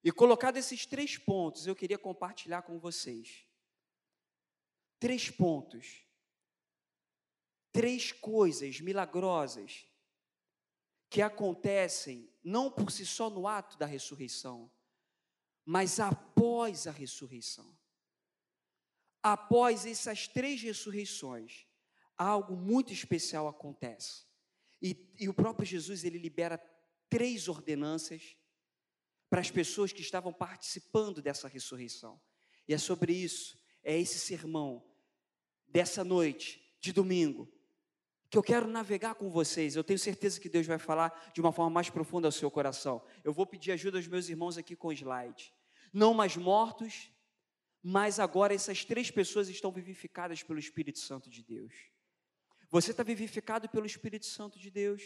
E 0.03 0.13
colocado 0.13 0.57
esses 0.57 0.87
três 0.87 1.19
pontos, 1.19 1.67
eu 1.67 1.75
queria 1.75 1.99
compartilhar 1.99 2.63
com 2.63 2.79
vocês. 2.79 3.45
Três 4.99 5.29
pontos. 5.29 6.05
Três 7.73 8.13
coisas 8.13 8.81
milagrosas 8.81 9.87
que 11.11 11.21
acontecem 11.21 12.33
não 12.43 12.71
por 12.71 12.91
si 12.91 13.05
só 13.05 13.29
no 13.29 13.47
ato 13.47 13.77
da 13.77 13.87
ressurreição, 13.87 14.71
mas 15.71 16.01
após 16.01 16.87
a 16.87 16.91
ressurreição. 16.91 17.77
Após 19.23 19.85
essas 19.85 20.27
três 20.27 20.63
ressurreições, 20.63 21.67
algo 22.17 22.57
muito 22.57 22.91
especial 22.91 23.47
acontece. 23.47 24.25
E, 24.81 25.13
e 25.19 25.29
o 25.29 25.35
próprio 25.35 25.67
Jesus 25.67 26.05
ele 26.05 26.17
libera 26.17 26.57
três 27.11 27.49
ordenanças 27.49 28.35
para 29.29 29.43
as 29.43 29.51
pessoas 29.51 29.93
que 29.93 30.01
estavam 30.01 30.33
participando 30.33 31.21
dessa 31.21 31.47
ressurreição. 31.47 32.19
E 32.67 32.73
é 32.73 32.79
sobre 32.79 33.13
isso, 33.13 33.63
é 33.83 33.95
esse 33.95 34.19
sermão 34.19 34.83
dessa 35.67 36.03
noite, 36.03 36.79
de 36.81 36.95
domingo, 36.95 37.47
que 38.31 38.39
eu 38.39 38.43
quero 38.43 38.67
navegar 38.67 39.17
com 39.17 39.29
vocês. 39.29 39.77
Eu 39.77 39.85
tenho 39.85 39.99
certeza 39.99 40.41
que 40.41 40.49
Deus 40.49 40.67
vai 40.67 40.79
falar 40.79 41.31
de 41.35 41.43
uma 41.43 41.53
forma 41.53 41.69
mais 41.69 41.91
profunda 41.91 42.27
ao 42.27 42.33
seu 42.33 42.51
coração. 42.51 43.05
Eu 43.23 43.35
vou 43.35 43.47
pedir 43.47 43.73
ajuda 43.73 43.99
aos 43.99 44.07
meus 44.07 44.31
irmãos 44.31 44.57
aqui 44.57 44.75
com 44.75 44.89
o 44.89 44.93
slide. 44.95 45.58
Não 45.93 46.15
mais 46.15 46.37
mortos, 46.37 47.11
mas 47.83 48.19
agora 48.19 48.55
essas 48.55 48.85
três 48.85 49.11
pessoas 49.11 49.49
estão 49.49 49.71
vivificadas 49.71 50.43
pelo 50.43 50.59
Espírito 50.59 50.99
Santo 50.99 51.31
de 51.31 51.43
Deus. 51.43 51.75
Você 52.71 52.91
está 52.91 53.03
vivificado 53.03 53.69
pelo 53.69 53.87
Espírito 53.87 54.27
Santo 54.27 54.59
de 54.59 54.71
Deus. 54.71 55.03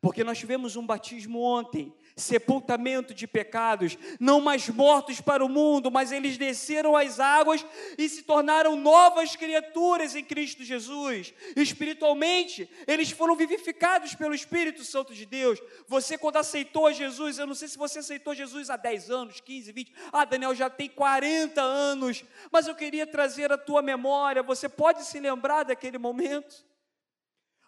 Porque 0.00 0.22
nós 0.22 0.38
tivemos 0.38 0.76
um 0.76 0.86
batismo 0.86 1.40
ontem, 1.40 1.92
sepultamento 2.14 3.12
de 3.12 3.26
pecados, 3.26 3.98
não 4.20 4.40
mais 4.40 4.68
mortos 4.68 5.20
para 5.20 5.44
o 5.44 5.48
mundo, 5.48 5.90
mas 5.90 6.12
eles 6.12 6.36
desceram 6.36 6.96
as 6.96 7.18
águas 7.18 7.66
e 7.96 8.08
se 8.08 8.22
tornaram 8.22 8.76
novas 8.76 9.34
criaturas 9.34 10.14
em 10.14 10.22
Cristo 10.24 10.62
Jesus. 10.62 11.34
Espiritualmente, 11.56 12.70
eles 12.86 13.10
foram 13.10 13.34
vivificados 13.34 14.14
pelo 14.14 14.34
Espírito 14.34 14.84
Santo 14.84 15.12
de 15.12 15.26
Deus. 15.26 15.60
Você, 15.88 16.16
quando 16.16 16.36
aceitou 16.36 16.92
Jesus, 16.92 17.38
eu 17.38 17.46
não 17.46 17.54
sei 17.54 17.66
se 17.66 17.78
você 17.78 17.98
aceitou 17.98 18.34
Jesus 18.34 18.70
há 18.70 18.76
10 18.76 19.10
anos, 19.10 19.40
15, 19.40 19.72
20, 19.72 19.92
ah, 20.12 20.24
Daniel 20.24 20.54
já 20.54 20.70
tem 20.70 20.88
40 20.88 21.60
anos, 21.60 22.24
mas 22.52 22.68
eu 22.68 22.74
queria 22.74 23.06
trazer 23.06 23.50
a 23.50 23.58
tua 23.58 23.82
memória. 23.82 24.44
Você 24.44 24.68
pode 24.68 25.04
se 25.04 25.18
lembrar 25.18 25.64
daquele 25.64 25.98
momento? 25.98 26.68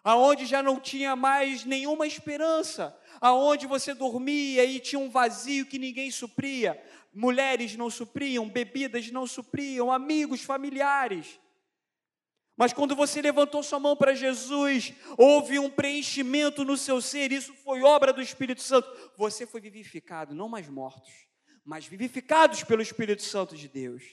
Aonde 0.03 0.45
já 0.45 0.63
não 0.63 0.79
tinha 0.79 1.15
mais 1.15 1.65
nenhuma 1.65 2.07
esperança, 2.07 2.97
aonde 3.19 3.67
você 3.67 3.93
dormia 3.93 4.65
e 4.65 4.79
tinha 4.79 4.99
um 4.99 5.09
vazio 5.09 5.65
que 5.65 5.77
ninguém 5.77 6.09
supria, 6.09 6.81
mulheres 7.13 7.75
não 7.75 7.89
supriam, 7.89 8.49
bebidas 8.49 9.11
não 9.11 9.27
supriam, 9.27 9.91
amigos, 9.91 10.41
familiares. 10.41 11.39
Mas 12.57 12.73
quando 12.73 12.95
você 12.95 13.21
levantou 13.21 13.63
sua 13.63 13.79
mão 13.79 13.95
para 13.95 14.13
Jesus, 14.13 14.93
houve 15.17 15.57
um 15.57 15.69
preenchimento 15.69 16.63
no 16.63 16.77
seu 16.77 17.01
ser, 17.01 17.31
isso 17.31 17.53
foi 17.53 17.81
obra 17.81 18.13
do 18.13 18.21
Espírito 18.21 18.61
Santo. 18.61 18.87
Você 19.17 19.47
foi 19.47 19.61
vivificado, 19.61 20.35
não 20.35 20.49
mais 20.49 20.67
mortos, 20.67 21.11
mas 21.65 21.85
vivificados 21.85 22.63
pelo 22.63 22.81
Espírito 22.81 23.23
Santo 23.23 23.55
de 23.55 23.67
Deus. 23.67 24.03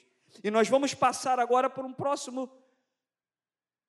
E 0.42 0.50
nós 0.50 0.68
vamos 0.68 0.94
passar 0.94 1.38
agora 1.38 1.68
por 1.68 1.84
um 1.84 1.92
próximo 1.92 2.50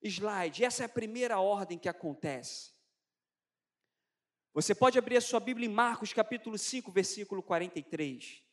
slide. 0.02 0.64
Essa 0.64 0.84
é 0.84 0.86
a 0.86 0.90
primeira 0.90 1.40
ordem 1.40 1.78
que 1.78 1.90
acontece. 1.90 2.72
Você 4.54 4.74
pode 4.74 4.98
abrir 4.98 5.18
a 5.18 5.22
sua 5.22 5.40
Bíblia 5.40 5.68
em 5.68 5.72
Marcos 5.72 6.12
capítulo 6.12 6.58
5, 6.58 6.92
versículo 6.92 7.44
43. 7.44 8.44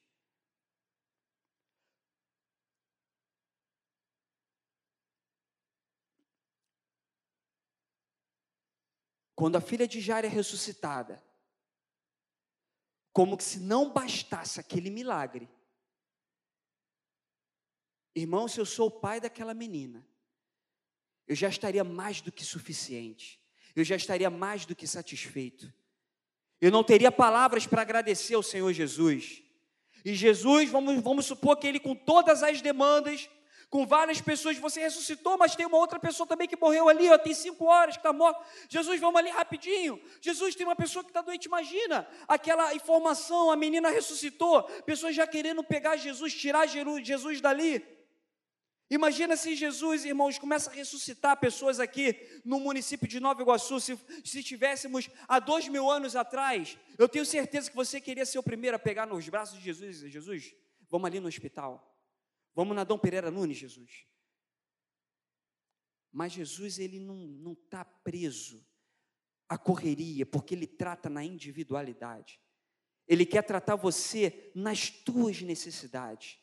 Quando 9.35 9.57
a 9.57 9.61
filha 9.61 9.87
de 9.87 10.01
Jair 10.01 10.25
é 10.25 10.29
ressuscitada, 10.29 11.23
como 13.13 13.41
se 13.41 13.61
não 13.61 13.93
bastasse 13.93 14.61
aquele 14.61 14.91
milagre. 14.91 15.49
Irmão, 18.15 18.47
se 18.47 18.61
eu 18.61 18.67
sou 18.67 18.89
o 18.89 19.01
pai 19.01 19.21
daquela 19.21 19.55
menina, 19.55 20.07
eu 21.27 21.35
já 21.35 21.49
estaria 21.49 21.83
mais 21.83 22.21
do 22.21 22.31
que 22.31 22.45
suficiente, 22.45 23.41
eu 23.75 23.85
já 23.85 23.97
estaria 23.97 24.31
mais 24.31 24.65
do 24.65 24.75
que 24.75 24.87
satisfeito. 24.87 25.73
Eu 26.61 26.71
não 26.71 26.83
teria 26.83 27.13
palavras 27.13 27.67
para 27.67 27.83
agradecer 27.83 28.35
ao 28.35 28.43
Senhor 28.43 28.73
Jesus. 28.73 29.43
E 30.05 30.15
Jesus, 30.15 30.71
vamos, 30.71 31.03
vamos 31.03 31.27
supor 31.27 31.57
que 31.57 31.67
ele, 31.67 31.79
com 31.79 31.95
todas 31.95 32.43
as 32.43 32.63
demandas, 32.63 33.29
com 33.69 33.85
várias 33.85 34.21
pessoas, 34.21 34.57
você 34.57 34.81
ressuscitou, 34.81 35.37
mas 35.37 35.57
tem 35.57 35.67
uma 35.67 35.77
outra 35.77 35.99
pessoa 35.99 36.27
também 36.27 36.47
que 36.47 36.57
morreu 36.57 36.89
ali, 36.89 37.11
ó, 37.11 37.19
tem 37.19 37.35
cinco 37.35 37.65
horas 37.67 37.97
que 37.97 38.01
está 38.01 38.13
morta. 38.13 38.41
Jesus, 38.69 39.01
vamos 39.01 39.17
ali 39.17 39.29
rapidinho. 39.31 40.01
Jesus, 40.21 40.55
tem 40.55 40.65
uma 40.65 40.77
pessoa 40.77 41.03
que 41.03 41.11
está 41.11 41.21
doente, 41.21 41.47
imagina 41.47 42.09
aquela 42.29 42.75
informação, 42.75 43.51
a 43.51 43.57
menina 43.57 43.91
ressuscitou, 43.91 44.63
pessoas 44.85 45.17
já 45.17 45.27
querendo 45.27 45.65
pegar 45.65 45.97
Jesus, 45.97 46.33
tirar 46.33 46.67
Jesus 46.67 47.41
dali. 47.41 47.96
Imagina 48.89 49.37
se 49.37 49.57
Jesus, 49.57 50.05
irmãos, 50.05 50.39
começa 50.39 50.71
a 50.71 50.73
ressuscitar 50.73 51.41
pessoas 51.41 51.81
aqui 51.81 52.41
no 52.45 52.61
município 52.61 53.09
de 53.09 53.19
Nova 53.19 53.43
Iguaçu. 53.43 53.81
Se, 53.81 53.99
se 54.25 54.43
tivéssemos 54.45 55.11
há 55.27 55.41
dois 55.41 55.67
mil 55.67 55.91
anos 55.91 56.15
atrás, 56.15 56.79
eu 56.97 57.09
tenho 57.09 57.27
certeza 57.27 57.69
que 57.69 57.75
você 57.75 58.01
queria 58.01 58.25
ser 58.25 58.39
o 58.39 58.45
primeiro 58.45 58.77
a 58.77 58.79
pegar 58.79 59.05
nos 59.05 59.29
braços 59.29 59.59
de 59.59 59.65
Jesus 59.65 60.03
e 60.03 60.11
Jesus, 60.11 60.55
vamos 60.89 61.07
ali 61.07 61.19
no 61.19 61.27
hospital. 61.27 61.93
Vamos 62.55 62.77
na 62.77 62.85
Dom 62.85 62.97
Pereira 62.97 63.31
Nunes, 63.31 63.59
Jesus. 63.59 64.07
Mas 66.13 66.33
Jesus, 66.33 66.79
ele 66.79 67.01
não 67.01 67.53
está 67.53 67.85
preso 67.85 68.65
à 69.49 69.59
correria, 69.59 70.25
porque 70.25 70.55
ele 70.55 70.67
trata 70.67 71.11
na 71.11 71.25
individualidade. 71.25 72.41
Ele 73.07 73.27
quer 73.27 73.43
tratar 73.43 73.77
você 73.77 74.51
nas 74.55 74.91
tuas 74.91 75.43
necessidades. 75.43 76.39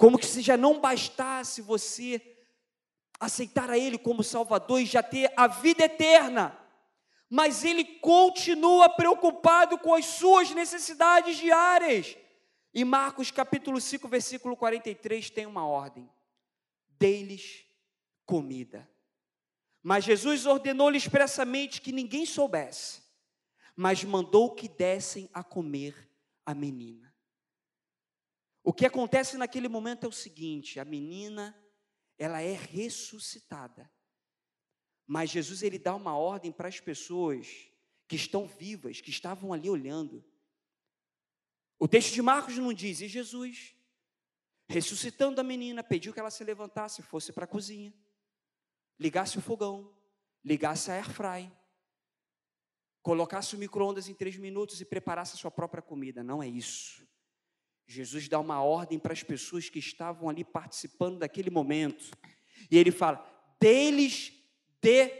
Como 0.00 0.18
que 0.18 0.24
se 0.24 0.40
já 0.40 0.56
não 0.56 0.80
bastasse 0.80 1.60
você 1.60 2.38
aceitar 3.20 3.68
a 3.68 3.76
Ele 3.76 3.98
como 3.98 4.24
Salvador 4.24 4.80
e 4.80 4.86
já 4.86 5.02
ter 5.02 5.30
a 5.36 5.46
vida 5.46 5.84
eterna, 5.84 6.58
mas 7.28 7.66
Ele 7.66 7.84
continua 7.84 8.88
preocupado 8.88 9.76
com 9.76 9.92
as 9.92 10.06
suas 10.06 10.52
necessidades 10.52 11.36
diárias. 11.36 12.16
E 12.72 12.82
Marcos 12.82 13.30
capítulo 13.30 13.78
5, 13.78 14.08
versículo 14.08 14.56
43 14.56 15.28
tem 15.28 15.44
uma 15.44 15.66
ordem: 15.66 16.08
dê-lhes 16.98 17.66
comida. 18.24 18.88
Mas 19.82 20.04
Jesus 20.04 20.46
ordenou-lhe 20.46 20.96
expressamente 20.96 21.82
que 21.82 21.92
ninguém 21.92 22.24
soubesse, 22.24 23.02
mas 23.76 24.02
mandou 24.02 24.54
que 24.54 24.66
dessem 24.66 25.28
a 25.34 25.44
comer 25.44 26.10
a 26.46 26.54
menina. 26.54 27.09
O 28.62 28.72
que 28.72 28.86
acontece 28.86 29.36
naquele 29.36 29.68
momento 29.68 30.04
é 30.04 30.08
o 30.08 30.12
seguinte: 30.12 30.78
a 30.78 30.84
menina, 30.84 31.56
ela 32.18 32.40
é 32.40 32.52
ressuscitada. 32.52 33.90
Mas 35.06 35.30
Jesus 35.30 35.62
ele 35.62 35.78
dá 35.78 35.94
uma 35.94 36.16
ordem 36.16 36.52
para 36.52 36.68
as 36.68 36.78
pessoas 36.78 37.48
que 38.06 38.16
estão 38.16 38.46
vivas, 38.46 39.00
que 39.00 39.10
estavam 39.10 39.52
ali 39.52 39.68
olhando. 39.68 40.24
O 41.78 41.88
texto 41.88 42.12
de 42.12 42.22
Marcos 42.22 42.56
não 42.58 42.72
diz, 42.72 43.00
e 43.00 43.08
Jesus, 43.08 43.74
ressuscitando 44.68 45.40
a 45.40 45.44
menina, 45.44 45.82
pediu 45.82 46.12
que 46.12 46.20
ela 46.20 46.30
se 46.30 46.44
levantasse, 46.44 47.02
fosse 47.02 47.32
para 47.32 47.44
a 47.44 47.48
cozinha 47.48 47.92
ligasse 49.00 49.38
o 49.38 49.40
fogão, 49.40 49.90
ligasse 50.44 50.90
a 50.90 50.94
airfry, 50.94 51.50
colocasse 53.02 53.56
o 53.56 53.58
micro-ondas 53.58 54.08
em 54.08 54.14
três 54.14 54.36
minutos 54.36 54.78
e 54.82 54.84
preparasse 54.84 55.34
a 55.34 55.38
sua 55.38 55.50
própria 55.50 55.82
comida. 55.82 56.22
Não 56.22 56.42
é 56.42 56.46
isso. 56.46 57.08
Jesus 57.90 58.28
dá 58.28 58.38
uma 58.38 58.62
ordem 58.62 59.00
para 59.00 59.12
as 59.12 59.24
pessoas 59.24 59.68
que 59.68 59.80
estavam 59.80 60.28
ali 60.28 60.44
participando 60.44 61.18
daquele 61.18 61.50
momento. 61.50 62.16
E 62.70 62.78
ele 62.78 62.92
fala: 62.92 63.18
deles 63.60 64.32
dê, 64.80 65.12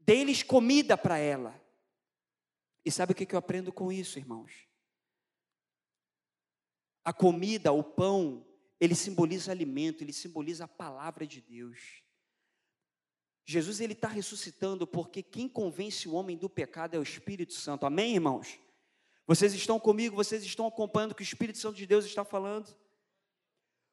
deles 0.00 0.42
comida 0.42 0.96
para 0.96 1.18
ela. 1.18 1.62
E 2.82 2.90
sabe 2.90 3.12
o 3.12 3.14
que 3.14 3.34
eu 3.34 3.38
aprendo 3.38 3.70
com 3.70 3.92
isso, 3.92 4.18
irmãos? 4.18 4.66
A 7.04 7.12
comida, 7.12 7.70
o 7.70 7.84
pão, 7.84 8.46
ele 8.80 8.94
simboliza 8.94 9.52
alimento, 9.52 10.02
ele 10.02 10.12
simboliza 10.12 10.64
a 10.64 10.68
palavra 10.68 11.26
de 11.26 11.42
Deus. 11.42 12.02
Jesus 13.44 13.78
ele 13.78 13.92
está 13.92 14.08
ressuscitando 14.08 14.86
porque 14.86 15.22
quem 15.22 15.50
convence 15.50 16.08
o 16.08 16.14
homem 16.14 16.34
do 16.34 16.48
pecado 16.48 16.94
é 16.94 16.98
o 16.98 17.02
Espírito 17.02 17.52
Santo. 17.52 17.84
Amém, 17.84 18.14
irmãos? 18.14 18.58
Vocês 19.26 19.54
estão 19.54 19.80
comigo? 19.80 20.16
Vocês 20.16 20.44
estão 20.44 20.66
acompanhando 20.66 21.12
o 21.12 21.14
que 21.14 21.22
o 21.22 21.24
Espírito 21.24 21.58
Santo 21.58 21.76
de 21.76 21.86
Deus 21.86 22.04
está 22.04 22.24
falando? 22.24 22.74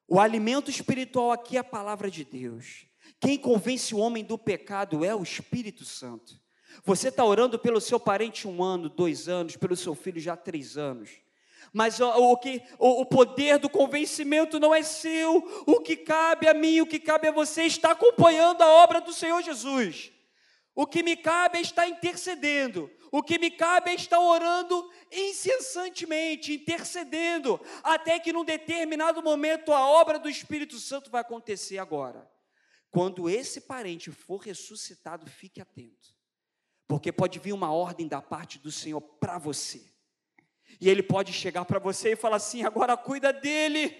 O 0.07 0.19
alimento 0.19 0.69
espiritual 0.69 1.31
aqui 1.31 1.55
é 1.55 1.59
a 1.59 1.63
palavra 1.63 2.11
de 2.11 2.25
Deus. 2.25 2.85
Quem 3.19 3.37
convence 3.37 3.95
o 3.95 3.97
homem 3.97 4.23
do 4.23 4.37
pecado 4.37 5.05
é 5.05 5.15
o 5.15 5.23
Espírito 5.23 5.85
Santo. 5.85 6.39
Você 6.83 7.07
está 7.07 7.23
orando 7.23 7.57
pelo 7.57 7.79
seu 7.79 7.99
parente 7.99 8.47
um 8.47 8.63
ano, 8.63 8.89
dois 8.89 9.27
anos, 9.27 9.55
pelo 9.55 9.75
seu 9.75 9.95
filho 9.95 10.19
já 10.19 10.35
três 10.35 10.77
anos. 10.77 11.09
Mas 11.73 11.99
o, 12.01 12.37
que, 12.37 12.61
o, 12.77 13.01
o 13.01 13.05
poder 13.05 13.57
do 13.57 13.69
convencimento 13.69 14.59
não 14.59 14.75
é 14.75 14.83
seu. 14.83 15.37
O 15.65 15.79
que 15.79 15.95
cabe 15.95 16.47
a 16.47 16.53
mim, 16.53 16.81
o 16.81 16.87
que 16.87 16.99
cabe 16.99 17.27
a 17.29 17.31
você, 17.31 17.63
está 17.63 17.91
acompanhando 17.91 18.61
a 18.61 18.67
obra 18.83 18.99
do 18.99 19.13
Senhor 19.13 19.41
Jesus. 19.41 20.11
O 20.75 20.85
que 20.85 21.03
me 21.03 21.15
cabe 21.15 21.59
é 21.59 21.61
estar 21.61 21.87
intercedendo. 21.87 22.89
O 23.11 23.21
que 23.21 23.37
me 23.37 23.51
cabe 23.51 23.91
é 23.91 23.95
estar 23.95 24.21
orando 24.21 24.89
incessantemente, 25.11 26.53
intercedendo, 26.53 27.59
até 27.83 28.17
que 28.17 28.31
num 28.31 28.45
determinado 28.45 29.21
momento 29.21 29.73
a 29.73 29.85
obra 29.85 30.17
do 30.17 30.29
Espírito 30.29 30.79
Santo 30.79 31.11
vai 31.11 31.19
acontecer 31.19 31.77
agora. 31.77 32.31
Quando 32.89 33.29
esse 33.29 33.61
parente 33.61 34.11
for 34.11 34.37
ressuscitado, 34.37 35.29
fique 35.29 35.59
atento, 35.59 36.15
porque 36.87 37.11
pode 37.11 37.37
vir 37.37 37.51
uma 37.51 37.73
ordem 37.73 38.07
da 38.07 38.21
parte 38.21 38.57
do 38.57 38.71
Senhor 38.71 39.01
para 39.01 39.37
você. 39.37 39.83
E 40.79 40.89
ele 40.89 41.03
pode 41.03 41.33
chegar 41.33 41.65
para 41.65 41.79
você 41.79 42.13
e 42.13 42.15
falar 42.15 42.37
assim: 42.37 42.63
agora 42.63 42.95
cuida 42.95 43.33
dele, 43.33 43.93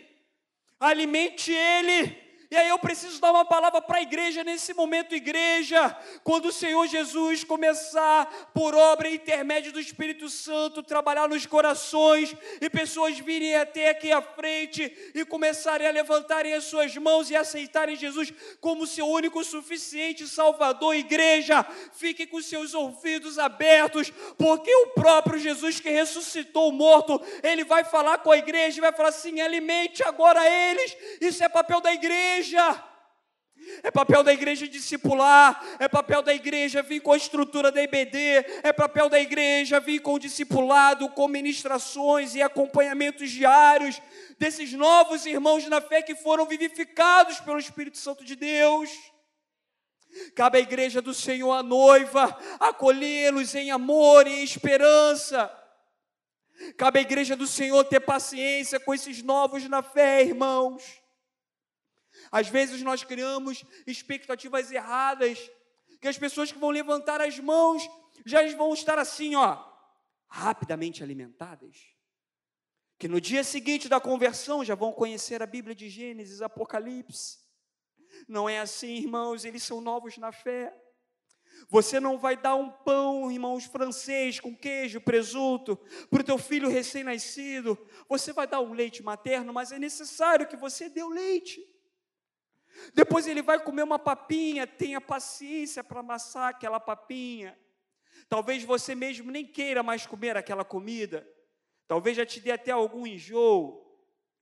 alimente 0.80 1.52
ele, 1.52 2.31
e 2.52 2.58
aí 2.58 2.68
eu 2.68 2.78
preciso 2.78 3.22
dar 3.22 3.32
uma 3.32 3.46
palavra 3.46 3.82
para 3.82 4.00
a 4.00 4.02
igreja 4.02 4.44
nesse 4.44 4.74
momento, 4.74 5.16
igreja, 5.16 5.98
quando 6.22 6.48
o 6.48 6.52
Senhor 6.52 6.86
Jesus 6.86 7.46
começar 7.46 8.26
por 8.54 8.76
obra 8.76 9.08
e 9.08 9.16
intermédio 9.16 9.72
do 9.72 9.80
Espírito 9.80 10.28
Santo 10.28 10.84
trabalhar 10.84 11.30
nos 11.30 11.46
corações 11.46 12.36
e 12.60 12.70
pessoas 12.70 13.18
virem 13.18 13.56
até 13.56 13.92
aqui 13.92 14.12
à 14.12 14.22
frente 14.22 14.94
e 15.16 15.24
começarem 15.24 15.88
a 15.88 15.92
levantarem 15.92 16.52
as 16.52 16.66
suas 16.66 16.94
mãos 16.98 17.30
e 17.30 17.38
aceitarem 17.38 17.96
Jesus 17.96 18.34
como 18.60 18.86
seu 18.86 19.08
único 19.08 19.42
suficiente 19.46 20.28
Salvador, 20.28 20.94
igreja, 20.94 21.66
fique 21.94 22.28
com 22.28 22.42
seus 22.42 22.74
ouvidos 22.74 23.40
abertos, 23.40 24.12
porque 24.38 24.76
o 24.76 24.88
próprio 24.88 25.40
Jesus 25.40 25.80
que 25.80 25.90
ressuscitou 25.90 26.68
o 26.68 26.74
morto, 26.74 27.22
ele 27.42 27.64
vai 27.64 27.86
falar 27.86 28.18
com 28.18 28.30
a 28.30 28.38
igreja 28.38 28.78
e 28.78 28.82
vai 28.82 28.92
falar 28.92 29.08
assim: 29.08 29.40
alimente 29.40 30.04
agora 30.04 30.46
eles, 30.50 30.98
isso 31.22 31.42
é 31.42 31.48
papel 31.48 31.80
da 31.80 31.94
igreja 31.94 32.41
igreja. 32.42 32.84
É 33.84 33.92
papel 33.92 34.24
da 34.24 34.34
igreja 34.34 34.68
discipular, 34.68 35.64
é 35.80 35.88
papel 35.88 36.24
da 36.24 36.34
igreja 36.34 36.82
vir 36.82 37.00
com 37.00 37.14
a 37.14 37.18
estrutura 37.18 37.72
da 37.72 37.82
IBD, 37.82 38.18
é 38.64 38.74
papel 38.74 39.08
da 39.08 39.20
igreja 39.20 39.80
vir 39.80 40.00
com 40.00 40.16
o 40.16 40.20
discipulado, 40.20 41.08
com 41.10 41.28
ministrações 41.28 42.34
e 42.34 42.42
acompanhamentos 42.42 43.30
diários 43.30 44.02
desses 44.40 44.74
novos 44.74 45.28
irmãos 45.28 45.68
na 45.68 45.80
fé 45.80 46.02
que 46.02 46.16
foram 46.16 46.48
vivificados 46.48 47.40
pelo 47.40 47.60
Espírito 47.60 48.00
Santo 48.00 48.26
de 48.26 48.36
Deus. 48.36 48.90
Cabe 50.36 50.58
à 50.58 50.62
igreja 50.62 51.00
do 51.00 51.14
Senhor, 51.14 51.54
a 51.54 51.62
noiva, 51.62 52.36
acolhê-los 52.60 53.54
em 53.54 53.70
amor 53.70 54.26
e 54.28 54.40
em 54.40 54.44
esperança. 54.44 55.56
Cabe 56.78 57.00
à 57.00 57.02
igreja 57.04 57.36
do 57.36 57.46
Senhor 57.46 57.84
ter 57.86 58.00
paciência 58.00 58.80
com 58.80 58.94
esses 58.94 59.22
novos 59.22 59.70
na 59.70 59.84
fé, 59.84 60.24
irmãos. 60.24 61.01
Às 62.32 62.48
vezes 62.48 62.82
nós 62.82 63.04
criamos 63.04 63.64
expectativas 63.86 64.72
erradas, 64.72 65.52
que 66.00 66.08
as 66.08 66.18
pessoas 66.18 66.52
que 66.52 66.58
vão 66.58 66.70
levantar 66.70 67.20
as 67.22 67.38
mãos 67.40 67.88
já 68.26 68.42
vão 68.56 68.74
estar 68.74 68.98
assim, 68.98 69.36
ó, 69.36 69.64
rapidamente 70.28 71.04
alimentadas. 71.04 71.78
Que 72.98 73.08
no 73.08 73.20
dia 73.20 73.44
seguinte 73.44 73.90
da 73.90 74.00
conversão 74.00 74.64
já 74.64 74.76
vão 74.76 74.94
conhecer 74.94 75.42
a 75.42 75.46
Bíblia 75.46 75.76
de 75.76 75.90
Gênesis, 75.90 76.42
Apocalipse. 76.42 77.40
Não 78.28 78.48
é 78.48 78.60
assim, 78.60 78.96
irmãos, 78.96 79.44
eles 79.44 79.64
são 79.64 79.82
novos 79.82 80.18
na 80.18 80.32
fé. 80.32 80.74
Você 81.70 82.00
não 82.00 82.18
vai 82.18 82.38
dar 82.38 82.56
um 82.56 82.70
pão, 82.70 83.32
irmãos, 83.32 83.66
francês 83.66 84.40
com 84.40 84.56
queijo, 84.56 85.02
presunto, 85.02 85.78
para 86.10 86.22
o 86.22 86.24
teu 86.24 86.38
filho 86.38 86.70
recém-nascido. 86.70 87.78
Você 88.08 88.34
vai 88.34 88.48
dar 88.48 88.62
um 88.62 88.74
leite 88.74 89.04
materno, 89.04 89.54
mas 89.54 89.72
é 89.72 89.80
necessário 89.80 90.48
que 90.48 90.56
você 90.56 90.90
dê 90.90 91.04
o 91.04 91.10
leite. 91.10 91.62
Depois 92.94 93.28
ele 93.28 93.42
vai 93.42 93.60
comer 93.60 93.84
uma 93.84 94.00
papinha, 94.00 94.66
tenha 94.66 95.00
paciência 95.00 95.84
para 95.84 96.00
amassar 96.00 96.50
aquela 96.50 96.80
papinha. 96.80 97.58
Talvez 98.28 98.64
você 98.64 98.96
mesmo 98.96 99.32
nem 99.32 99.46
queira 99.46 99.84
mais 99.84 100.06
comer 100.06 100.38
aquela 100.38 100.64
comida. 100.64 101.28
Talvez 101.88 102.18
já 102.18 102.26
te 102.26 102.40
dê 102.40 102.52
até 102.52 102.72
algum 102.72 103.06
enjoo, 103.06 103.86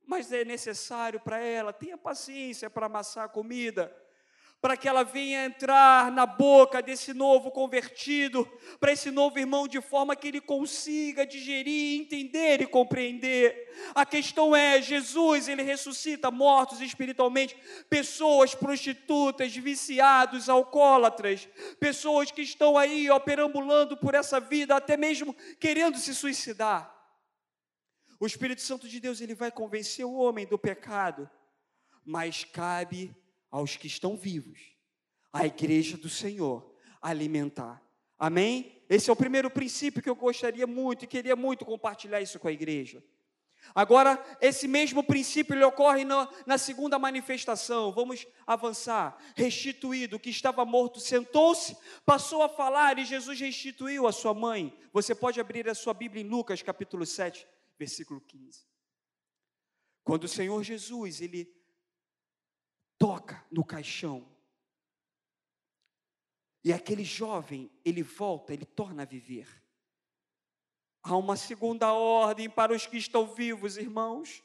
mas 0.05 0.31
é 0.31 0.45
necessário 0.45 1.19
para 1.19 1.39
ela. 1.39 1.73
Tenha 1.73 1.97
paciência 1.97 2.69
para 2.69 2.85
amassar 2.85 3.25
a 3.25 3.29
comida 3.29 3.95
para 4.61 4.75
que 4.75 4.89
ela 4.89 5.03
venha 5.03 5.45
entrar 5.45 6.11
na 6.11 6.25
boca 6.25 6.81
desse 6.81 7.13
novo 7.13 7.49
convertido, 7.49 8.45
para 8.77 8.91
esse 8.91 9.09
novo 9.09 9.39
irmão, 9.39 9.67
de 9.67 9.79
forma 9.79 10.17
que 10.17 10.27
ele 10.27 10.41
consiga 10.41 11.25
digerir, 11.25 12.01
entender 12.01 12.61
e 12.61 12.67
compreender. 12.67 13.71
A 13.95 14.05
questão 14.05 14.53
é: 14.53 14.81
Jesus, 14.81 15.47
ele 15.47 15.63
ressuscita 15.63 16.29
mortos 16.29 16.81
espiritualmente, 16.81 17.55
pessoas 17.89 18.53
prostitutas, 18.53 19.55
viciados, 19.55 20.49
alcoólatras, 20.49 21.47
pessoas 21.79 22.29
que 22.29 22.41
estão 22.41 22.77
aí, 22.77 23.09
ó, 23.09 23.17
perambulando 23.17 23.95
por 23.95 24.13
essa 24.13 24.41
vida, 24.41 24.75
até 24.75 24.97
mesmo 24.97 25.33
querendo 25.57 25.97
se 25.97 26.13
suicidar. 26.13 26.93
O 28.19 28.25
Espírito 28.25 28.61
Santo 28.61 28.89
de 28.89 28.99
Deus, 28.99 29.21
ele 29.21 29.33
vai 29.33 29.49
convencer 29.49 30.05
o 30.05 30.15
homem 30.15 30.45
do 30.45 30.59
pecado, 30.59 31.29
mas 32.03 32.43
cabe 32.43 33.15
aos 33.49 33.75
que 33.75 33.87
estão 33.87 34.15
vivos, 34.15 34.59
a 35.31 35.45
igreja 35.45 35.97
do 35.97 36.09
Senhor, 36.09 36.73
alimentar. 37.01 37.81
Amém? 38.17 38.83
Esse 38.89 39.09
é 39.09 39.13
o 39.13 39.15
primeiro 39.15 39.49
princípio 39.49 40.01
que 40.01 40.09
eu 40.09 40.15
gostaria 40.15 40.67
muito 40.67 41.05
e 41.05 41.07
queria 41.07 41.35
muito 41.35 41.65
compartilhar 41.65 42.21
isso 42.21 42.39
com 42.39 42.47
a 42.47 42.51
igreja. 42.51 43.03
Agora, 43.75 44.23
esse 44.41 44.67
mesmo 44.67 45.03
princípio 45.03 45.53
ele 45.53 45.63
ocorre 45.63 46.03
na, 46.03 46.29
na, 46.45 46.57
segunda 46.57 46.97
manifestação. 46.97 47.91
Vamos 47.91 48.25
avançar. 48.47 49.17
Restituído, 49.35 50.19
que 50.19 50.29
estava 50.29 50.65
morto 50.65 50.99
sentou-se, 50.99 51.77
passou 52.05 52.41
a 52.41 52.49
falar 52.49 52.97
e 52.97 53.05
Jesus 53.05 53.39
restituiu 53.39 54.07
a 54.07 54.11
sua 54.11 54.33
mãe. 54.33 54.75
Você 54.91 55.13
pode 55.13 55.39
abrir 55.39 55.69
a 55.69 55.75
sua 55.75 55.93
Bíblia 55.93 56.23
em 56.23 56.27
Lucas, 56.27 56.61
capítulo 56.61 57.05
7, 57.05 57.45
versículo 57.77 58.21
15. 58.21 58.65
Quando 60.03 60.23
o 60.23 60.29
Senhor 60.29 60.63
Jesus, 60.63 61.21
ele 61.21 61.53
toca 62.99 63.43
no 63.49 63.63
caixão, 63.63 64.27
e 66.63 66.73
aquele 66.73 67.03
jovem, 67.03 67.71
ele 67.85 68.03
volta, 68.03 68.53
ele 68.53 68.65
torna 68.65 69.03
a 69.03 69.05
viver. 69.05 69.47
Há 71.01 71.15
uma 71.15 71.37
segunda 71.37 71.93
ordem 71.93 72.49
para 72.49 72.73
os 72.73 72.85
que 72.85 72.97
estão 72.97 73.25
vivos, 73.25 73.77
irmãos. 73.77 74.43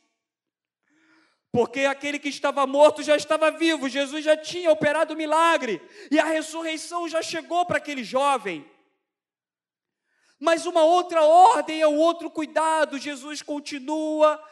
Porque 1.51 1.81
aquele 1.81 2.19
que 2.19 2.29
estava 2.29 2.67
morto 2.67 3.03
já 3.03 3.17
estava 3.17 3.51
vivo, 3.51 3.89
Jesus 3.89 4.25
já 4.25 4.37
tinha 4.37 4.71
operado 4.71 5.15
o 5.15 5.17
milagre, 5.17 5.81
e 6.11 6.19
a 6.19 6.25
ressurreição 6.25 7.09
já 7.09 7.21
chegou 7.21 7.67
para 7.67 7.79
aquele 7.79 8.05
jovem. 8.05 8.69
Mas 10.39 10.67
uma 10.67 10.85
outra 10.85 11.23
ordem 11.23 11.81
é 11.81 11.87
o 11.87 11.97
outro 11.97 12.31
cuidado, 12.31 12.99
Jesus 12.99 13.43
continua 13.43 14.43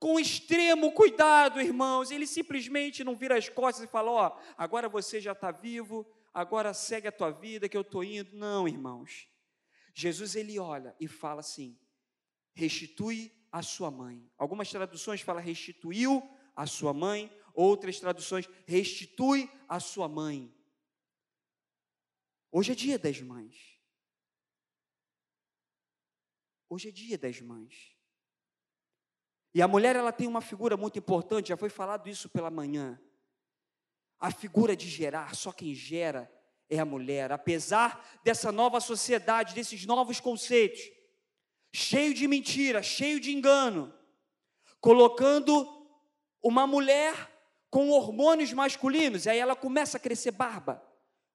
com 0.00 0.18
extremo 0.18 0.90
cuidado, 0.92 1.60
irmãos. 1.60 2.10
Ele 2.10 2.26
simplesmente 2.26 3.04
não 3.04 3.14
vira 3.14 3.36
as 3.36 3.48
costas 3.48 3.84
e 3.84 3.92
fala: 3.92 4.10
Ó, 4.10 4.28
oh, 4.28 4.54
agora 4.56 4.88
você 4.88 5.20
já 5.20 5.32
está 5.32 5.52
vivo, 5.52 6.10
agora 6.32 6.72
segue 6.72 7.06
a 7.06 7.12
tua 7.12 7.30
vida 7.30 7.68
que 7.68 7.76
eu 7.76 7.82
estou 7.82 8.02
indo. 8.02 8.34
Não, 8.34 8.66
irmãos. 8.66 9.28
Jesus 9.94 10.34
ele 10.34 10.58
olha 10.58 10.96
e 10.98 11.06
fala 11.06 11.40
assim: 11.40 11.78
restitui 12.54 13.30
a 13.52 13.62
sua 13.62 13.90
mãe. 13.90 14.26
Algumas 14.38 14.70
traduções 14.70 15.20
falam 15.20 15.42
restituiu 15.42 16.22
a 16.56 16.66
sua 16.66 16.94
mãe, 16.94 17.30
outras 17.54 18.00
traduções 18.00 18.48
restitui 18.66 19.50
a 19.68 19.78
sua 19.78 20.08
mãe. 20.08 20.52
Hoje 22.50 22.72
é 22.72 22.74
dia 22.74 22.98
das 22.98 23.20
mães. 23.20 23.78
Hoje 26.68 26.88
é 26.88 26.92
dia 26.92 27.18
das 27.18 27.40
mães. 27.40 27.99
E 29.54 29.60
a 29.60 29.68
mulher 29.68 29.96
ela 29.96 30.12
tem 30.12 30.26
uma 30.26 30.40
figura 30.40 30.76
muito 30.76 30.98
importante, 30.98 31.48
já 31.48 31.56
foi 31.56 31.68
falado 31.68 32.08
isso 32.08 32.28
pela 32.28 32.50
manhã. 32.50 33.00
A 34.18 34.30
figura 34.30 34.76
de 34.76 34.88
gerar, 34.88 35.34
só 35.34 35.50
quem 35.50 35.74
gera 35.74 36.30
é 36.68 36.78
a 36.78 36.84
mulher. 36.84 37.32
Apesar 37.32 38.20
dessa 38.22 38.52
nova 38.52 38.80
sociedade, 38.80 39.54
desses 39.54 39.84
novos 39.84 40.20
conceitos, 40.20 40.80
cheio 41.72 42.14
de 42.14 42.28
mentira, 42.28 42.82
cheio 42.82 43.18
de 43.18 43.32
engano, 43.32 43.92
colocando 44.80 45.66
uma 46.42 46.66
mulher 46.66 47.30
com 47.70 47.90
hormônios 47.90 48.52
masculinos, 48.52 49.26
e 49.26 49.30
aí 49.30 49.38
ela 49.38 49.56
começa 49.56 49.96
a 49.96 50.00
crescer 50.00 50.32
barba, 50.32 50.82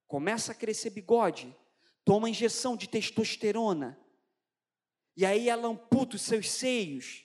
começa 0.07 0.51
a 0.51 0.55
crescer 0.55 0.89
bigode, 0.89 1.55
toma 2.03 2.29
injeção 2.29 2.75
de 2.75 2.87
testosterona, 2.87 3.99
e 5.17 5.25
aí 5.25 5.47
ela 5.49 5.67
amputa 5.67 6.17
os 6.17 6.21
seus 6.21 6.51
seios, 6.51 7.24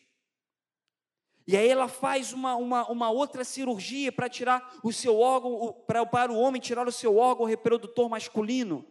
e 1.50 1.56
aí 1.56 1.68
ela 1.68 1.88
faz 1.88 2.32
uma, 2.32 2.54
uma, 2.54 2.88
uma 2.88 3.10
outra 3.10 3.42
cirurgia 3.42 4.12
para 4.12 4.28
tirar 4.28 4.78
o 4.84 4.92
seu 4.92 5.18
órgão, 5.18 5.72
para, 5.84 6.06
para 6.06 6.30
o 6.30 6.38
homem 6.38 6.62
tirar 6.62 6.86
o 6.86 6.92
seu 6.92 7.16
órgão 7.16 7.44
reprodutor 7.44 8.08
masculino. 8.08 8.86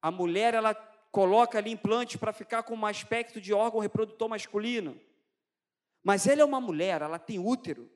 A 0.00 0.10
mulher, 0.10 0.54
ela 0.54 0.74
coloca 1.10 1.58
ali 1.58 1.72
implante 1.72 2.16
para 2.16 2.32
ficar 2.32 2.62
com 2.62 2.74
um 2.74 2.86
aspecto 2.86 3.38
de 3.38 3.52
órgão 3.52 3.80
reprodutor 3.80 4.30
masculino. 4.30 4.98
Mas 6.02 6.26
ela 6.26 6.40
é 6.40 6.44
uma 6.46 6.58
mulher, 6.58 7.02
ela 7.02 7.18
tem 7.18 7.38
útero. 7.38 7.92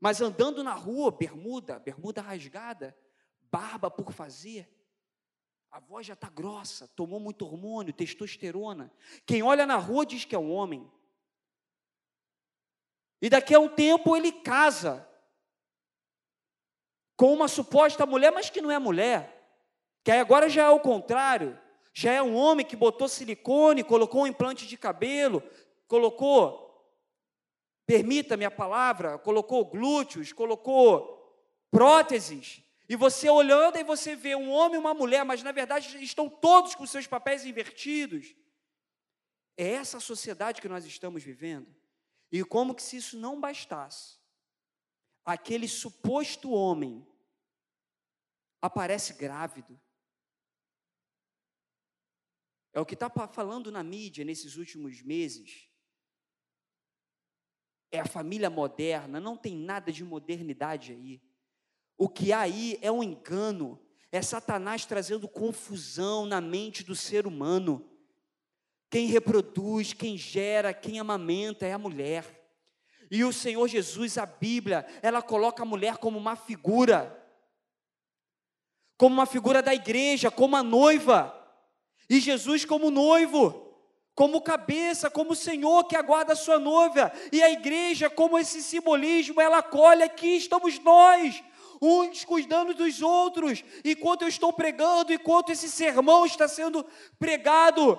Mas 0.00 0.22
andando 0.22 0.64
na 0.64 0.72
rua, 0.72 1.10
bermuda, 1.10 1.78
bermuda 1.78 2.22
rasgada, 2.22 2.96
barba 3.50 3.90
por 3.90 4.10
fazer. 4.10 4.66
A 5.72 5.80
voz 5.80 6.06
já 6.06 6.12
está 6.12 6.28
grossa, 6.28 6.86
tomou 6.88 7.18
muito 7.18 7.46
hormônio, 7.46 7.94
testosterona. 7.94 8.92
Quem 9.24 9.42
olha 9.42 9.64
na 9.64 9.76
rua 9.76 10.04
diz 10.04 10.26
que 10.26 10.34
é 10.34 10.38
um 10.38 10.52
homem. 10.52 10.86
E 13.22 13.30
daqui 13.30 13.54
a 13.54 13.58
um 13.58 13.70
tempo 13.70 14.14
ele 14.14 14.30
casa 14.30 15.08
com 17.16 17.32
uma 17.32 17.48
suposta 17.48 18.04
mulher, 18.04 18.30
mas 18.32 18.50
que 18.50 18.60
não 18.60 18.70
é 18.70 18.78
mulher. 18.78 19.42
Que 20.04 20.10
aí 20.10 20.20
agora 20.20 20.46
já 20.50 20.64
é 20.64 20.68
o 20.68 20.78
contrário. 20.78 21.58
Já 21.94 22.12
é 22.12 22.22
um 22.22 22.34
homem 22.34 22.66
que 22.66 22.76
botou 22.76 23.08
silicone, 23.08 23.82
colocou 23.82 24.24
um 24.24 24.26
implante 24.26 24.66
de 24.66 24.76
cabelo, 24.76 25.42
colocou, 25.88 26.86
permita-me 27.86 28.44
a 28.44 28.50
palavra, 28.50 29.18
colocou 29.18 29.64
glúteos, 29.64 30.34
colocou 30.34 31.34
próteses. 31.70 32.62
E 32.92 32.96
você 32.96 33.30
olhando 33.30 33.78
e 33.78 33.82
você 33.82 34.14
vê 34.14 34.36
um 34.36 34.50
homem 34.50 34.74
e 34.74 34.78
uma 34.78 34.92
mulher, 34.92 35.24
mas 35.24 35.42
na 35.42 35.50
verdade 35.50 36.04
estão 36.04 36.28
todos 36.28 36.74
com 36.74 36.86
seus 36.86 37.06
papéis 37.06 37.46
invertidos. 37.46 38.36
É 39.56 39.66
essa 39.66 39.98
sociedade 39.98 40.60
que 40.60 40.68
nós 40.68 40.84
estamos 40.84 41.22
vivendo. 41.22 41.74
E 42.30 42.44
como 42.44 42.74
que 42.74 42.82
se 42.82 42.98
isso 42.98 43.18
não 43.18 43.40
bastasse, 43.40 44.18
aquele 45.24 45.66
suposto 45.68 46.50
homem 46.50 47.06
aparece 48.60 49.14
grávido. 49.14 49.80
É 52.74 52.80
o 52.80 52.84
que 52.84 52.92
está 52.92 53.08
falando 53.26 53.72
na 53.72 53.82
mídia 53.82 54.22
nesses 54.22 54.58
últimos 54.58 55.00
meses. 55.00 55.66
É 57.90 58.00
a 58.00 58.06
família 58.06 58.50
moderna, 58.50 59.18
não 59.18 59.34
tem 59.34 59.56
nada 59.56 59.90
de 59.90 60.04
modernidade 60.04 60.92
aí. 60.92 61.31
O 61.96 62.08
que 62.08 62.32
há 62.32 62.40
aí 62.40 62.78
é 62.82 62.90
um 62.90 63.02
engano, 63.02 63.80
é 64.10 64.20
Satanás 64.20 64.84
trazendo 64.84 65.28
confusão 65.28 66.26
na 66.26 66.40
mente 66.40 66.84
do 66.84 66.94
ser 66.94 67.26
humano. 67.26 67.88
Quem 68.90 69.06
reproduz, 69.06 69.92
quem 69.92 70.18
gera, 70.18 70.74
quem 70.74 71.00
amamenta 71.00 71.66
é 71.66 71.72
a 71.72 71.78
mulher. 71.78 72.42
E 73.10 73.24
o 73.24 73.32
Senhor 73.32 73.66
Jesus, 73.68 74.18
a 74.18 74.26
Bíblia, 74.26 74.86
ela 75.02 75.22
coloca 75.22 75.62
a 75.62 75.66
mulher 75.66 75.98
como 75.98 76.18
uma 76.18 76.36
figura, 76.36 77.18
como 78.96 79.14
uma 79.14 79.26
figura 79.26 79.62
da 79.62 79.74
igreja, 79.74 80.30
como 80.30 80.56
a 80.56 80.62
noiva, 80.62 81.38
e 82.08 82.20
Jesus 82.20 82.64
como 82.64 82.90
noivo, 82.90 83.70
como 84.14 84.42
cabeça, 84.42 85.10
como 85.10 85.32
o 85.32 85.36
Senhor 85.36 85.84
que 85.84 85.96
aguarda 85.96 86.34
a 86.34 86.36
sua 86.36 86.58
noiva, 86.58 87.12
e 87.30 87.42
a 87.42 87.50
igreja 87.50 88.10
como 88.10 88.38
esse 88.38 88.62
simbolismo, 88.62 89.40
ela 89.40 89.58
acolhe 89.58 90.02
aqui 90.02 90.36
estamos 90.36 90.78
nós, 90.78 91.42
uns 91.82 92.24
cuidando 92.24 92.72
dos 92.72 93.02
outros, 93.02 93.64
enquanto 93.84 94.22
eu 94.22 94.28
estou 94.28 94.52
pregando, 94.52 95.12
enquanto 95.12 95.50
esse 95.50 95.68
sermão 95.68 96.24
está 96.24 96.46
sendo 96.46 96.86
pregado. 97.18 97.98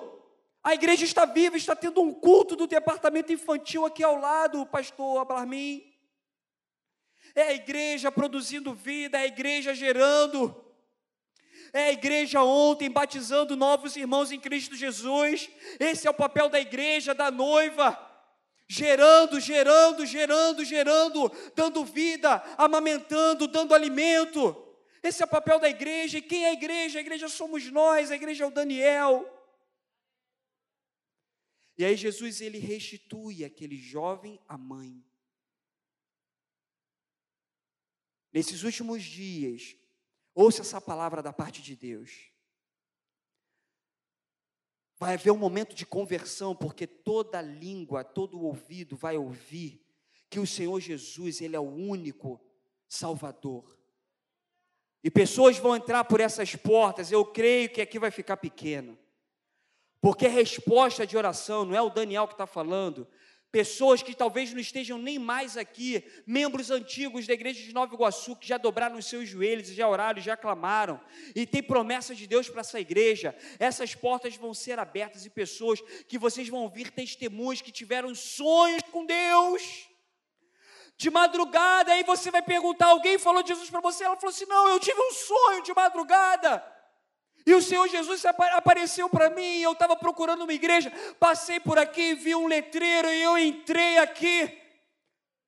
A 0.62 0.72
igreja 0.72 1.04
está 1.04 1.26
viva, 1.26 1.58
está 1.58 1.76
tendo 1.76 2.00
um 2.00 2.14
culto 2.14 2.56
do 2.56 2.66
departamento 2.66 3.30
infantil 3.30 3.84
aqui 3.84 4.02
ao 4.02 4.18
lado, 4.18 4.64
pastor 4.64 5.20
Ablarmin. 5.20 5.84
É 7.34 7.42
a 7.42 7.52
igreja 7.52 8.10
produzindo 8.10 8.72
vida, 8.72 9.18
é 9.18 9.22
a 9.22 9.26
igreja 9.26 9.74
gerando. 9.74 10.64
É 11.70 11.86
a 11.86 11.92
igreja 11.92 12.42
ontem 12.42 12.90
batizando 12.90 13.54
novos 13.54 13.96
irmãos 13.96 14.32
em 14.32 14.40
Cristo 14.40 14.74
Jesus. 14.74 15.50
Esse 15.78 16.06
é 16.06 16.10
o 16.10 16.14
papel 16.14 16.48
da 16.48 16.58
igreja, 16.58 17.14
da 17.14 17.30
noiva 17.30 18.03
gerando, 18.68 19.40
gerando, 19.40 20.06
gerando, 20.06 20.64
gerando, 20.64 21.32
dando 21.54 21.84
vida, 21.84 22.36
amamentando, 22.56 23.46
dando 23.46 23.74
alimento. 23.74 24.60
Esse 25.02 25.22
é 25.22 25.26
o 25.26 25.28
papel 25.28 25.60
da 25.60 25.68
igreja. 25.68 26.18
E 26.18 26.22
quem 26.22 26.44
é 26.44 26.50
a 26.50 26.54
igreja? 26.54 26.98
A 26.98 27.02
igreja 27.02 27.28
somos 27.28 27.70
nós, 27.70 28.10
a 28.10 28.16
igreja 28.16 28.44
é 28.44 28.46
o 28.46 28.50
Daniel. 28.50 29.30
E 31.76 31.84
aí 31.84 31.96
Jesus 31.96 32.40
ele 32.40 32.58
restitui 32.58 33.44
aquele 33.44 33.76
jovem 33.76 34.40
à 34.48 34.56
mãe. 34.56 35.04
Nesses 38.32 38.62
últimos 38.62 39.02
dias, 39.02 39.76
ouça 40.34 40.62
essa 40.62 40.80
palavra 40.80 41.22
da 41.22 41.32
parte 41.32 41.62
de 41.62 41.76
Deus. 41.76 42.33
Vai 44.96 45.14
haver 45.14 45.30
um 45.30 45.36
momento 45.36 45.74
de 45.74 45.84
conversão, 45.84 46.54
porque 46.54 46.86
toda 46.86 47.42
língua, 47.42 48.04
todo 48.04 48.40
ouvido 48.40 48.96
vai 48.96 49.16
ouvir 49.16 49.84
que 50.30 50.38
o 50.38 50.46
Senhor 50.46 50.80
Jesus, 50.80 51.40
Ele 51.40 51.56
é 51.56 51.60
o 51.60 51.62
único 51.62 52.40
Salvador. 52.88 53.78
E 55.02 55.10
pessoas 55.10 55.58
vão 55.58 55.76
entrar 55.76 56.04
por 56.04 56.20
essas 56.20 56.56
portas, 56.56 57.12
eu 57.12 57.24
creio 57.24 57.68
que 57.68 57.80
aqui 57.80 57.98
vai 57.98 58.10
ficar 58.10 58.36
pequeno. 58.36 58.98
Porque 60.00 60.26
resposta 60.26 61.06
de 61.06 61.16
oração, 61.16 61.64
não 61.64 61.74
é 61.74 61.82
o 61.82 61.90
Daniel 61.90 62.26
que 62.26 62.34
está 62.34 62.46
falando, 62.46 63.06
pessoas 63.54 64.02
que 64.02 64.16
talvez 64.16 64.52
não 64.52 64.58
estejam 64.58 64.98
nem 64.98 65.16
mais 65.16 65.56
aqui, 65.56 66.04
membros 66.26 66.72
antigos 66.72 67.24
da 67.24 67.34
igreja 67.34 67.62
de 67.62 67.72
Nova 67.72 67.94
Iguaçu, 67.94 68.34
que 68.34 68.48
já 68.48 68.58
dobraram 68.58 68.98
os 68.98 69.06
seus 69.06 69.28
joelhos, 69.28 69.68
já 69.68 69.88
oraram, 69.88 70.20
já 70.20 70.36
clamaram, 70.36 71.00
e 71.36 71.46
tem 71.46 71.62
promessa 71.62 72.16
de 72.16 72.26
Deus 72.26 72.48
para 72.48 72.62
essa 72.62 72.80
igreja. 72.80 73.32
Essas 73.60 73.94
portas 73.94 74.34
vão 74.34 74.52
ser 74.52 74.80
abertas 74.80 75.24
e 75.24 75.30
pessoas 75.30 75.80
que 76.08 76.18
vocês 76.18 76.48
vão 76.48 76.62
ouvir 76.62 76.90
testemunhos 76.90 77.62
que 77.62 77.70
tiveram 77.70 78.12
sonhos 78.12 78.82
com 78.90 79.06
Deus. 79.06 79.88
De 80.96 81.08
madrugada, 81.08 81.92
aí 81.92 82.02
você 82.02 82.32
vai 82.32 82.42
perguntar: 82.42 82.86
alguém 82.86 83.20
falou 83.20 83.40
de 83.40 83.50
Jesus 83.50 83.70
para 83.70 83.80
você? 83.80 84.02
Ela 84.02 84.16
falou 84.16 84.34
assim: 84.34 84.46
não, 84.46 84.68
eu 84.68 84.80
tive 84.80 85.00
um 85.00 85.12
sonho 85.12 85.62
de 85.62 85.72
madrugada. 85.72 86.73
E 87.46 87.54
o 87.54 87.60
Senhor 87.60 87.86
Jesus 87.88 88.24
apareceu 88.24 89.08
para 89.08 89.28
mim, 89.30 89.60
eu 89.60 89.72
estava 89.72 89.94
procurando 89.94 90.42
uma 90.42 90.52
igreja, 90.52 90.90
passei 91.20 91.60
por 91.60 91.78
aqui, 91.78 92.14
vi 92.14 92.34
um 92.34 92.46
letreiro 92.46 93.08
e 93.08 93.22
eu 93.22 93.36
entrei 93.36 93.98
aqui. 93.98 94.60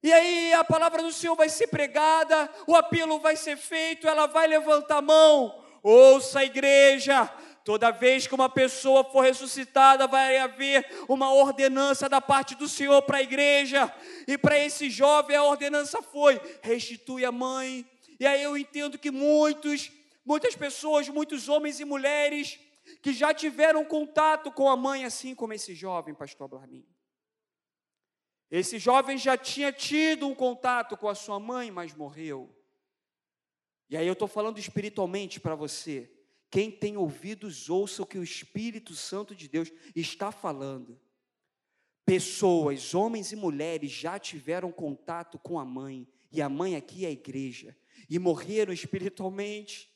E 0.03 0.13
aí 0.13 0.53
a 0.53 0.63
palavra 0.63 1.03
do 1.03 1.13
Senhor 1.13 1.35
vai 1.35 1.49
ser 1.49 1.69
pregada, 1.69 2.51
o 2.67 2.77
apelo 2.77 3.19
vai 3.19 3.35
ser 3.35 3.57
feito, 3.57 4.07
ela 4.07 4.27
vai 4.27 4.47
levantar 4.47 4.99
a 4.99 5.03
mão. 5.03 5.65
Ouça 5.83 6.41
a 6.41 6.45
igreja, 6.45 7.31
Toda 7.67 7.91
vez 7.91 8.29
que 8.29 8.35
uma 8.35 8.49
pessoa 8.49 9.03
for 9.03 9.23
ressuscitada, 9.23 10.07
vai 10.07 10.39
haver 10.39 10.87
uma 11.09 11.35
ordenança 11.35 12.09
da 12.09 12.21
parte 12.21 12.55
do 12.55 12.69
Senhor 12.69 13.03
para 13.03 13.19
a 13.19 13.23
igreja. 13.23 13.93
E 14.25 14.39
para 14.39 14.57
esse 14.57 14.89
jovem, 14.89 15.37
a 15.37 15.43
ordenança 15.43 16.01
foi: 16.01 16.41
restitui 16.63 17.25
a 17.25 17.33
mãe. 17.33 17.85
E 18.21 18.25
aí 18.25 18.41
eu 18.41 18.57
entendo 18.57 18.97
que 18.97 19.11
muitos 19.11 19.91
Muitas 20.27 20.57
pessoas, 20.57 21.09
muitos 21.09 21.49
homens 21.49 21.79
e 21.79 21.85
mulheres 21.85 22.59
que 23.01 23.13
já 23.13 23.33
tiveram 23.33 23.85
contato 23.85 24.51
com 24.51 24.69
a 24.69 24.77
mãe, 24.77 25.05
assim 25.05 25.37
como 25.37 25.53
esse 25.53 25.73
jovem, 25.73 26.13
pastor 26.13 26.49
Blarmin. 26.49 26.85
Esse 28.51 28.77
jovem 28.77 29.17
já 29.17 29.37
tinha 29.37 29.73
tido 29.73 30.27
um 30.27 30.35
contato 30.35 30.97
com 30.97 31.09
a 31.09 31.15
sua 31.15 31.39
mãe, 31.39 31.71
mas 31.71 31.95
morreu. 31.95 32.53
E 33.89 33.97
aí 33.97 34.05
eu 34.05 34.15
estou 34.15 34.27
falando 34.27 34.59
espiritualmente 34.59 35.39
para 35.39 35.55
você. 35.55 36.13
Quem 36.51 36.73
tem 36.73 36.97
ouvidos, 36.97 37.71
ouça 37.71 38.03
o 38.03 38.07
que 38.07 38.19
o 38.19 38.25
Espírito 38.25 38.97
Santo 38.97 39.33
de 39.33 39.47
Deus 39.47 39.71
está 39.95 40.33
falando. 40.33 41.01
Pessoas, 42.05 42.95
homens 42.95 43.31
e 43.31 43.37
mulheres, 43.37 43.93
já 43.93 44.19
tiveram 44.19 44.73
contato 44.73 45.39
com 45.39 45.57
a 45.57 45.65
mãe, 45.65 46.09
e 46.33 46.43
a 46.43 46.49
mãe 46.49 46.75
aqui 46.75 47.05
é 47.05 47.09
a 47.09 47.13
igreja, 47.13 47.77
e 48.11 48.19
morreram 48.19 48.73
espiritualmente 48.73 49.96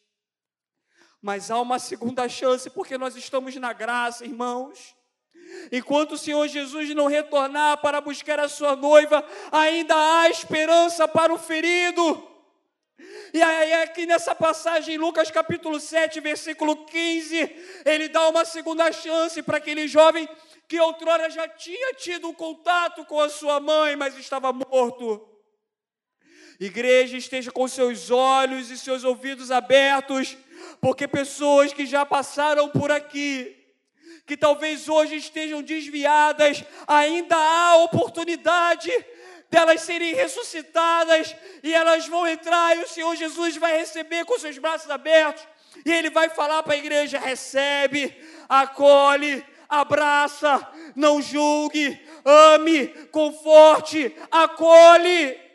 mas 1.22 1.50
há 1.50 1.60
uma 1.60 1.78
segunda 1.78 2.28
chance, 2.28 2.70
porque 2.70 2.96
nós 2.96 3.14
estamos 3.16 3.54
na 3.56 3.72
graça, 3.72 4.24
irmãos. 4.24 4.94
Enquanto 5.70 6.12
o 6.12 6.18
Senhor 6.18 6.46
Jesus 6.48 6.94
não 6.94 7.06
retornar 7.06 7.78
para 7.78 8.00
buscar 8.00 8.40
a 8.40 8.48
sua 8.48 8.74
noiva, 8.74 9.24
ainda 9.52 9.94
há 9.94 10.30
esperança 10.30 11.06
para 11.06 11.32
o 11.32 11.38
ferido. 11.38 12.26
E 13.32 13.42
aí, 13.42 13.72
aqui 13.74 14.06
nessa 14.06 14.34
passagem, 14.34 14.98
Lucas 14.98 15.30
capítulo 15.30 15.78
7, 15.78 16.20
versículo 16.20 16.84
15, 16.86 17.82
ele 17.84 18.08
dá 18.08 18.28
uma 18.28 18.44
segunda 18.44 18.90
chance 18.92 19.42
para 19.42 19.58
aquele 19.58 19.86
jovem 19.86 20.28
que 20.68 20.80
outrora 20.80 21.28
já 21.30 21.48
tinha 21.48 21.94
tido 21.94 22.28
um 22.28 22.34
contato 22.34 23.04
com 23.04 23.20
a 23.20 23.28
sua 23.28 23.60
mãe, 23.60 23.96
mas 23.96 24.16
estava 24.16 24.52
morto. 24.52 25.28
Igreja, 26.58 27.16
esteja 27.16 27.50
com 27.50 27.66
seus 27.66 28.10
olhos 28.10 28.70
e 28.70 28.78
seus 28.78 29.02
ouvidos 29.02 29.50
abertos 29.50 30.36
porque 30.80 31.06
pessoas 31.06 31.72
que 31.72 31.84
já 31.86 32.06
passaram 32.06 32.68
por 32.68 32.90
aqui, 32.90 33.56
que 34.26 34.36
talvez 34.36 34.88
hoje 34.88 35.16
estejam 35.16 35.62
desviadas, 35.62 36.64
ainda 36.86 37.36
há 37.36 37.76
oportunidade 37.76 38.90
delas 39.50 39.82
serem 39.82 40.14
ressuscitadas 40.14 41.34
e 41.62 41.74
elas 41.74 42.06
vão 42.06 42.26
entrar 42.26 42.76
e 42.76 42.84
o 42.84 42.88
Senhor 42.88 43.14
Jesus 43.16 43.56
vai 43.56 43.76
receber 43.76 44.24
com 44.24 44.38
seus 44.38 44.56
braços 44.58 44.88
abertos 44.90 45.42
e 45.84 45.92
ele 45.92 46.10
vai 46.10 46.28
falar 46.28 46.62
para 46.62 46.74
a 46.74 46.78
igreja: 46.78 47.18
recebe, 47.18 48.16
acolhe, 48.48 49.44
abraça, 49.68 50.66
não 50.94 51.20
julgue, 51.20 52.00
ame, 52.24 52.88
conforte, 53.10 54.14
acolhe. 54.30 55.49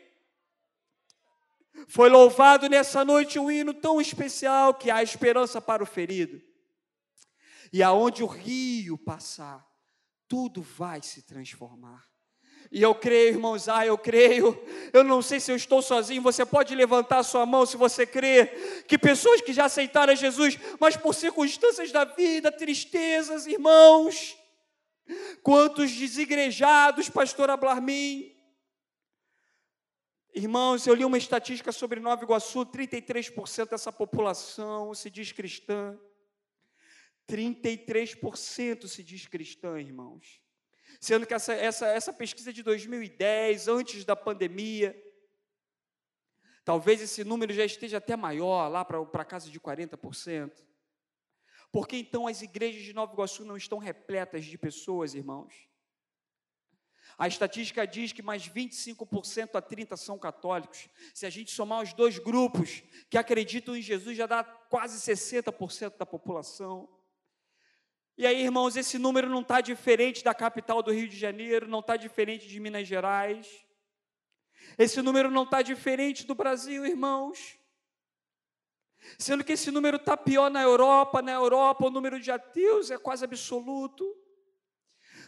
Foi 1.88 2.08
louvado 2.08 2.68
nessa 2.68 3.04
noite 3.04 3.38
um 3.38 3.50
hino 3.50 3.72
tão 3.72 4.00
especial 4.00 4.74
que 4.74 4.90
há 4.90 5.02
esperança 5.02 5.60
para 5.60 5.82
o 5.82 5.86
ferido. 5.86 6.40
E 7.72 7.82
aonde 7.82 8.22
o 8.22 8.26
rio 8.26 8.98
passar, 8.98 9.66
tudo 10.28 10.62
vai 10.62 11.02
se 11.02 11.22
transformar. 11.22 12.04
E 12.70 12.82
eu 12.82 12.94
creio, 12.94 13.34
irmãos, 13.34 13.68
ah, 13.68 13.86
eu 13.86 13.96
creio. 13.96 14.60
Eu 14.92 15.04
não 15.04 15.22
sei 15.22 15.38
se 15.38 15.52
eu 15.52 15.56
estou 15.56 15.80
sozinho. 15.80 16.22
Você 16.22 16.44
pode 16.44 16.74
levantar 16.74 17.22
sua 17.22 17.46
mão 17.46 17.64
se 17.64 17.76
você 17.76 18.04
crê 18.04 18.46
que 18.88 18.98
pessoas 18.98 19.40
que 19.40 19.52
já 19.52 19.66
aceitaram 19.66 20.16
Jesus, 20.16 20.58
mas 20.80 20.96
por 20.96 21.14
circunstâncias 21.14 21.92
da 21.92 22.04
vida, 22.04 22.50
tristezas, 22.50 23.46
irmãos, 23.46 24.36
quantos 25.42 25.92
desigrejados, 25.92 27.08
pastor 27.08 27.50
Ablarmin, 27.50 28.35
Irmãos, 30.38 30.86
eu 30.86 30.92
li 30.92 31.02
uma 31.02 31.16
estatística 31.16 31.72
sobre 31.72 31.98
Nova 31.98 32.22
Iguaçu: 32.22 32.66
33% 32.66 33.70
dessa 33.70 33.90
população 33.90 34.92
se 34.92 35.08
diz 35.08 35.32
cristã. 35.32 35.98
33% 37.26 38.86
se 38.86 39.02
diz 39.02 39.26
cristã, 39.26 39.80
irmãos. 39.80 40.42
Sendo 41.00 41.26
que 41.26 41.32
essa, 41.32 41.54
essa, 41.54 41.86
essa 41.86 42.12
pesquisa 42.12 42.50
é 42.50 42.52
de 42.52 42.62
2010, 42.62 43.66
antes 43.66 44.04
da 44.04 44.14
pandemia. 44.14 44.94
Talvez 46.66 47.00
esse 47.00 47.24
número 47.24 47.54
já 47.54 47.64
esteja 47.64 47.96
até 47.96 48.14
maior, 48.14 48.68
lá 48.68 48.84
para 48.84 49.24
casa 49.24 49.50
de 49.50 49.58
40%. 49.58 50.52
Por 51.72 51.88
que 51.88 51.96
então 51.96 52.26
as 52.26 52.42
igrejas 52.42 52.82
de 52.82 52.92
Nova 52.92 53.14
Iguaçu 53.14 53.42
não 53.42 53.56
estão 53.56 53.78
repletas 53.78 54.44
de 54.44 54.58
pessoas, 54.58 55.14
irmãos? 55.14 55.66
A 57.18 57.26
estatística 57.26 57.86
diz 57.86 58.12
que 58.12 58.22
mais 58.22 58.46
25% 58.46 59.54
a 59.54 59.62
30% 59.62 59.96
são 59.96 60.18
católicos. 60.18 60.88
Se 61.14 61.24
a 61.24 61.30
gente 61.30 61.50
somar 61.50 61.82
os 61.82 61.94
dois 61.94 62.18
grupos 62.18 62.82
que 63.08 63.16
acreditam 63.16 63.74
em 63.74 63.80
Jesus, 63.80 64.16
já 64.16 64.26
dá 64.26 64.44
quase 64.44 64.98
60% 64.98 65.96
da 65.96 66.04
população. 66.04 66.88
E 68.18 68.26
aí, 68.26 68.42
irmãos, 68.42 68.76
esse 68.76 68.98
número 68.98 69.30
não 69.30 69.40
está 69.40 69.62
diferente 69.62 70.22
da 70.22 70.34
capital 70.34 70.82
do 70.82 70.92
Rio 70.92 71.08
de 71.08 71.16
Janeiro, 71.16 71.66
não 71.66 71.80
está 71.80 71.96
diferente 71.96 72.46
de 72.46 72.60
Minas 72.60 72.86
Gerais. 72.86 73.64
Esse 74.76 75.00
número 75.00 75.30
não 75.30 75.44
está 75.44 75.62
diferente 75.62 76.26
do 76.26 76.34
Brasil, 76.34 76.84
irmãos. 76.84 77.58
Sendo 79.18 79.44
que 79.44 79.52
esse 79.52 79.70
número 79.70 79.96
está 79.96 80.16
pior 80.16 80.50
na 80.50 80.62
Europa. 80.62 81.22
Na 81.22 81.32
Europa, 81.32 81.86
o 81.86 81.90
número 81.90 82.20
de 82.20 82.30
ateus 82.30 82.90
é 82.90 82.98
quase 82.98 83.24
absoluto. 83.24 84.04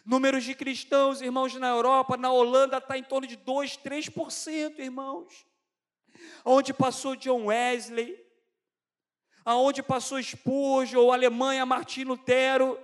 Números 0.04 0.44
de 0.44 0.54
cristãos, 0.54 1.20
irmãos, 1.20 1.54
na 1.54 1.68
Europa, 1.68 2.16
na 2.16 2.30
Holanda, 2.30 2.78
está 2.78 2.96
em 2.96 3.02
torno 3.02 3.26
de 3.26 3.36
2, 3.36 3.76
3%, 3.78 4.78
irmãos. 4.78 5.46
Onde 6.44 6.72
passou 6.72 7.16
John 7.16 7.46
Wesley, 7.46 8.18
aonde 9.44 9.82
passou 9.82 10.22
Spurgeon, 10.22 11.10
Alemanha, 11.10 11.64
Martim 11.64 12.04
Lutero. 12.04 12.78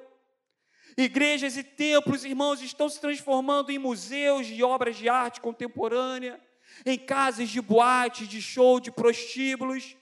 Igrejas 0.96 1.56
e 1.56 1.64
templos, 1.64 2.24
irmãos, 2.24 2.62
estão 2.62 2.88
se 2.88 3.00
transformando 3.00 3.70
em 3.70 3.78
museus 3.78 4.46
de 4.46 4.62
obras 4.62 4.96
de 4.96 5.08
arte 5.08 5.40
contemporânea, 5.40 6.40
em 6.86 6.96
casas 6.96 7.48
de 7.48 7.60
boate, 7.60 8.26
de 8.26 8.40
show, 8.40 8.78
de 8.78 8.92
prostíbulos. 8.92 9.96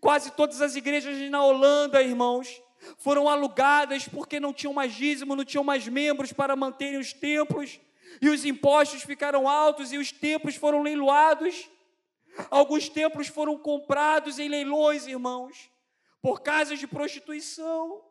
Quase 0.00 0.30
todas 0.32 0.62
as 0.62 0.76
igrejas 0.76 1.30
na 1.30 1.44
Holanda, 1.44 2.02
irmãos, 2.02 2.60
foram 2.98 3.28
alugadas 3.28 4.08
porque 4.08 4.40
não 4.40 4.52
tinham 4.52 4.72
mais 4.72 4.92
dízimo, 4.92 5.36
não 5.36 5.44
tinham 5.44 5.64
mais 5.64 5.86
membros 5.86 6.32
para 6.32 6.56
manterem 6.56 6.98
os 6.98 7.12
templos, 7.12 7.80
e 8.20 8.28
os 8.28 8.44
impostos 8.44 9.02
ficaram 9.02 9.48
altos 9.48 9.92
e 9.92 9.98
os 9.98 10.10
templos 10.10 10.56
foram 10.56 10.82
leiloados. 10.82 11.68
Alguns 12.50 12.88
templos 12.88 13.28
foram 13.28 13.58
comprados 13.58 14.38
em 14.38 14.48
leilões, 14.48 15.06
irmãos, 15.06 15.70
por 16.22 16.40
casas 16.40 16.78
de 16.78 16.86
prostituição. 16.86 18.04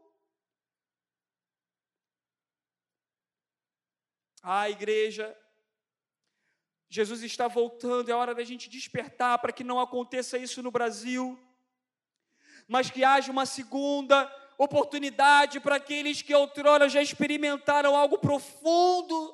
Ah, 4.41 4.69
igreja, 4.69 5.35
Jesus 6.89 7.21
está 7.23 7.47
voltando, 7.47 8.09
é 8.09 8.13
hora 8.13 8.33
da 8.33 8.43
gente 8.43 8.69
despertar 8.69 9.37
para 9.39 9.51
que 9.51 9.63
não 9.63 9.79
aconteça 9.79 10.37
isso 10.37 10.63
no 10.63 10.71
Brasil, 10.71 11.37
mas 12.67 12.89
que 12.89 13.03
haja 13.03 13.31
uma 13.31 13.45
segunda 13.45 14.25
oportunidade 14.59 15.61
para 15.61 15.77
aqueles 15.77 16.21
que 16.21 16.35
outrora 16.35 16.89
já 16.89 17.01
experimentaram 17.01 17.95
algo 17.95 18.19
profundo, 18.19 19.33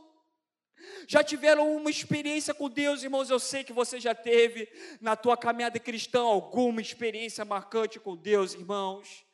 já 1.08 1.24
tiveram 1.24 1.76
uma 1.76 1.90
experiência 1.90 2.54
com 2.54 2.70
Deus, 2.70 3.02
irmãos. 3.02 3.30
Eu 3.32 3.40
sei 3.40 3.64
que 3.64 3.74
você 3.74 4.00
já 4.00 4.14
teve 4.14 4.70
na 5.02 5.16
tua 5.16 5.36
caminhada 5.36 5.80
cristã 5.80 6.22
alguma 6.22 6.80
experiência 6.80 7.44
marcante 7.44 8.00
com 8.00 8.16
Deus, 8.16 8.54
irmãos. 8.54 9.26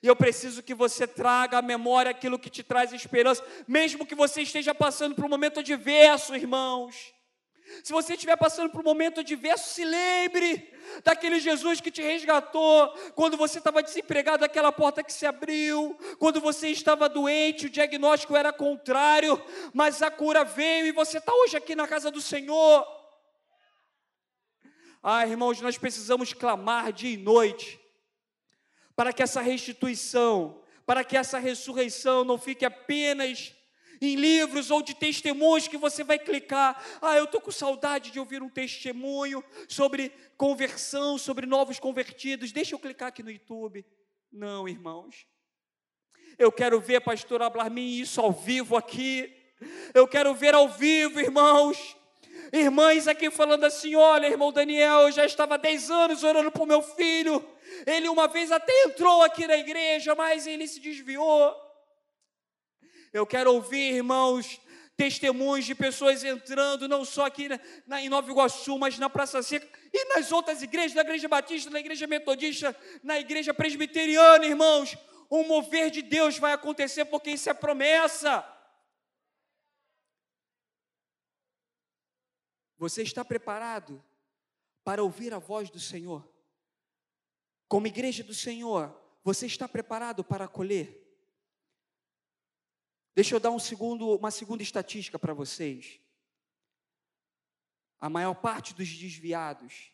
E 0.00 0.06
eu 0.06 0.14
preciso 0.14 0.62
que 0.62 0.72
você 0.72 1.04
traga 1.04 1.58
à 1.58 1.62
memória 1.62 2.12
aquilo 2.12 2.38
que 2.38 2.48
te 2.48 2.62
traz 2.62 2.92
esperança, 2.92 3.44
mesmo 3.66 4.06
que 4.06 4.14
você 4.14 4.42
esteja 4.42 4.72
passando 4.72 5.16
por 5.16 5.24
um 5.24 5.28
momento 5.28 5.60
adverso, 5.60 6.34
irmãos. 6.34 7.12
Se 7.82 7.92
você 7.92 8.14
estiver 8.14 8.36
passando 8.36 8.70
por 8.70 8.80
um 8.80 8.84
momento 8.84 9.20
adverso, 9.20 9.70
se 9.70 9.84
lembre 9.84 10.72
daquele 11.04 11.38
Jesus 11.38 11.80
que 11.80 11.90
te 11.90 12.02
resgatou, 12.02 12.88
quando 13.14 13.36
você 13.36 13.58
estava 13.58 13.82
desempregado, 13.82 14.44
aquela 14.44 14.72
porta 14.72 15.02
que 15.02 15.12
se 15.12 15.24
abriu, 15.24 15.96
quando 16.18 16.40
você 16.40 16.68
estava 16.68 17.08
doente, 17.08 17.66
o 17.66 17.70
diagnóstico 17.70 18.36
era 18.36 18.52
contrário, 18.52 19.40
mas 19.72 20.02
a 20.02 20.10
cura 20.10 20.44
veio 20.44 20.86
e 20.86 20.92
você 20.92 21.18
está 21.18 21.32
hoje 21.32 21.56
aqui 21.56 21.76
na 21.76 21.86
casa 21.86 22.10
do 22.10 22.20
Senhor. 22.20 22.86
Ah, 25.02 25.26
irmãos, 25.26 25.60
nós 25.60 25.78
precisamos 25.78 26.32
clamar 26.34 26.92
dia 26.92 27.14
e 27.14 27.16
noite, 27.16 27.80
para 28.94 29.12
que 29.12 29.22
essa 29.22 29.40
restituição, 29.40 30.60
para 30.84 31.02
que 31.04 31.16
essa 31.16 31.38
ressurreição 31.38 32.24
não 32.24 32.36
fique 32.36 32.64
apenas 32.64 33.54
em 34.00 34.14
livros 34.14 34.70
ou 34.70 34.82
de 34.82 34.94
testemunhos 34.94 35.68
que 35.68 35.76
você 35.76 36.02
vai 36.02 36.18
clicar. 36.18 36.82
Ah, 37.02 37.16
eu 37.16 37.24
estou 37.24 37.40
com 37.40 37.50
saudade 37.50 38.10
de 38.10 38.18
ouvir 38.18 38.42
um 38.42 38.48
testemunho 38.48 39.44
sobre 39.68 40.10
conversão, 40.36 41.18
sobre 41.18 41.46
novos 41.46 41.78
convertidos. 41.78 42.52
Deixa 42.52 42.74
eu 42.74 42.78
clicar 42.78 43.08
aqui 43.08 43.22
no 43.22 43.30
YouTube. 43.30 43.84
Não, 44.32 44.68
irmãos. 44.68 45.26
Eu 46.38 46.50
quero 46.50 46.80
ver 46.80 47.00
pastor 47.02 47.42
Ablarmin 47.42 48.00
isso 48.00 48.20
ao 48.20 48.32
vivo 48.32 48.76
aqui. 48.76 49.30
Eu 49.92 50.08
quero 50.08 50.34
ver 50.34 50.54
ao 50.54 50.68
vivo, 50.68 51.20
irmãos. 51.20 51.96
Irmãs 52.52 53.06
aqui 53.06 53.30
falando 53.30 53.64
assim: 53.64 53.94
olha, 53.94 54.26
irmão 54.26 54.50
Daniel, 54.50 55.02
eu 55.02 55.12
já 55.12 55.26
estava 55.26 55.58
10 55.58 55.90
anos 55.90 56.24
orando 56.24 56.50
por 56.50 56.66
meu 56.66 56.80
filho. 56.80 57.44
Ele 57.86 58.08
uma 58.08 58.26
vez 58.26 58.50
até 58.50 58.72
entrou 58.84 59.22
aqui 59.22 59.46
na 59.46 59.56
igreja, 59.56 60.14
mas 60.14 60.46
ele 60.46 60.66
se 60.66 60.80
desviou. 60.80 61.69
Eu 63.12 63.26
quero 63.26 63.52
ouvir, 63.52 63.94
irmãos, 63.94 64.60
testemunhos 64.96 65.64
de 65.64 65.74
pessoas 65.74 66.22
entrando, 66.22 66.86
não 66.86 67.04
só 67.04 67.26
aqui 67.26 67.48
na, 67.48 67.58
na, 67.86 68.02
em 68.02 68.08
Nova 68.08 68.30
Iguaçu, 68.30 68.78
mas 68.78 68.98
na 68.98 69.08
Praça 69.08 69.42
Seca 69.42 69.66
e 69.92 70.14
nas 70.14 70.30
outras 70.30 70.62
igrejas, 70.62 70.94
na 70.94 71.00
Igreja 71.00 71.26
Batista, 71.26 71.70
na 71.70 71.80
Igreja 71.80 72.06
Metodista, 72.06 72.76
na 73.02 73.18
Igreja 73.18 73.54
Presbiteriana, 73.54 74.44
irmãos. 74.44 74.96
Um 75.30 75.46
mover 75.46 75.90
de 75.90 76.02
Deus 76.02 76.38
vai 76.38 76.52
acontecer 76.52 77.04
porque 77.06 77.30
isso 77.30 77.48
é 77.48 77.54
promessa. 77.54 78.44
Você 82.76 83.02
está 83.02 83.24
preparado 83.24 84.02
para 84.84 85.02
ouvir 85.02 85.32
a 85.32 85.38
voz 85.38 85.70
do 85.70 85.78
Senhor? 85.78 86.28
Como 87.68 87.86
igreja 87.86 88.24
do 88.24 88.34
Senhor, 88.34 88.94
você 89.22 89.46
está 89.46 89.68
preparado 89.68 90.24
para 90.24 90.46
acolher? 90.46 90.99
Deixa 93.20 93.34
eu 93.34 93.40
dar 93.40 93.50
um 93.50 93.58
segundo, 93.58 94.16
uma 94.16 94.30
segunda 94.30 94.62
estatística 94.62 95.18
para 95.18 95.34
vocês. 95.34 96.00
A 98.00 98.08
maior 98.08 98.32
parte 98.32 98.72
dos 98.72 98.88
desviados 98.88 99.92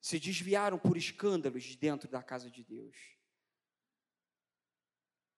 se 0.00 0.18
desviaram 0.18 0.78
por 0.78 0.96
escândalos 0.96 1.62
de 1.62 1.76
dentro 1.76 2.08
da 2.08 2.22
casa 2.22 2.50
de 2.50 2.64
Deus. 2.64 2.96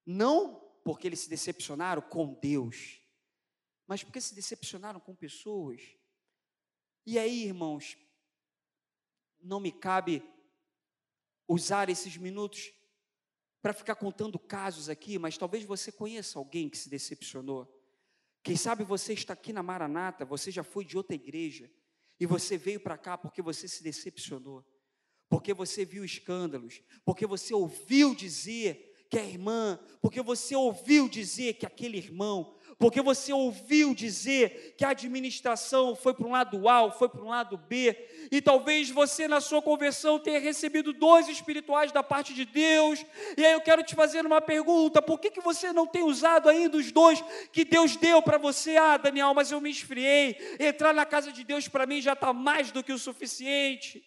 Não 0.07 0.55
porque 0.85 1.09
eles 1.09 1.19
se 1.19 1.29
decepcionaram 1.29 2.01
com 2.01 2.33
Deus, 2.33 3.01
mas 3.89 4.05
porque 4.05 4.21
se 4.21 4.33
decepcionaram 4.33 5.01
com 5.01 5.17
pessoas. 5.17 5.83
E 7.05 7.19
aí, 7.19 7.43
irmãos, 7.43 7.99
não 9.41 9.59
me 9.59 9.73
cabe 9.73 10.23
usar 11.49 11.89
esses 11.89 12.17
minutos 12.17 12.73
para 13.65 13.73
ficar 13.73 13.95
contando 13.95 14.39
casos 14.39 14.91
aqui, 14.91 15.19
mas 15.19 15.39
talvez 15.39 15.65
você 15.65 15.91
conheça 15.91 16.39
alguém 16.39 16.69
que 16.69 16.77
se 16.77 16.91
decepcionou. 16.91 17.67
Quem 18.43 18.57
sabe 18.57 18.85
você 18.85 19.15
está 19.15 19.33
aqui 19.33 19.55
na 19.55 19.63
Maranata, 19.63 20.23
você 20.23 20.51
já 20.51 20.63
foi 20.63 20.85
de 20.85 20.99
outra 20.99 21.15
igreja 21.15 21.71
e 22.21 22.27
você 22.27 22.59
veio 22.59 22.79
para 22.79 22.99
cá 22.99 23.17
porque 23.17 23.41
você 23.41 23.67
se 23.67 23.83
decepcionou, 23.83 24.63
porque 25.31 25.55
você 25.55 25.83
viu 25.83 26.05
escândalos, 26.05 26.83
porque 27.07 27.27
você 27.27 27.55
ouviu 27.55 28.15
dizer 28.15 29.07
que 29.11 29.19
a 29.19 29.25
irmã, 29.25 29.81
porque 30.03 30.21
você 30.21 30.55
ouviu 30.55 31.09
dizer 31.09 31.55
que 31.55 31.65
aquele 31.65 31.97
irmão, 31.97 32.59
porque 32.79 33.01
você 33.01 33.33
ouviu 33.33 33.95
dizer 33.95 34.75
que 34.77 34.85
a 34.85 34.91
administração 34.91 35.95
foi 35.95 36.15
para 36.15 36.27
um 36.27 36.33
lado 36.33 36.69
A, 36.69 36.91
foi 36.91 37.09
para 37.09 37.23
um 37.23 37.29
lado 37.29 37.57
B, 37.57 37.97
e 38.31 38.41
talvez 38.41 38.91
você 38.91 39.29
na 39.29 39.41
sua 39.41 39.63
conversão 39.63 40.19
tenha 40.19 40.41
recebido 40.41 40.93
dons 40.93 41.29
espirituais 41.29 41.93
da 41.93 42.03
parte 42.03 42.35
de 42.35 42.45
Deus, 42.45 43.05
e 43.37 43.45
aí 43.45 43.53
eu 43.53 43.61
quero 43.61 43.83
te 43.83 43.95
fazer 43.95 44.25
uma 44.25 44.41
pergunta: 44.41 45.01
por 45.01 45.19
que, 45.19 45.31
que 45.31 45.41
você 45.41 45.73
não 45.73 45.87
tem 45.87 46.03
usado 46.03 46.49
ainda 46.49 46.77
os 46.77 46.91
dons 46.91 47.23
que 47.53 47.65
Deus 47.65 47.97
deu 47.97 48.23
para 48.23 48.39
você? 48.39 48.77
Ah, 48.77 48.97
Daniel, 48.97 49.35
mas 49.35 49.51
eu 49.51 49.61
me 49.61 49.71
esfriei, 49.71 50.37
entrar 50.59 50.93
na 50.93 51.07
casa 51.07 51.33
de 51.33 51.45
Deus 51.45 51.69
para 51.69 51.87
mim 51.87 52.01
já 52.01 52.13
está 52.15 52.33
mais 52.33 52.71
do 52.71 52.83
que 52.83 52.93
o 52.93 52.99
suficiente. 52.99 54.05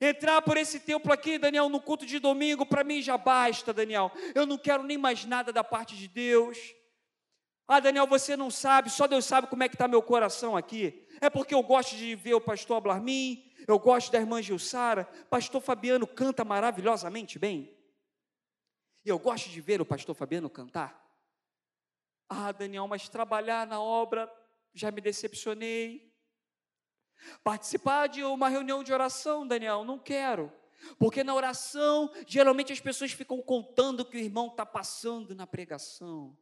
Entrar 0.00 0.40
por 0.42 0.56
esse 0.56 0.78
templo 0.78 1.12
aqui, 1.12 1.38
Daniel, 1.38 1.68
no 1.68 1.80
culto 1.80 2.06
de 2.06 2.20
domingo, 2.20 2.64
para 2.64 2.84
mim 2.84 3.02
já 3.02 3.18
basta, 3.18 3.72
Daniel. 3.72 4.12
Eu 4.32 4.46
não 4.46 4.56
quero 4.56 4.84
nem 4.84 4.96
mais 4.96 5.24
nada 5.24 5.52
da 5.52 5.64
parte 5.64 5.96
de 5.96 6.06
Deus. 6.06 6.56
Ah, 7.70 7.80
Daniel, 7.80 8.06
você 8.06 8.34
não 8.34 8.50
sabe, 8.50 8.88
só 8.88 9.06
Deus 9.06 9.26
sabe 9.26 9.46
como 9.46 9.62
é 9.62 9.68
que 9.68 9.74
está 9.74 9.86
meu 9.86 10.00
coração 10.00 10.56
aqui. 10.56 11.06
É 11.20 11.28
porque 11.28 11.54
eu 11.54 11.62
gosto 11.62 11.94
de 11.94 12.14
ver 12.14 12.32
o 12.32 12.40
pastor 12.40 12.78
Ablarmin, 12.78 13.44
eu 13.66 13.78
gosto 13.78 14.10
da 14.10 14.18
irmã 14.18 14.40
Gilsara, 14.40 15.04
pastor 15.28 15.60
Fabiano 15.60 16.06
canta 16.06 16.46
maravilhosamente 16.46 17.38
bem. 17.38 17.76
E 19.04 19.10
eu 19.10 19.18
gosto 19.18 19.50
de 19.50 19.60
ver 19.60 19.82
o 19.82 19.86
pastor 19.86 20.14
Fabiano 20.14 20.48
cantar. 20.48 20.98
Ah, 22.26 22.52
Daniel, 22.52 22.88
mas 22.88 23.06
trabalhar 23.06 23.66
na 23.66 23.82
obra 23.82 24.32
já 24.72 24.90
me 24.90 25.02
decepcionei. 25.02 26.10
Participar 27.44 28.06
de 28.06 28.24
uma 28.24 28.48
reunião 28.48 28.82
de 28.82 28.94
oração, 28.94 29.46
Daniel, 29.46 29.84
não 29.84 29.98
quero. 29.98 30.50
Porque 30.98 31.22
na 31.22 31.34
oração, 31.34 32.10
geralmente 32.26 32.72
as 32.72 32.80
pessoas 32.80 33.12
ficam 33.12 33.42
contando 33.42 34.00
o 34.00 34.04
que 34.06 34.16
o 34.16 34.20
irmão 34.20 34.46
está 34.46 34.64
passando 34.64 35.34
na 35.34 35.46
pregação. 35.46 36.34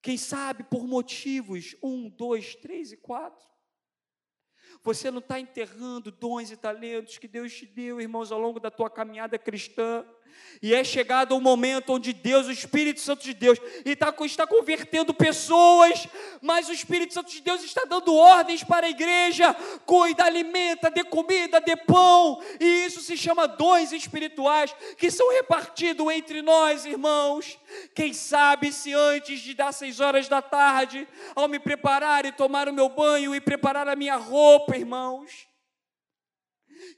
Quem 0.00 0.16
sabe 0.16 0.64
por 0.64 0.86
motivos 0.86 1.76
um, 1.82 2.08
dois, 2.08 2.54
três 2.54 2.92
e 2.92 2.96
quatro. 2.96 3.46
Você 4.82 5.10
não 5.10 5.18
está 5.18 5.40
enterrando 5.40 6.10
dons 6.10 6.50
e 6.50 6.56
talentos 6.56 7.18
que 7.18 7.26
Deus 7.26 7.52
te 7.52 7.66
deu, 7.66 8.00
irmãos, 8.00 8.30
ao 8.30 8.38
longo 8.38 8.60
da 8.60 8.70
tua 8.70 8.88
caminhada 8.88 9.38
cristã. 9.38 10.06
E 10.60 10.74
é 10.74 10.82
chegado 10.82 11.36
o 11.36 11.40
momento 11.40 11.92
onde 11.92 12.12
Deus, 12.12 12.46
o 12.46 12.52
Espírito 12.52 13.00
Santo 13.00 13.22
de 13.22 13.32
Deus, 13.32 13.58
está, 13.84 14.12
está 14.24 14.46
convertendo 14.46 15.14
pessoas, 15.14 16.08
mas 16.40 16.68
o 16.68 16.72
Espírito 16.72 17.14
Santo 17.14 17.30
de 17.30 17.40
Deus 17.40 17.62
está 17.62 17.82
dando 17.88 18.14
ordens 18.14 18.64
para 18.64 18.86
a 18.86 18.90
igreja: 18.90 19.54
cuida, 19.86 20.24
alimenta, 20.24 20.90
dê 20.90 21.04
comida, 21.04 21.60
dê 21.60 21.76
pão. 21.76 22.42
E 22.58 22.86
isso 22.86 23.00
se 23.00 23.16
chama 23.16 23.46
dons 23.46 23.92
espirituais 23.92 24.74
que 24.96 25.10
são 25.10 25.32
repartidos 25.32 26.12
entre 26.12 26.42
nós, 26.42 26.84
irmãos. 26.84 27.58
Quem 27.94 28.12
sabe 28.12 28.72
se 28.72 28.92
antes 28.92 29.40
de 29.40 29.54
dar 29.54 29.72
seis 29.72 30.00
horas 30.00 30.28
da 30.28 30.42
tarde, 30.42 31.06
ao 31.36 31.46
me 31.46 31.58
preparar 31.58 32.24
e 32.24 32.32
tomar 32.32 32.68
o 32.68 32.72
meu 32.72 32.88
banho 32.88 33.34
e 33.34 33.40
preparar 33.40 33.88
a 33.88 33.96
minha 33.96 34.16
roupa, 34.16 34.76
irmãos, 34.76 35.47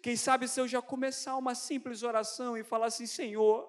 quem 0.02 0.16
sabe 0.16 0.48
se 0.48 0.60
eu 0.60 0.68
já 0.68 0.80
começar 0.82 1.36
uma 1.36 1.54
simples 1.54 2.02
oração 2.02 2.56
e 2.56 2.64
falar 2.64 2.86
assim: 2.86 3.06
Senhor, 3.06 3.68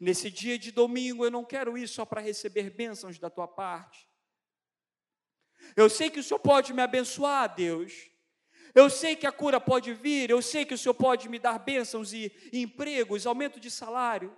nesse 0.00 0.30
dia 0.30 0.58
de 0.58 0.70
domingo 0.70 1.24
eu 1.24 1.30
não 1.30 1.44
quero 1.44 1.76
ir 1.76 1.88
só 1.88 2.04
para 2.04 2.20
receber 2.20 2.70
bênçãos 2.70 3.18
da 3.18 3.30
tua 3.30 3.48
parte. 3.48 4.08
Eu 5.76 5.88
sei 5.88 6.10
que 6.10 6.20
o 6.20 6.22
Senhor 6.22 6.40
pode 6.40 6.72
me 6.72 6.82
abençoar, 6.82 7.54
Deus. 7.54 8.10
Eu 8.74 8.90
sei 8.90 9.14
que 9.14 9.26
a 9.26 9.32
cura 9.32 9.60
pode 9.60 9.94
vir, 9.94 10.30
eu 10.30 10.42
sei 10.42 10.64
que 10.64 10.74
o 10.74 10.78
Senhor 10.78 10.94
pode 10.94 11.28
me 11.28 11.38
dar 11.38 11.58
bênçãos 11.60 12.12
e, 12.12 12.32
empregos, 12.52 13.26
aumento 13.26 13.60
de 13.60 13.70
salário. 13.70 14.36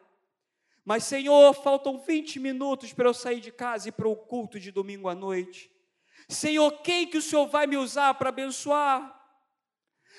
Mas, 0.85 1.05
Senhor, 1.05 1.53
faltam 1.55 1.99
20 1.99 2.39
minutos 2.39 2.93
para 2.93 3.09
eu 3.09 3.15
sair 3.15 3.41
de 3.41 3.51
casa 3.51 3.89
e 3.89 3.93
para 3.93 4.07
o 4.07 4.15
culto 4.15 4.61
de 4.61 4.71
domingo 4.71 5.09
à 5.09 5.15
noite. 5.15 5.71
Senhor, 6.29 6.71
quem 6.83 7.07
que 7.09 7.19
o 7.19 7.23
Senhor 7.23 7.47
vai 7.47 7.67
me 7.67 7.77
usar 7.77 8.15
para 8.15 8.29
abençoar? 8.29 9.16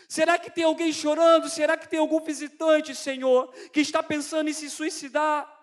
Será 0.07 0.37
que 0.37 0.49
tem 0.49 0.63
alguém 0.63 0.93
chorando? 0.93 1.49
Será 1.49 1.75
que 1.75 1.87
tem 1.87 1.99
algum 1.99 2.21
visitante, 2.21 2.95
Senhor, 2.95 3.51
que 3.73 3.81
está 3.81 4.01
pensando 4.01 4.49
em 4.49 4.53
se 4.53 4.69
suicidar? 4.69 5.53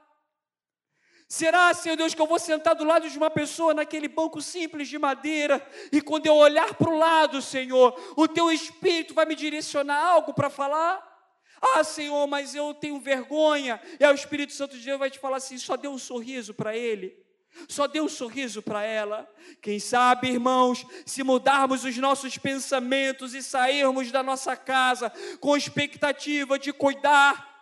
Será, 1.26 1.72
Senhor 1.72 1.96
Deus, 1.96 2.14
que 2.14 2.20
eu 2.20 2.26
vou 2.26 2.38
sentar 2.38 2.74
do 2.74 2.84
lado 2.84 3.08
de 3.08 3.16
uma 3.16 3.30
pessoa 3.30 3.72
naquele 3.72 4.06
banco 4.06 4.42
simples 4.42 4.88
de 4.88 4.98
madeira 4.98 5.66
e 5.90 6.00
quando 6.00 6.26
eu 6.26 6.34
olhar 6.34 6.74
para 6.74 6.90
o 6.90 6.98
lado, 6.98 7.40
Senhor, 7.40 7.98
o 8.16 8.28
teu 8.28 8.52
espírito 8.52 9.14
vai 9.14 9.24
me 9.24 9.34
direcionar 9.34 10.04
algo 10.04 10.34
para 10.34 10.50
falar? 10.50 11.14
Ah, 11.60 11.82
Senhor, 11.82 12.26
mas 12.26 12.54
eu 12.54 12.74
tenho 12.74 13.00
vergonha. 13.00 13.80
E 13.98 14.04
aí 14.04 14.12
o 14.12 14.14
Espírito 14.14 14.52
Santo 14.52 14.76
de 14.76 14.84
Deus 14.84 14.98
vai 14.98 15.10
te 15.10 15.18
falar 15.18 15.38
assim: 15.38 15.56
só 15.56 15.76
dê 15.76 15.88
um 15.88 15.96
sorriso 15.96 16.52
para 16.52 16.76
ele. 16.76 17.23
Só 17.68 17.86
dê 17.86 18.00
um 18.00 18.08
sorriso 18.08 18.60
para 18.62 18.82
ela. 18.82 19.30
Quem 19.62 19.78
sabe, 19.78 20.28
irmãos, 20.28 20.84
se 21.06 21.22
mudarmos 21.22 21.84
os 21.84 21.96
nossos 21.96 22.36
pensamentos 22.36 23.34
e 23.34 23.42
sairmos 23.42 24.10
da 24.10 24.22
nossa 24.22 24.56
casa 24.56 25.10
com 25.40 25.56
expectativa 25.56 26.58
de 26.58 26.72
cuidar, 26.72 27.52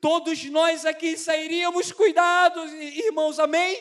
todos 0.00 0.44
nós 0.46 0.84
aqui 0.84 1.16
sairíamos 1.16 1.92
cuidados, 1.92 2.72
irmãos, 2.72 3.38
amém? 3.38 3.80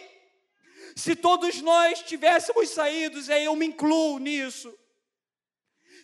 Se 0.95 1.15
todos 1.15 1.61
nós 1.61 2.01
tivéssemos 2.01 2.69
saído, 2.69 3.19
e 3.19 3.33
aí 3.33 3.45
eu 3.45 3.55
me 3.55 3.65
incluo 3.65 4.19
nisso. 4.19 4.73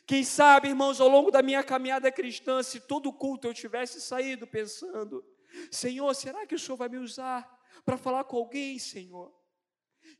Quem 0.05 0.24
sabe, 0.24 0.67
irmãos, 0.67 0.99
ao 0.99 1.07
longo 1.07 1.32
da 1.32 1.41
minha 1.41 1.63
caminhada 1.63 2.11
cristã, 2.11 2.61
se 2.61 2.82
todo 2.82 3.13
culto 3.13 3.47
eu 3.47 3.53
tivesse 3.53 4.01
saído 4.01 4.45
pensando, 4.47 5.24
Senhor, 5.69 6.13
será 6.13 6.45
que 6.45 6.55
o 6.55 6.59
Senhor 6.59 6.76
vai 6.76 6.89
me 6.89 6.97
usar 6.97 7.61
para 7.86 7.97
falar 7.97 8.23
com 8.23 8.38
alguém, 8.38 8.77
Senhor? 8.79 9.32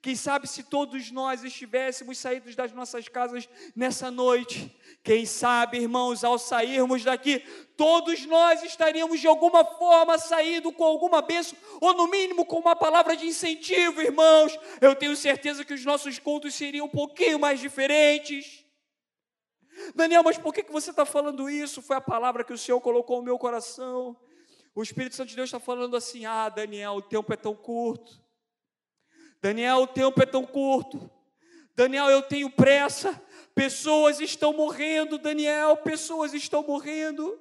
Quem 0.02 0.16
sabe 0.16 0.48
se 0.48 0.64
todos 0.64 1.12
nós 1.12 1.44
estivéssemos 1.44 2.18
saídos 2.18 2.56
das 2.56 2.72
nossas 2.72 3.08
casas 3.08 3.48
nessa 3.76 4.10
noite, 4.10 4.76
quem 5.04 5.26
sabe, 5.26 5.78
irmãos, 5.78 6.24
ao 6.24 6.40
sairmos 6.40 7.04
daqui, 7.04 7.40
todos 7.78 8.26
nós 8.26 8.64
estaríamos 8.64 9.20
de 9.20 9.28
alguma 9.28 9.64
forma 9.64 10.18
saído 10.18 10.72
com 10.72 10.84
alguma 10.84 11.22
bênção, 11.22 11.58
ou 11.80 11.94
no 11.94 12.08
mínimo 12.08 12.46
com 12.46 12.58
uma 12.58 12.76
palavra 12.76 13.16
de 13.16 13.28
incentivo, 13.28 14.02
irmãos. 14.02 14.58
Eu 14.80 14.96
tenho 14.96 15.16
certeza 15.16 15.64
que 15.64 15.74
os 15.74 15.86
nossos 15.86 16.18
cultos 16.18 16.56
seriam 16.56 16.88
um 16.88 16.90
pouquinho 16.90 17.40
mais 17.40 17.60
diferentes. 17.60 18.66
Daniel, 19.94 20.24
mas 20.24 20.38
por 20.38 20.54
que 20.54 20.64
você 20.64 20.90
está 20.90 21.06
falando 21.06 21.50
isso? 21.50 21.82
Foi 21.82 21.96
a 21.96 22.02
palavra 22.02 22.44
que 22.44 22.54
o 22.54 22.58
Senhor 22.58 22.82
colocou 22.82 23.18
no 23.18 23.24
meu 23.24 23.38
coração. 23.38 24.18
O 24.74 24.82
Espírito 24.82 25.16
Santo 25.16 25.30
de 25.30 25.36
Deus 25.36 25.48
está 25.48 25.60
falando 25.60 25.96
assim: 25.96 26.26
ah, 26.26 26.50
Daniel, 26.50 26.94
o 26.94 27.02
tempo 27.02 27.32
é 27.34 27.38
tão 27.38 27.56
curto. 27.56 28.22
Daniel, 29.42 29.78
o 29.78 29.88
tempo 29.88 30.22
é 30.22 30.26
tão 30.26 30.46
curto. 30.46 31.10
Daniel, 31.76 32.10
eu 32.10 32.22
tenho 32.22 32.50
pressa. 32.50 33.22
Pessoas 33.54 34.20
estão 34.20 34.54
morrendo, 34.54 35.18
Daniel, 35.18 35.76
pessoas 35.78 36.34
estão 36.34 36.64
morrendo. 36.64 37.40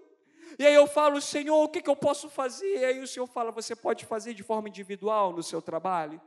E 0.58 0.66
aí 0.66 0.74
eu 0.74 0.86
falo, 0.86 1.20
Senhor, 1.20 1.62
o 1.62 1.68
que, 1.68 1.80
que 1.80 1.88
eu 1.88 1.96
posso 1.96 2.28
fazer? 2.28 2.80
E 2.80 2.84
aí 2.84 3.00
o 3.00 3.06
Senhor 3.06 3.26
fala, 3.26 3.50
você 3.50 3.76
pode 3.76 4.04
fazer 4.04 4.34
de 4.34 4.42
forma 4.42 4.68
individual 4.68 5.32
no 5.32 5.42
seu 5.42 5.62
trabalho. 5.62 6.20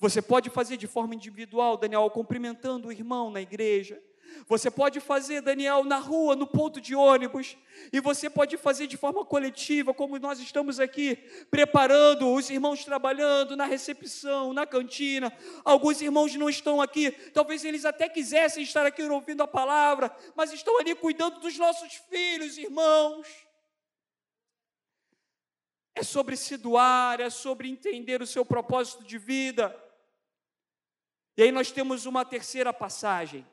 Você 0.00 0.20
pode 0.20 0.50
fazer 0.50 0.76
de 0.76 0.86
forma 0.86 1.14
individual, 1.14 1.76
Daniel, 1.76 2.10
cumprimentando 2.10 2.88
o 2.88 2.92
irmão 2.92 3.30
na 3.30 3.40
igreja. 3.40 4.02
Você 4.46 4.70
pode 4.70 5.00
fazer, 5.00 5.40
Daniel, 5.40 5.84
na 5.84 5.98
rua, 5.98 6.36
no 6.36 6.46
ponto 6.46 6.80
de 6.80 6.94
ônibus, 6.94 7.56
e 7.92 8.00
você 8.00 8.28
pode 8.28 8.56
fazer 8.56 8.86
de 8.86 8.96
forma 8.96 9.24
coletiva, 9.24 9.94
como 9.94 10.18
nós 10.18 10.38
estamos 10.38 10.78
aqui, 10.78 11.16
preparando 11.50 12.32
os 12.32 12.50
irmãos 12.50 12.84
trabalhando 12.84 13.56
na 13.56 13.64
recepção, 13.64 14.52
na 14.52 14.66
cantina. 14.66 15.32
Alguns 15.64 16.00
irmãos 16.00 16.34
não 16.36 16.48
estão 16.48 16.80
aqui, 16.80 17.10
talvez 17.32 17.64
eles 17.64 17.84
até 17.84 18.08
quisessem 18.08 18.62
estar 18.62 18.86
aqui 18.86 19.02
ouvindo 19.02 19.42
a 19.42 19.48
palavra, 19.48 20.14
mas 20.34 20.52
estão 20.52 20.78
ali 20.78 20.94
cuidando 20.94 21.40
dos 21.40 21.56
nossos 21.56 21.94
filhos, 22.08 22.58
irmãos. 22.58 23.26
É 25.94 26.02
sobre 26.02 26.36
se 26.36 26.56
doar, 26.56 27.20
é 27.20 27.30
sobre 27.30 27.68
entender 27.68 28.20
o 28.20 28.26
seu 28.26 28.44
propósito 28.44 29.02
de 29.02 29.16
vida. 29.16 29.74
E 31.36 31.42
aí 31.42 31.50
nós 31.50 31.70
temos 31.70 32.06
uma 32.06 32.24
terceira 32.24 32.72
passagem 32.72 33.46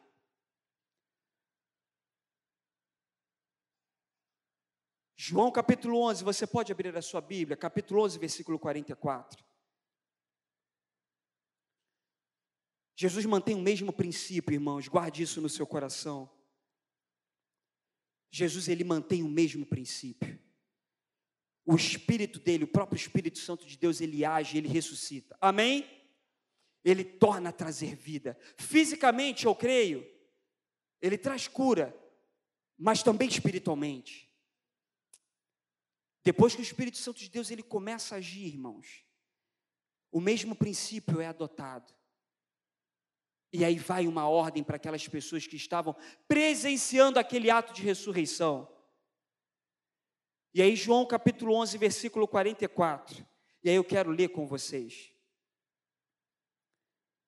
João 5.26 5.50
capítulo 5.50 6.02
11, 6.02 6.22
você 6.22 6.46
pode 6.46 6.70
abrir 6.70 6.94
a 6.98 7.02
sua 7.02 7.22
Bíblia, 7.22 7.56
capítulo 7.56 8.04
11, 8.04 8.20
versículo 8.20 8.60
44. 8.60 9.42
Jesus 12.94 13.26
mantém 13.26 13.56
o 13.56 13.62
mesmo 13.62 13.94
princípio, 13.94 14.54
irmãos, 14.54 14.90
guarde 14.90 15.24
isso 15.24 15.40
no 15.40 15.48
seu 15.48 15.66
coração. 15.66 16.30
Jesus 18.30 18.68
ele 18.68 18.84
mantém 18.84 19.24
o 19.24 19.30
mesmo 19.30 19.66
princípio. 19.66 20.38
O 21.66 21.78
espírito 21.78 22.38
dele, 22.38 22.66
o 22.66 22.68
próprio 22.68 22.98
Espírito 22.98 23.40
Santo 23.40 23.66
de 23.66 23.78
Deus, 23.78 24.02
ele 24.02 24.26
age, 24.26 24.58
ele 24.58 24.68
ressuscita. 24.68 25.38
Amém? 25.40 25.90
Ele 26.84 27.06
torna 27.06 27.48
a 27.48 27.54
trazer 27.54 27.96
vida. 27.96 28.38
Fisicamente, 28.58 29.46
eu 29.46 29.56
creio, 29.56 30.06
ele 31.02 31.18
traz 31.18 31.48
cura, 31.48 31.98
mas 32.78 33.02
também 33.02 33.30
espiritualmente. 33.30 34.33
Depois 36.24 36.56
que 36.56 36.62
o 36.62 36.64
Espírito 36.64 36.98
Santo 36.98 37.20
de 37.20 37.30
Deus 37.30 37.52
ele 37.52 37.62
começa 37.62 38.16
a 38.16 38.18
agir, 38.20 38.48
irmãos, 38.48 39.06
o 40.12 40.22
mesmo 40.22 40.56
princípio 40.56 41.20
é 41.20 41.28
adotado. 41.28 41.94
E 43.52 43.64
aí 43.64 43.78
vai 43.78 44.08
uma 44.08 44.28
ordem 44.28 44.64
para 44.64 44.78
aquelas 44.78 45.08
pessoas 45.08 45.46
que 45.46 45.56
estavam 45.56 45.96
presenciando 46.28 47.20
aquele 47.20 47.50
ato 47.52 47.74
de 47.74 47.82
ressurreição. 47.82 48.72
E 50.54 50.62
aí, 50.62 50.76
João 50.76 51.06
capítulo 51.06 51.56
11, 51.56 51.78
versículo 51.78 52.28
44. 52.28 53.26
E 53.64 53.70
aí 53.70 53.76
eu 53.76 53.84
quero 53.84 54.12
ler 54.12 54.30
com 54.30 54.48
vocês. 54.48 55.12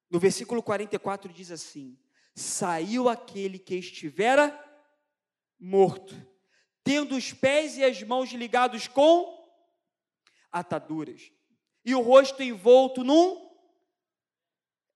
No 0.10 0.20
versículo 0.20 0.62
44 0.64 1.34
diz 1.34 1.52
assim: 1.52 2.00
Saiu 2.34 3.10
aquele 3.10 3.60
que 3.60 3.76
estivera 3.76 4.54
morto 5.60 6.16
tendo 6.86 7.16
os 7.16 7.34
pés 7.34 7.78
e 7.78 7.84
as 7.84 8.04
mãos 8.04 8.32
ligados 8.32 8.88
com 8.88 9.44
ataduras, 10.52 11.32
e 11.84 11.94
o 11.96 12.02
rosto 12.02 12.42
envolto 12.42 13.04
num. 13.04 13.44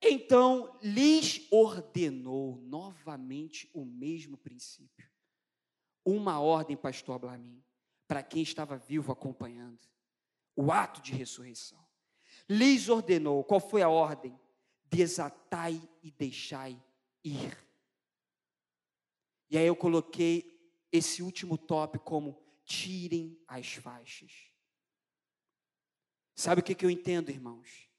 Então 0.01 0.77
lhes 0.81 1.45
ordenou 1.51 2.57
novamente 2.61 3.69
o 3.73 3.83
mesmo 3.83 4.37
princípio. 4.37 5.09
Uma 6.05 6.39
ordem, 6.39 6.77
pastor 6.77 7.19
Blamin, 7.19 7.61
para 8.07 8.23
quem 8.23 8.43
estava 8.43 8.77
vivo 8.77 9.11
acompanhando 9.11 9.79
o 10.55 10.71
ato 10.71 11.01
de 11.01 11.11
ressurreição. 11.11 11.83
Lhes 12.47 12.87
ordenou, 12.87 13.43
qual 13.43 13.59
foi 13.59 13.81
a 13.81 13.89
ordem? 13.89 14.39
Desatai 14.85 15.81
e 16.01 16.11
deixai 16.11 16.81
ir. 17.23 17.57
E 19.49 19.57
aí 19.57 19.65
eu 19.65 19.75
coloquei 19.75 20.58
esse 20.91 21.21
último 21.21 21.57
top 21.57 21.99
como 21.99 22.41
tirem 22.65 23.39
as 23.47 23.73
faixas. 23.73 24.31
Sabe 26.35 26.61
o 26.61 26.63
que, 26.63 26.75
que 26.75 26.85
eu 26.85 26.89
entendo, 26.89 27.29
irmãos? 27.29 27.89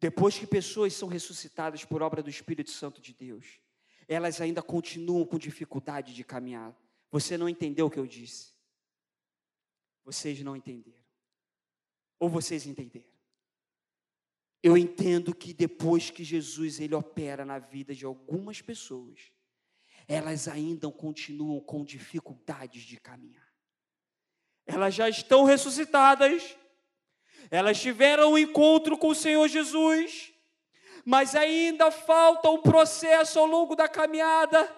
Depois 0.00 0.38
que 0.38 0.46
pessoas 0.46 0.94
são 0.94 1.08
ressuscitadas 1.08 1.84
por 1.84 2.02
obra 2.02 2.22
do 2.22 2.30
Espírito 2.30 2.70
Santo 2.70 3.00
de 3.00 3.12
Deus, 3.12 3.60
elas 4.06 4.40
ainda 4.40 4.62
continuam 4.62 5.26
com 5.26 5.38
dificuldade 5.38 6.14
de 6.14 6.24
caminhar. 6.24 6.74
Você 7.10 7.36
não 7.36 7.48
entendeu 7.48 7.86
o 7.86 7.90
que 7.90 7.98
eu 7.98 8.06
disse? 8.06 8.54
Vocês 10.04 10.40
não 10.42 10.56
entenderam. 10.56 11.04
Ou 12.18 12.28
vocês 12.28 12.66
entenderam? 12.66 13.08
Eu 14.62 14.76
entendo 14.76 15.34
que 15.34 15.52
depois 15.52 16.10
que 16.10 16.24
Jesus 16.24 16.80
ele 16.80 16.94
opera 16.94 17.44
na 17.44 17.58
vida 17.58 17.94
de 17.94 18.04
algumas 18.04 18.60
pessoas, 18.60 19.32
elas 20.08 20.48
ainda 20.48 20.90
continuam 20.90 21.60
com 21.60 21.84
dificuldades 21.84 22.82
de 22.82 22.98
caminhar. 22.98 23.46
Elas 24.66 24.94
já 24.94 25.06
estão 25.06 25.44
ressuscitadas, 25.44 26.56
elas 27.50 27.78
tiveram 27.78 28.32
um 28.32 28.38
encontro 28.38 28.96
com 28.96 29.08
o 29.08 29.14
Senhor 29.14 29.46
Jesus, 29.46 30.32
mas 31.04 31.34
ainda 31.34 31.90
falta 31.90 32.48
um 32.48 32.62
processo 32.62 33.38
ao 33.38 33.44
longo 33.46 33.76
da 33.76 33.86
caminhada. 33.86 34.74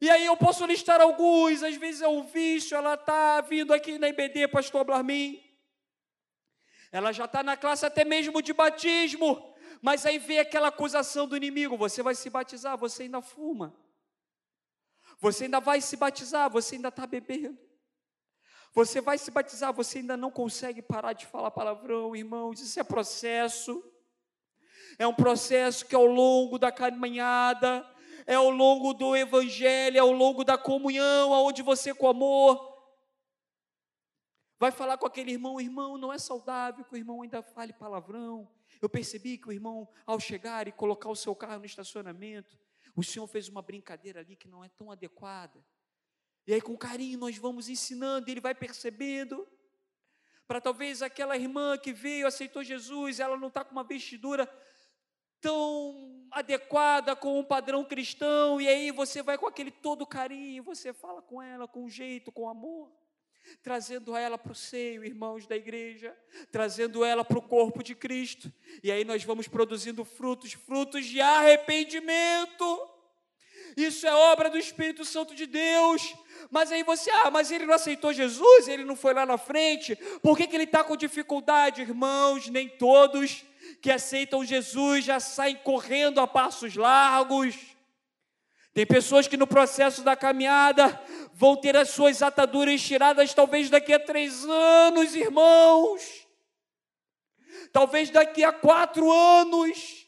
E 0.00 0.08
aí 0.08 0.24
eu 0.24 0.36
posso 0.36 0.64
listar 0.64 1.02
alguns, 1.02 1.62
às 1.62 1.76
vezes 1.76 2.00
é 2.00 2.08
um 2.08 2.22
vício, 2.22 2.76
ela 2.76 2.94
está 2.94 3.42
vindo 3.42 3.74
aqui 3.74 3.98
na 3.98 4.08
IBD, 4.08 4.48
pastor 4.48 4.84
Blarmin. 4.84 5.42
Ela 6.90 7.12
já 7.12 7.26
está 7.26 7.42
na 7.42 7.56
classe 7.58 7.84
até 7.84 8.04
mesmo 8.04 8.40
de 8.40 8.54
batismo, 8.54 9.54
mas 9.82 10.06
aí 10.06 10.18
vem 10.18 10.38
aquela 10.38 10.68
acusação 10.68 11.26
do 11.26 11.36
inimigo: 11.36 11.76
você 11.76 12.02
vai 12.02 12.14
se 12.14 12.30
batizar, 12.30 12.76
você 12.76 13.02
ainda 13.04 13.20
fuma. 13.20 13.74
Você 15.18 15.44
ainda 15.44 15.60
vai 15.60 15.80
se 15.80 15.96
batizar, 15.96 16.50
você 16.50 16.76
ainda 16.76 16.88
está 16.88 17.06
bebendo. 17.06 17.58
Você 18.74 19.00
vai 19.00 19.16
se 19.16 19.30
batizar, 19.30 19.72
você 19.72 19.98
ainda 19.98 20.16
não 20.16 20.30
consegue 20.30 20.82
parar 20.82 21.12
de 21.12 21.26
falar 21.26 21.50
palavrão, 21.50 22.14
irmãos. 22.14 22.60
Isso 22.60 22.78
é 22.78 22.84
processo. 22.84 23.82
É 24.98 25.06
um 25.06 25.14
processo 25.14 25.86
que 25.86 25.94
ao 25.94 26.06
longo 26.06 26.58
da 26.58 26.70
caminhada, 26.70 27.86
é 28.26 28.34
ao 28.34 28.50
longo 28.50 28.92
do 28.92 29.16
evangelho, 29.16 29.96
é 29.96 30.00
ao 30.00 30.12
longo 30.12 30.44
da 30.44 30.58
comunhão, 30.58 31.32
aonde 31.32 31.62
você 31.62 31.94
com 31.94 32.08
amor 32.08 32.76
vai 34.58 34.70
falar 34.70 34.96
com 34.96 35.06
aquele 35.06 35.32
irmão, 35.32 35.60
irmão, 35.60 35.98
não 35.98 36.12
é 36.12 36.18
saudável 36.18 36.84
que 36.84 36.94
o 36.94 36.96
irmão 36.96 37.22
ainda 37.22 37.42
fale 37.42 37.72
palavrão. 37.72 38.50
Eu 38.80 38.88
percebi 38.88 39.38
que 39.38 39.48
o 39.48 39.52
irmão, 39.52 39.88
ao 40.06 40.18
chegar 40.18 40.66
e 40.66 40.72
colocar 40.72 41.08
o 41.08 41.16
seu 41.16 41.34
carro 41.34 41.58
no 41.58 41.66
estacionamento, 41.66 42.58
o 42.96 43.04
Senhor 43.04 43.26
fez 43.26 43.48
uma 43.48 43.60
brincadeira 43.60 44.20
ali 44.20 44.34
que 44.34 44.48
não 44.48 44.64
é 44.64 44.68
tão 44.70 44.90
adequada. 44.90 45.62
E 46.46 46.54
aí, 46.54 46.60
com 46.62 46.76
carinho, 46.76 47.18
nós 47.18 47.36
vamos 47.36 47.68
ensinando, 47.68 48.30
ele 48.30 48.40
vai 48.40 48.54
percebendo. 48.54 49.46
Para 50.48 50.60
talvez 50.60 51.02
aquela 51.02 51.36
irmã 51.36 51.76
que 51.76 51.92
veio, 51.92 52.26
aceitou 52.26 52.64
Jesus, 52.64 53.20
ela 53.20 53.36
não 53.36 53.48
está 53.48 53.64
com 53.64 53.72
uma 53.72 53.84
vestidura 53.84 54.48
tão 55.40 56.26
adequada 56.30 57.14
com 57.14 57.38
um 57.38 57.44
padrão 57.44 57.84
cristão, 57.84 58.60
e 58.60 58.66
aí 58.66 58.90
você 58.90 59.22
vai 59.22 59.36
com 59.36 59.46
aquele 59.46 59.70
todo 59.70 60.06
carinho, 60.06 60.62
você 60.62 60.92
fala 60.92 61.20
com 61.20 61.42
ela 61.42 61.68
com 61.68 61.88
jeito, 61.88 62.32
com 62.32 62.48
amor. 62.48 62.90
Trazendo 63.62 64.16
ela 64.16 64.38
para 64.38 64.52
o 64.52 64.54
seio, 64.54 65.04
irmãos 65.04 65.46
da 65.46 65.56
igreja, 65.56 66.16
trazendo 66.50 67.04
ela 67.04 67.24
para 67.24 67.38
o 67.38 67.42
corpo 67.42 67.82
de 67.82 67.94
Cristo. 67.94 68.52
E 68.82 68.90
aí 68.90 69.04
nós 69.04 69.24
vamos 69.24 69.48
produzindo 69.48 70.04
frutos, 70.04 70.52
frutos 70.52 71.06
de 71.06 71.20
arrependimento. 71.20 72.88
Isso 73.76 74.06
é 74.06 74.14
obra 74.14 74.48
do 74.48 74.58
Espírito 74.58 75.04
Santo 75.04 75.34
de 75.34 75.46
Deus. 75.46 76.14
Mas 76.50 76.72
aí 76.72 76.82
você, 76.82 77.10
ah, 77.10 77.30
mas 77.30 77.50
ele 77.50 77.66
não 77.66 77.74
aceitou 77.74 78.12
Jesus, 78.12 78.68
ele 78.68 78.84
não 78.84 78.96
foi 78.96 79.12
lá 79.12 79.26
na 79.26 79.36
frente, 79.36 79.96
por 80.22 80.36
que, 80.36 80.46
que 80.46 80.54
ele 80.54 80.64
está 80.64 80.84
com 80.84 80.96
dificuldade? 80.96 81.82
Irmãos, 81.82 82.48
nem 82.48 82.68
todos 82.68 83.44
que 83.80 83.90
aceitam 83.90 84.44
Jesus 84.44 85.04
já 85.04 85.18
saem 85.18 85.56
correndo 85.56 86.20
a 86.20 86.26
passos 86.26 86.76
largos. 86.76 87.75
Tem 88.76 88.84
pessoas 88.84 89.26
que 89.26 89.38
no 89.38 89.46
processo 89.46 90.02
da 90.02 90.14
caminhada 90.14 91.02
vão 91.32 91.56
ter 91.56 91.74
as 91.74 91.88
suas 91.88 92.20
ataduras 92.20 92.82
tiradas, 92.82 93.32
talvez 93.32 93.70
daqui 93.70 93.90
a 93.94 93.98
três 93.98 94.44
anos, 94.44 95.14
irmãos. 95.14 96.28
Talvez 97.72 98.10
daqui 98.10 98.44
a 98.44 98.52
quatro 98.52 99.10
anos. 99.10 100.06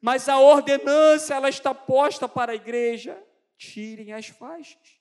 Mas 0.00 0.28
a 0.28 0.40
ordenança, 0.40 1.32
ela 1.32 1.48
está 1.48 1.72
posta 1.72 2.28
para 2.28 2.50
a 2.50 2.56
igreja. 2.56 3.16
Tirem 3.56 4.12
as 4.12 4.26
faixas. 4.26 4.98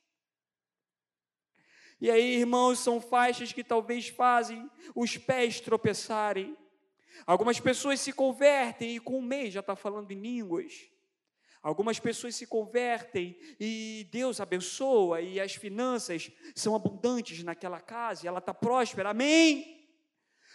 E 1.99 2.11
aí, 2.11 2.35
irmãos, 2.35 2.77
são 2.77 3.01
faixas 3.01 3.51
que 3.51 3.63
talvez 3.63 4.09
fazem 4.09 4.69
os 4.93 5.17
pés 5.17 5.59
tropeçarem. 5.59 6.55
Algumas 7.25 7.59
pessoas 7.59 7.99
se 7.99 8.13
convertem 8.13 8.97
e 8.97 8.99
com 8.99 9.17
um 9.17 9.23
mês 9.23 9.55
já 9.55 9.61
está 9.61 9.75
falando 9.75 10.11
em 10.11 10.21
línguas. 10.21 10.87
Algumas 11.61 11.99
pessoas 11.99 12.35
se 12.35 12.47
convertem 12.47 13.37
e 13.59 14.07
Deus 14.11 14.39
abençoa 14.39 15.21
e 15.21 15.39
as 15.39 15.55
finanças 15.55 16.31
são 16.55 16.73
abundantes 16.73 17.43
naquela 17.43 17.81
casa 17.81 18.25
e 18.25 18.27
ela 18.27 18.39
está 18.39 18.53
próspera. 18.53 19.09
Amém? 19.09 19.77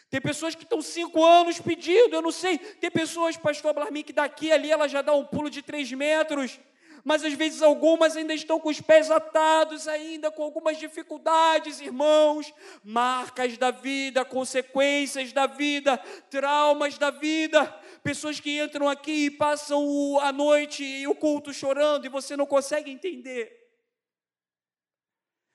Tem 0.08 0.20
pessoas 0.20 0.54
que 0.54 0.62
estão 0.62 0.80
cinco 0.80 1.22
anos 1.22 1.60
pedindo, 1.60 2.14
eu 2.14 2.22
não 2.22 2.30
sei. 2.32 2.56
Tem 2.56 2.90
pessoas, 2.90 3.36
pastor 3.36 3.74
Blarmin, 3.74 4.02
que 4.02 4.12
daqui 4.12 4.50
ali 4.50 4.70
ela 4.70 4.88
já 4.88 5.02
dá 5.02 5.12
um 5.12 5.26
pulo 5.26 5.50
de 5.50 5.60
três 5.60 5.90
metros 5.92 6.58
mas 7.04 7.22
às 7.22 7.34
vezes 7.34 7.60
algumas 7.60 8.16
ainda 8.16 8.32
estão 8.32 8.58
com 8.58 8.70
os 8.70 8.80
pés 8.80 9.10
atados, 9.10 9.86
ainda 9.86 10.30
com 10.30 10.42
algumas 10.42 10.78
dificuldades, 10.78 11.78
irmãos, 11.78 12.50
marcas 12.82 13.58
da 13.58 13.70
vida, 13.70 14.24
consequências 14.24 15.30
da 15.30 15.46
vida, 15.46 15.98
traumas 16.30 16.96
da 16.96 17.10
vida, 17.10 17.66
pessoas 18.02 18.40
que 18.40 18.58
entram 18.58 18.88
aqui 18.88 19.26
e 19.26 19.30
passam 19.30 20.18
a 20.20 20.32
noite 20.32 20.82
e 20.82 21.06
o 21.06 21.14
culto 21.14 21.52
chorando 21.52 22.06
e 22.06 22.08
você 22.08 22.38
não 22.38 22.46
consegue 22.46 22.90
entender. 22.90 23.52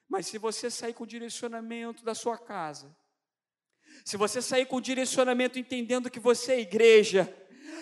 Mas 0.08 0.28
se 0.28 0.38
você 0.38 0.70
sair 0.70 0.94
com 0.94 1.04
o 1.04 1.08
direcionamento 1.08 2.06
da 2.06 2.14
sua 2.14 2.38
casa, 2.38 2.96
se 4.06 4.18
você 4.18 4.40
sair 4.40 4.68
com 4.68 4.76
o 4.76 4.82
direcionamento 4.82 5.58
entendendo 5.58 6.12
que 6.12 6.20
você 6.20 6.54
é 6.54 6.60
igreja, 6.60 7.36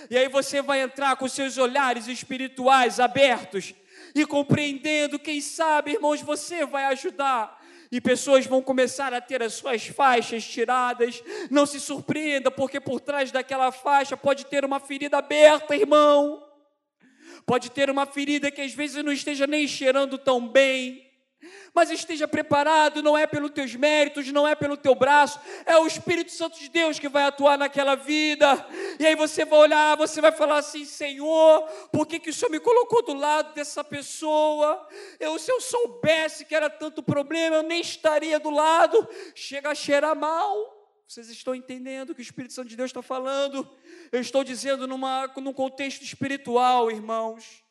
e 0.10 0.18
aí 0.18 0.28
você 0.28 0.62
vai 0.62 0.82
entrar 0.82 1.16
com 1.16 1.28
seus 1.28 1.58
olhares 1.58 2.08
espirituais 2.08 3.00
abertos 3.00 3.74
e 4.14 4.26
compreendendo, 4.26 5.20
quem 5.20 5.42
sabe, 5.42 5.92
irmãos, 5.92 6.22
você 6.22 6.66
vai 6.66 6.86
ajudar. 6.86 7.58
E 7.92 8.02
pessoas 8.02 8.46
vão 8.46 8.62
começar 8.62 9.14
a 9.14 9.22
ter 9.22 9.42
as 9.42 9.54
suas 9.54 9.88
faixas 9.88 10.44
tiradas. 10.46 11.24
Não 11.50 11.66
se 11.66 11.80
surpreenda, 11.80 12.52
porque 12.52 12.80
por 12.80 13.00
trás 13.00 13.32
daquela 13.32 13.72
faixa 13.72 14.18
pode 14.18 14.46
ter 14.46 14.66
uma 14.66 14.80
ferida 14.80 15.18
aberta, 15.18 15.76
irmão. 15.76 16.44
Pode 17.46 17.72
ter 17.72 17.90
uma 17.90 18.06
ferida 18.06 18.52
que 18.52 18.62
às 18.62 18.74
vezes 18.74 19.04
não 19.04 19.12
esteja 19.12 19.48
nem 19.48 19.66
cheirando 19.68 20.18
tão 20.18 20.46
bem 20.46 21.07
mas 21.78 21.92
esteja 21.92 22.28
preparado, 22.28 23.04
não 23.04 23.16
é 23.16 23.28
pelos 23.28 23.52
teus 23.52 23.76
méritos, 23.76 24.32
não 24.32 24.48
é 24.48 24.56
pelo 24.56 24.76
teu 24.76 24.96
braço, 24.96 25.40
é 25.64 25.78
o 25.78 25.86
Espírito 25.86 26.32
Santo 26.32 26.58
de 26.58 26.70
Deus 26.70 26.98
que 26.98 27.08
vai 27.08 27.26
atuar 27.26 27.56
naquela 27.56 27.94
vida. 27.94 28.66
E 29.00 29.06
aí 29.06 29.16
você 29.16 29.46
vai 29.46 29.60
olhar, 29.60 29.96
você 29.96 30.20
vai 30.20 30.32
falar 30.32 30.58
assim: 30.58 30.86
Senhor, 30.86 31.62
por 31.92 32.08
que, 32.08 32.20
que 32.20 32.32
o 32.32 32.34
Senhor 32.34 32.50
me 32.50 32.60
colocou 32.60 33.06
do 33.06 33.14
lado 33.14 33.54
dessa 33.54 33.84
pessoa? 33.84 34.88
Eu, 35.20 35.38
se 35.38 35.52
eu 35.52 35.62
soubesse 35.62 36.46
que 36.46 36.56
era 36.56 36.68
tanto 36.68 37.04
problema, 37.04 37.58
eu 37.58 37.64
nem 37.64 37.80
estaria 37.80 38.40
do 38.40 38.50
lado. 38.50 39.08
Chega 39.36 39.70
a 39.70 39.76
cheirar 39.76 40.16
mal. 40.16 40.76
Vocês 41.08 41.30
estão 41.30 41.54
entendendo 41.54 42.10
o 42.10 42.16
que 42.16 42.22
o 42.22 42.24
Espírito 42.24 42.56
Santo 42.56 42.70
de 42.70 42.76
Deus 42.76 42.90
está 42.90 43.04
falando? 43.04 43.70
Eu 44.12 44.20
estou 44.20 44.44
dizendo 44.44 44.88
numa, 44.88 45.32
num 45.38 45.54
contexto 45.54 46.02
espiritual, 46.02 46.90
irmãos. 46.90 47.67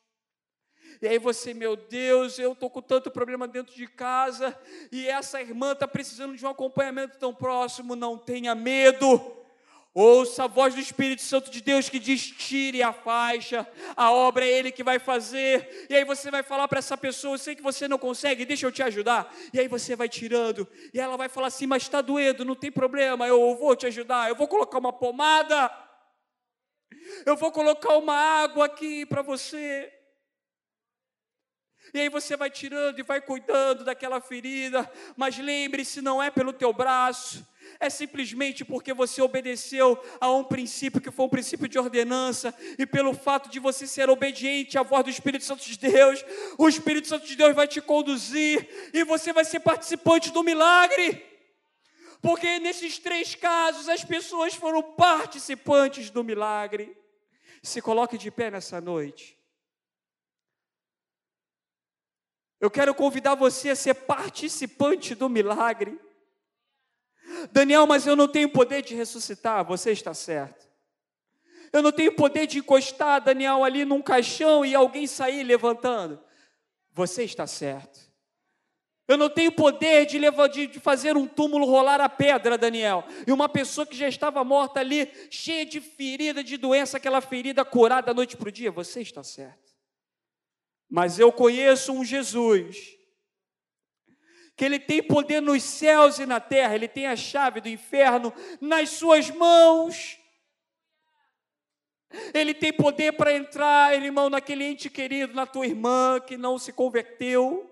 E 1.01 1.09
aí 1.09 1.18
você, 1.18 1.53
meu 1.53 1.76
Deus, 1.76 2.38
eu 2.38 2.53
estou 2.53 2.70
com 2.70 2.82
tanto 2.82 3.11
problema 3.11 3.47
dentro 3.47 3.74
de 3.74 3.86
casa, 3.86 4.59
e 4.90 5.07
essa 5.07 5.40
irmã 5.40 5.72
está 5.72 5.86
precisando 5.86 6.36
de 6.36 6.44
um 6.44 6.49
acompanhamento 6.49 7.18
tão 7.18 7.34
próximo, 7.34 7.97
não 7.97 8.16
tenha 8.16 8.55
medo. 8.55 9.36
Ouça 9.99 10.44
a 10.44 10.47
voz 10.47 10.74
do 10.74 10.80
Espírito 10.80 11.22
Santo 11.22 11.51
de 11.51 11.62
Deus 11.62 11.88
que 11.88 11.99
diz: 11.99 12.20
tire 12.26 12.82
a 12.82 12.92
faixa, 12.92 13.66
a 13.97 14.12
obra 14.12 14.44
é 14.44 14.51
Ele 14.51 14.70
que 14.70 14.84
vai 14.84 14.99
fazer. 14.99 15.86
E 15.88 15.97
aí 15.97 16.05
você 16.05 16.30
vai 16.30 16.42
falar 16.42 16.68
para 16.68 16.80
essa 16.80 16.99
pessoa: 16.99 17.32
eu 17.32 17.38
sei 17.38 17.55
que 17.55 17.62
você 17.62 17.88
não 17.88 17.97
consegue, 17.97 18.44
deixa 18.44 18.66
eu 18.66 18.72
te 18.72 18.82
ajudar. 18.82 19.34
E 19.55 19.59
aí 19.59 19.66
você 19.66 19.97
vai 19.97 20.07
tirando, 20.07 20.68
e 20.92 21.01
ela 21.01 21.16
vai 21.16 21.30
falar 21.30 21.47
assim: 21.47 21.66
mas 21.66 21.84
está 21.84 22.03
doendo, 22.03 22.44
não 22.44 22.55
tem 22.55 22.70
problema, 22.70 23.26
eu 23.26 23.57
vou 23.57 23.74
te 23.74 23.86
ajudar, 23.86 24.28
eu 24.28 24.36
vou 24.36 24.47
colocar 24.47 24.76
uma 24.76 24.92
pomada, 24.92 25.72
eu 27.24 27.34
vou 27.34 27.51
colocar 27.51 27.97
uma 27.97 28.14
água 28.14 28.66
aqui 28.66 29.07
para 29.07 29.22
você. 29.22 29.90
E 31.97 32.01
aí 32.01 32.11
você 32.11 32.36
vai 32.36 32.51
tirando 32.51 32.99
e 32.99 33.03
vai 33.03 33.22
cuidando 33.22 33.82
daquela 33.82 34.20
ferida, 34.20 34.86
mas 35.16 35.38
lembre-se, 35.38 36.03
não 36.03 36.22
é 36.22 36.30
pelo 36.30 36.53
teu 36.53 36.70
braço, 36.70 37.42
é 37.80 37.88
simplesmente 37.88 38.66
porque 38.66 38.92
você 38.92 39.22
obedeceu 39.22 39.99
a 40.20 40.30
um 40.30 40.44
princípio 40.44 41.01
que 41.01 41.11
foi 41.11 41.24
um 41.24 41.30
princípio 41.30 41.66
de 41.66 41.78
ordenança, 41.78 42.55
e 42.78 42.84
pelo 42.84 43.14
fato 43.14 43.49
de 43.49 43.59
você 43.59 43.86
ser 43.86 44.11
obediente 44.11 44.76
à 44.76 44.82
voz 44.82 45.05
do 45.05 45.11
Espírito 45.11 45.44
Santo 45.44 45.64
de 45.64 45.78
Deus, 45.78 46.22
o 46.59 46.68
Espírito 46.68 47.09
Santo 47.09 47.26
de 47.26 47.34
Deus 47.34 47.55
vai 47.55 47.66
te 47.66 47.80
conduzir 47.80 48.68
e 48.92 49.03
você 49.03 49.32
vai 49.32 49.47
ser 49.47 49.61
participante 49.61 50.30
do 50.30 50.44
milagre. 50.44 51.24
Porque 52.20 52.59
nesses 52.59 52.99
três 52.99 53.34
casos 53.34 53.88
as 53.88 54.05
pessoas 54.05 54.55
foram 54.55 54.82
participantes 54.82 56.11
do 56.11 56.22
milagre. 56.22 56.94
Se 57.62 57.80
coloque 57.80 58.18
de 58.18 58.30
pé 58.30 58.51
nessa 58.51 58.82
noite. 58.82 59.36
Eu 62.61 62.70
quero 62.70 62.94
convidar 62.94 63.34
você 63.34 63.70
a 63.70 63.76
ser 63.76 63.94
participante 63.94 65.14
do 65.14 65.28
milagre. 65.28 66.00
Daniel, 67.52 67.86
mas 67.86 68.07
eu 68.07 68.16
não 68.16 68.28
tenho 68.28 68.48
poder 68.48 68.82
de 68.82 68.94
ressuscitar. 68.94 69.64
Você 69.64 69.90
está 69.90 70.14
certo. 70.14 70.66
Eu 71.72 71.82
não 71.82 71.92
tenho 71.92 72.12
poder 72.12 72.46
de 72.46 72.59
encostar 72.59 73.20
Daniel 73.20 73.64
ali 73.64 73.84
num 73.84 74.00
caixão 74.00 74.64
e 74.64 74.74
alguém 74.74 75.07
sair 75.07 75.42
levantando. 75.42 76.18
Você 76.92 77.24
está 77.24 77.46
certo. 77.46 78.07
Eu 79.09 79.16
não 79.16 79.28
tenho 79.28 79.52
poder 79.52 80.04
de, 80.07 80.18
levar, 80.18 80.48
de, 80.48 80.68
fazer 80.80 81.16
um 81.16 81.26
túmulo 81.26 81.64
rolar 81.64 82.00
a 82.00 82.09
pedra, 82.09 82.59
Daniel. 82.59 83.04
E 83.26 83.30
uma 83.30 83.48
pessoa 83.48 83.86
que 83.86 83.96
já 83.96 84.09
estava 84.09 84.42
morta 84.42 84.80
ali, 84.80 85.09
cheia 85.30 85.64
de 85.64 85.80
ferida, 85.80 86.42
de 86.42 86.57
doença, 86.57 86.96
aquela 86.96 87.20
ferida 87.20 87.64
curada 87.64 88.09
da 88.09 88.14
noite 88.14 88.36
para 88.36 88.48
o 88.48 88.52
dia. 88.52 88.72
Você 88.72 89.02
está 89.02 89.22
certo. 89.22 89.66
Mas 90.89 91.18
eu 91.18 91.32
conheço 91.32 91.93
um 91.93 92.05
Jesus 92.05 92.97
que 94.57 94.64
ele 94.64 94.78
tem 94.78 95.03
poder 95.03 95.43
nos 95.43 95.62
céus 95.62 96.18
e 96.18 96.24
na 96.24 96.41
terra, 96.41 96.74
ele 96.74 96.89
tem 96.89 97.07
a 97.07 97.14
chave 97.14 97.61
do 97.61 97.68
inferno 97.68 98.32
nas 98.59 98.89
suas 98.89 99.30
mãos. 99.30 100.18
Ele 102.32 102.55
tem 102.55 102.72
poder 102.72 103.12
para 103.12 103.34
entrar, 103.34 103.95
irmão, 103.95 104.30
naquele 104.30 104.64
ente 104.64 104.89
querido, 104.89 105.34
na 105.34 105.45
tua 105.45 105.66
irmã 105.66 106.18
que 106.26 106.39
não 106.39 106.59
se 106.59 106.72
converteu, 106.72 107.70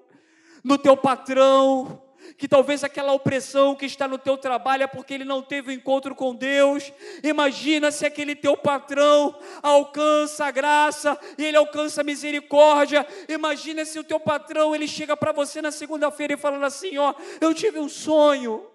no 0.63 0.77
teu 0.77 0.95
patrão, 0.95 2.04
que 2.37 2.49
talvez 2.49 2.83
aquela 2.83 3.13
opressão 3.13 3.75
que 3.75 3.87
está 3.87 4.09
no 4.09 4.19
teu 4.19 4.37
trabalho 4.37 4.83
é 4.83 4.87
porque 4.87 5.15
ele 5.15 5.25
não 5.25 5.43
teve 5.43 5.71
um 5.71 5.75
encontro 5.75 6.15
com 6.15 6.35
Deus. 6.35 6.93
Imagina 7.23 7.91
se 7.91 8.05
aquele 8.05 8.35
teu 8.35 8.57
patrão 8.57 9.39
alcança 9.63 10.47
a 10.47 10.51
graça 10.51 11.19
e 11.39 11.45
ele 11.45 11.57
alcança 11.57 12.01
a 12.01 12.05
misericórdia. 12.05 13.07
Imagina 13.29 13.85
se 13.85 13.99
o 13.99 14.05
teu 14.05 14.19
patrão 14.19 14.75
ele 14.75 14.89
chega 14.89 15.17
para 15.17 15.33
você 15.33 15.63
na 15.63 15.71
segunda-feira 15.71 16.35
e 16.35 16.39
falando 16.39 16.65
assim, 16.65 16.99
ó, 16.99 17.15
eu 17.41 17.55
tive 17.55 17.79
um 17.79 17.89
sonho 17.89 18.71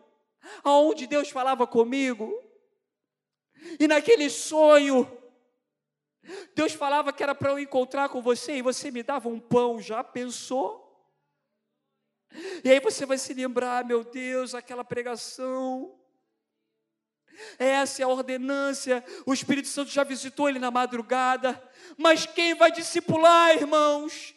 aonde 0.63 1.07
Deus 1.07 1.29
falava 1.29 1.67
comigo. 1.67 2.33
E 3.79 3.87
naquele 3.87 4.29
sonho 4.29 5.09
Deus 6.55 6.73
falava 6.73 7.11
que 7.11 7.23
era 7.23 7.33
para 7.33 7.51
eu 7.51 7.59
encontrar 7.59 8.09
com 8.09 8.21
você 8.21 8.57
e 8.57 8.61
você 8.61 8.91
me 8.91 9.03
dava 9.03 9.29
um 9.29 9.39
pão, 9.39 9.81
já 9.81 10.03
pensou? 10.03 10.88
E 12.63 12.69
aí 12.69 12.79
você 12.79 13.05
vai 13.05 13.17
se 13.17 13.33
lembrar, 13.33 13.83
meu 13.85 14.03
Deus, 14.03 14.53
aquela 14.53 14.83
pregação. 14.83 15.95
Essa 17.57 18.01
é 18.01 18.05
a 18.05 18.09
ordenância. 18.09 19.03
O 19.25 19.33
Espírito 19.33 19.67
Santo 19.67 19.91
já 19.91 20.03
visitou 20.03 20.49
ele 20.49 20.59
na 20.59 20.69
madrugada. 20.69 21.61
Mas 21.97 22.25
quem 22.25 22.53
vai 22.53 22.71
discipular, 22.71 23.55
irmãos? 23.55 24.35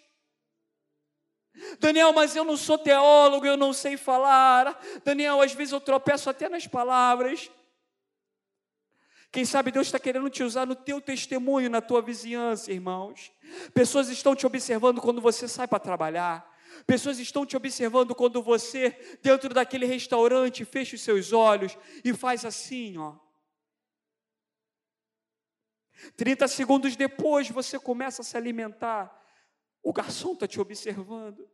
Daniel, 1.78 2.12
mas 2.12 2.34
eu 2.34 2.44
não 2.44 2.56
sou 2.56 2.78
teólogo, 2.78 3.44
eu 3.44 3.56
não 3.56 3.72
sei 3.72 3.96
falar. 3.96 4.80
Daniel, 5.04 5.40
às 5.40 5.52
vezes 5.52 5.72
eu 5.72 5.80
tropeço 5.80 6.30
até 6.30 6.48
nas 6.48 6.66
palavras. 6.66 7.50
Quem 9.30 9.44
sabe 9.44 9.70
Deus 9.70 9.86
está 9.86 9.98
querendo 9.98 10.28
te 10.28 10.42
usar 10.42 10.66
no 10.66 10.74
teu 10.74 11.00
testemunho, 11.00 11.70
na 11.70 11.80
tua 11.80 12.02
vizinhança, 12.02 12.70
irmãos. 12.70 13.32
Pessoas 13.72 14.08
estão 14.08 14.34
te 14.34 14.46
observando 14.46 15.00
quando 15.00 15.20
você 15.20 15.48
sai 15.48 15.66
para 15.66 15.78
trabalhar. 15.78 16.51
Pessoas 16.86 17.18
estão 17.18 17.46
te 17.46 17.56
observando 17.56 18.14
quando 18.14 18.42
você, 18.42 18.90
dentro 19.22 19.52
daquele 19.52 19.86
restaurante, 19.86 20.64
fecha 20.64 20.96
os 20.96 21.02
seus 21.02 21.32
olhos 21.32 21.76
e 22.04 22.12
faz 22.12 22.44
assim, 22.44 22.98
ó. 22.98 23.16
30 26.16 26.48
segundos 26.48 26.96
depois 26.96 27.48
você 27.48 27.78
começa 27.78 28.22
a 28.22 28.24
se 28.24 28.36
alimentar. 28.36 29.20
O 29.82 29.92
garçom 29.92 30.32
está 30.32 30.46
te 30.46 30.60
observando. 30.60 31.48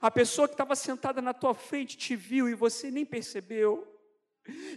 A 0.00 0.10
pessoa 0.10 0.46
que 0.46 0.54
estava 0.54 0.76
sentada 0.76 1.22
na 1.22 1.32
tua 1.32 1.54
frente 1.54 1.96
te 1.96 2.14
viu 2.14 2.48
e 2.48 2.54
você 2.54 2.90
nem 2.90 3.06
percebeu. 3.06 3.86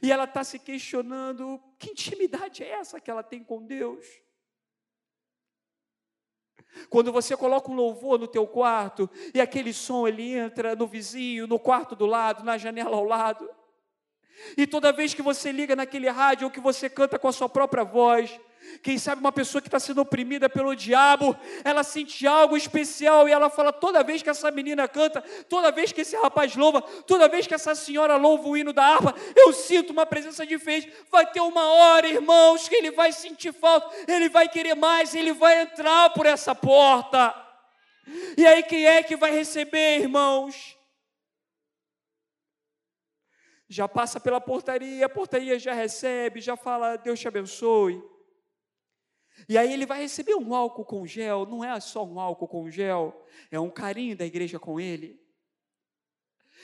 E 0.01 0.11
ela 0.11 0.23
está 0.23 0.43
se 0.43 0.59
questionando: 0.59 1.61
que 1.77 1.91
intimidade 1.91 2.63
é 2.63 2.69
essa 2.69 2.99
que 2.99 3.11
ela 3.11 3.23
tem 3.23 3.43
com 3.43 3.65
Deus? 3.65 4.05
Quando 6.91 7.09
você 7.09 7.37
coloca 7.37 7.71
um 7.71 7.73
louvor 7.73 8.19
no 8.19 8.27
teu 8.27 8.45
quarto 8.45 9.09
e 9.33 9.39
aquele 9.39 9.71
som 9.71 10.05
ele 10.05 10.33
entra 10.33 10.75
no 10.75 10.85
vizinho, 10.85 11.47
no 11.47 11.57
quarto 11.57 11.95
do 11.95 12.05
lado, 12.05 12.43
na 12.43 12.57
janela 12.57 12.97
ao 12.97 13.05
lado. 13.05 13.49
E 14.57 14.67
toda 14.67 14.91
vez 14.91 15.13
que 15.13 15.21
você 15.21 15.53
liga 15.53 15.73
naquele 15.73 16.09
rádio 16.09 16.47
ou 16.47 16.51
que 16.51 16.59
você 16.59 16.89
canta 16.89 17.17
com 17.17 17.29
a 17.29 17.31
sua 17.31 17.47
própria 17.47 17.85
voz, 17.85 18.37
quem 18.83 18.97
sabe 18.97 19.21
uma 19.21 19.31
pessoa 19.31 19.61
que 19.61 19.67
está 19.67 19.79
sendo 19.79 20.01
oprimida 20.01 20.47
pelo 20.49 20.75
diabo, 20.75 21.35
ela 21.63 21.83
sente 21.83 22.27
algo 22.27 22.55
especial 22.55 23.27
e 23.27 23.31
ela 23.31 23.49
fala: 23.49 23.73
toda 23.73 24.03
vez 24.03 24.21
que 24.21 24.29
essa 24.29 24.51
menina 24.51 24.87
canta, 24.87 25.21
toda 25.49 25.71
vez 25.71 25.91
que 25.91 26.01
esse 26.01 26.15
rapaz 26.15 26.55
louva, 26.55 26.81
toda 26.81 27.27
vez 27.27 27.47
que 27.47 27.53
essa 27.53 27.73
senhora 27.73 28.17
louva 28.17 28.47
o 28.47 28.55
hino 28.55 28.71
da 28.71 28.85
harpa, 28.85 29.15
eu 29.35 29.51
sinto 29.51 29.91
uma 29.91 30.05
presença 30.05 30.45
diferente. 30.45 30.93
Vai 31.11 31.25
ter 31.31 31.41
uma 31.41 31.73
hora, 31.73 32.07
irmãos, 32.07 32.67
que 32.67 32.75
ele 32.75 32.91
vai 32.91 33.11
sentir 33.11 33.51
falta, 33.51 33.89
ele 34.07 34.29
vai 34.29 34.47
querer 34.47 34.75
mais, 34.75 35.15
ele 35.15 35.33
vai 35.33 35.61
entrar 35.61 36.11
por 36.11 36.25
essa 36.25 36.53
porta. 36.53 37.35
E 38.37 38.45
aí, 38.45 38.61
quem 38.63 38.85
é 38.85 39.01
que 39.01 39.15
vai 39.15 39.31
receber, 39.31 40.01
irmãos? 40.01 40.77
Já 43.67 43.87
passa 43.87 44.19
pela 44.19 44.41
portaria, 44.41 45.05
a 45.05 45.09
portaria 45.09 45.57
já 45.57 45.73
recebe, 45.73 46.41
já 46.41 46.55
fala: 46.55 46.97
Deus 46.97 47.19
te 47.19 47.27
abençoe. 47.27 48.10
E 49.47 49.57
aí 49.57 49.71
ele 49.73 49.85
vai 49.85 50.01
receber 50.01 50.35
um 50.35 50.53
álcool 50.53 50.85
com 50.85 51.05
gel, 51.05 51.45
não 51.45 51.63
é 51.63 51.79
só 51.79 52.05
um 52.05 52.19
álcool 52.19 52.47
com 52.47 52.69
gel, 52.69 53.25
é 53.49 53.59
um 53.59 53.69
carinho 53.69 54.15
da 54.15 54.25
igreja 54.25 54.59
com 54.59 54.79
ele. 54.79 55.19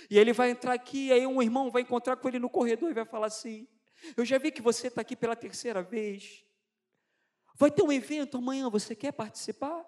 E 0.09 0.17
ele 0.17 0.33
vai 0.33 0.51
entrar 0.51 0.73
aqui, 0.73 1.11
aí 1.11 1.25
um 1.25 1.41
irmão 1.41 1.71
vai 1.71 1.81
encontrar 1.81 2.17
com 2.17 2.27
ele 2.27 2.39
no 2.39 2.49
corredor 2.49 2.89
e 2.89 2.93
vai 2.93 3.05
falar 3.05 3.27
assim: 3.27 3.67
Eu 4.15 4.23
já 4.23 4.37
vi 4.37 4.51
que 4.51 4.61
você 4.61 4.87
está 4.87 5.01
aqui 5.01 5.15
pela 5.15 5.35
terceira 5.35 5.81
vez. 5.81 6.43
Vai 7.55 7.71
ter 7.71 7.81
um 7.81 7.91
evento 7.91 8.37
amanhã, 8.37 8.69
você 8.69 8.95
quer 8.95 9.11
participar? 9.11 9.83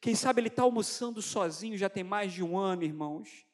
Quem 0.00 0.14
sabe 0.14 0.40
ele 0.40 0.48
está 0.48 0.62
almoçando 0.62 1.22
sozinho, 1.22 1.76
já 1.76 1.88
tem 1.88 2.04
mais 2.04 2.32
de 2.32 2.42
um 2.42 2.58
ano, 2.58 2.82
irmãos. 2.84 3.46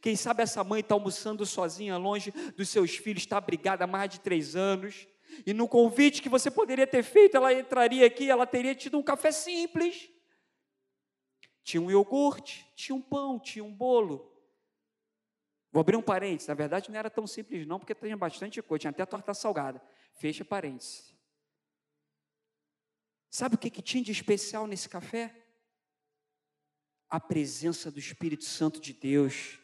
Quem 0.00 0.14
sabe 0.16 0.42
essa 0.42 0.62
mãe 0.62 0.80
está 0.80 0.94
almoçando 0.94 1.44
sozinha, 1.46 1.96
longe 1.96 2.30
dos 2.56 2.68
seus 2.68 2.96
filhos, 2.96 3.22
está 3.22 3.38
abrigada 3.38 3.84
há 3.84 3.86
mais 3.86 4.10
de 4.10 4.20
três 4.20 4.54
anos. 4.54 5.06
E 5.46 5.52
no 5.52 5.68
convite 5.68 6.22
que 6.22 6.28
você 6.28 6.50
poderia 6.50 6.86
ter 6.86 7.02
feito, 7.02 7.36
ela 7.36 7.52
entraria 7.52 8.06
aqui, 8.06 8.30
ela 8.30 8.46
teria 8.46 8.74
tido 8.74 8.98
um 8.98 9.02
café 9.02 9.32
simples. 9.32 10.10
Tinha 11.62 11.80
um 11.80 11.90
iogurte, 11.90 12.66
tinha 12.74 12.94
um 12.94 13.02
pão, 13.02 13.38
tinha 13.38 13.64
um 13.64 13.72
bolo. 13.72 14.30
Vou 15.72 15.80
abrir 15.80 15.96
um 15.96 16.02
parênteses, 16.02 16.48
na 16.48 16.54
verdade 16.54 16.90
não 16.90 16.98
era 16.98 17.08
tão 17.08 17.26
simples 17.26 17.66
não, 17.66 17.78
porque 17.78 17.94
tinha 17.94 18.16
bastante 18.16 18.60
coisa, 18.60 18.80
tinha 18.80 18.90
até 18.90 19.06
torta 19.06 19.32
salgada. 19.32 19.80
Fecha 20.14 20.44
parênteses. 20.44 21.14
Sabe 23.30 23.54
o 23.54 23.58
que, 23.58 23.70
que 23.70 23.80
tinha 23.80 24.02
de 24.02 24.10
especial 24.10 24.66
nesse 24.66 24.88
café? 24.88 25.32
A 27.08 27.20
presença 27.20 27.90
do 27.90 27.98
Espírito 28.00 28.44
Santo 28.44 28.80
de 28.80 28.92
Deus. 28.92 29.60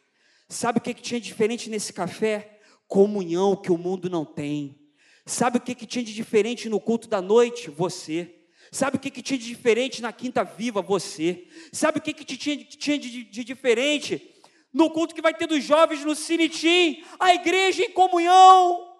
Sabe 0.48 0.78
o 0.78 0.80
que, 0.80 0.94
que 0.94 1.02
tinha 1.02 1.20
de 1.20 1.26
diferente 1.26 1.68
nesse 1.68 1.92
café? 1.92 2.60
Comunhão 2.86 3.60
que 3.60 3.72
o 3.72 3.78
mundo 3.78 4.08
não 4.08 4.24
tem. 4.24 4.85
Sabe 5.28 5.58
o 5.58 5.60
que, 5.60 5.74
que 5.74 5.86
tinha 5.86 6.04
de 6.04 6.14
diferente 6.14 6.68
no 6.68 6.78
culto 6.78 7.08
da 7.08 7.20
noite? 7.20 7.68
Você. 7.68 8.32
Sabe 8.70 8.96
o 8.96 9.00
que, 9.00 9.10
que 9.10 9.20
tinha 9.20 9.36
de 9.36 9.46
diferente 9.46 10.00
na 10.00 10.12
Quinta 10.12 10.44
Viva? 10.44 10.80
Você. 10.80 11.48
Sabe 11.72 11.98
o 11.98 12.00
que, 12.00 12.14
que 12.14 12.36
tinha, 12.36 12.64
tinha 12.64 12.96
de, 12.96 13.24
de, 13.24 13.42
diferente 13.42 14.32
no 14.72 14.88
culto 14.88 15.14
que 15.16 15.20
vai 15.20 15.34
ter 15.34 15.48
dos 15.48 15.64
jovens 15.64 16.04
no 16.04 16.14
Cinitim? 16.14 17.04
A 17.18 17.34
igreja 17.34 17.82
em 17.82 17.90
comunhão. 17.90 18.94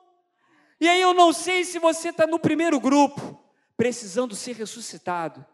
E 0.80 0.88
aí 0.88 1.00
eu 1.00 1.14
não 1.14 1.32
sei 1.32 1.64
se 1.64 1.78
você 1.78 2.08
está 2.08 2.26
no 2.26 2.40
primeiro 2.40 2.80
grupo, 2.80 3.40
precisando 3.76 4.34
ser 4.34 4.56
ressuscitado. 4.56 5.46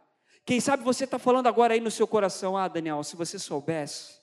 Quem 0.43 0.59
sabe 0.59 0.83
você 0.83 1.05
está 1.05 1.19
falando 1.19 1.49
agora 1.49 1.75
aí 1.75 1.81
no 1.81 1.91
seu 1.91 2.07
coração, 2.07 2.57
ah, 2.57 2.67
Daniel, 2.67 3.05
se 3.05 3.15
você 3.15 3.39
soubesse, 3.39 4.15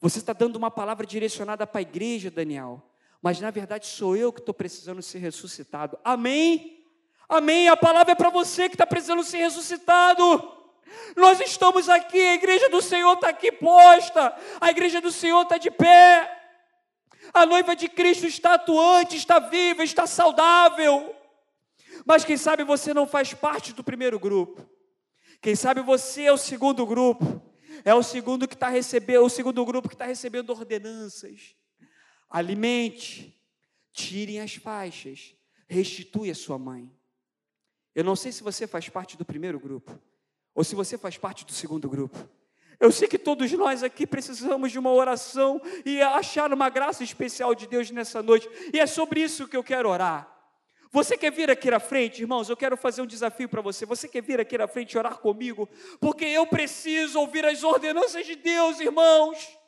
você 0.00 0.20
está 0.20 0.32
dando 0.32 0.54
uma 0.56 0.70
palavra 0.70 1.04
direcionada 1.04 1.66
para 1.66 1.80
a 1.80 1.82
igreja, 1.82 2.30
Daniel 2.30 2.89
mas 3.22 3.40
na 3.40 3.50
verdade 3.50 3.86
sou 3.86 4.16
eu 4.16 4.32
que 4.32 4.40
estou 4.40 4.54
precisando 4.54 5.02
ser 5.02 5.18
ressuscitado. 5.18 5.98
Amém? 6.02 6.84
Amém. 7.28 7.68
A 7.68 7.76
palavra 7.76 8.12
é 8.12 8.14
para 8.14 8.30
você 8.30 8.68
que 8.68 8.74
está 8.74 8.86
precisando 8.86 9.22
ser 9.22 9.38
ressuscitado. 9.38 10.24
Nós 11.14 11.38
estamos 11.40 11.88
aqui, 11.88 12.18
a 12.18 12.34
igreja 12.34 12.68
do 12.70 12.80
Senhor 12.80 13.12
está 13.14 13.28
aqui 13.28 13.52
posta, 13.52 14.34
a 14.60 14.70
igreja 14.70 15.00
do 15.00 15.12
Senhor 15.12 15.42
está 15.42 15.58
de 15.58 15.70
pé. 15.70 16.36
A 17.32 17.46
noiva 17.46 17.76
de 17.76 17.88
Cristo 17.88 18.26
está 18.26 18.54
atuante, 18.54 19.16
está 19.16 19.38
viva, 19.38 19.84
está 19.84 20.06
saudável. 20.06 21.14
Mas 22.04 22.24
quem 22.24 22.36
sabe 22.36 22.64
você 22.64 22.92
não 22.94 23.06
faz 23.06 23.34
parte 23.34 23.72
do 23.72 23.84
primeiro 23.84 24.18
grupo. 24.18 24.66
Quem 25.40 25.54
sabe 25.54 25.80
você 25.82 26.24
é 26.24 26.32
o 26.32 26.38
segundo 26.38 26.84
grupo. 26.86 27.40
É 27.84 27.94
o 27.94 28.02
segundo 28.02 28.48
que 28.48 28.54
está 28.54 28.68
recebendo, 28.68 29.24
o 29.24 29.30
segundo 29.30 29.64
grupo 29.64 29.88
que 29.88 29.94
está 29.94 30.06
recebendo 30.06 30.50
ordenanças 30.50 31.54
alimente, 32.30 33.36
tirem 33.92 34.40
as 34.40 34.54
faixas, 34.54 35.34
restitui 35.68 36.30
a 36.30 36.34
sua 36.34 36.58
mãe. 36.58 36.90
Eu 37.94 38.04
não 38.04 38.14
sei 38.14 38.30
se 38.30 38.42
você 38.42 38.66
faz 38.66 38.88
parte 38.88 39.18
do 39.18 39.24
primeiro 39.24 39.58
grupo, 39.58 40.00
ou 40.54 40.62
se 40.62 40.74
você 40.74 40.96
faz 40.96 41.18
parte 41.18 41.44
do 41.44 41.52
segundo 41.52 41.88
grupo. 41.88 42.16
Eu 42.78 42.90
sei 42.90 43.08
que 43.08 43.18
todos 43.18 43.50
nós 43.52 43.82
aqui 43.82 44.06
precisamos 44.06 44.72
de 44.72 44.78
uma 44.78 44.90
oração 44.90 45.60
e 45.84 46.00
achar 46.00 46.52
uma 46.52 46.70
graça 46.70 47.04
especial 47.04 47.54
de 47.54 47.66
Deus 47.66 47.90
nessa 47.90 48.22
noite, 48.22 48.48
e 48.72 48.78
é 48.78 48.86
sobre 48.86 49.20
isso 49.20 49.48
que 49.48 49.56
eu 49.56 49.64
quero 49.64 49.90
orar. 49.90 50.38
Você 50.92 51.16
quer 51.16 51.30
vir 51.30 51.50
aqui 51.50 51.70
na 51.70 51.78
frente, 51.78 52.20
irmãos? 52.20 52.48
Eu 52.48 52.56
quero 52.56 52.76
fazer 52.76 53.00
um 53.00 53.06
desafio 53.06 53.48
para 53.48 53.60
você. 53.60 53.86
Você 53.86 54.08
quer 54.08 54.22
vir 54.22 54.40
aqui 54.40 54.58
na 54.58 54.66
frente 54.66 54.98
orar 54.98 55.18
comigo? 55.18 55.68
Porque 56.00 56.24
eu 56.24 56.44
preciso 56.48 57.20
ouvir 57.20 57.46
as 57.46 57.62
ordenanças 57.62 58.26
de 58.26 58.34
Deus, 58.34 58.80
irmãos. 58.80 59.59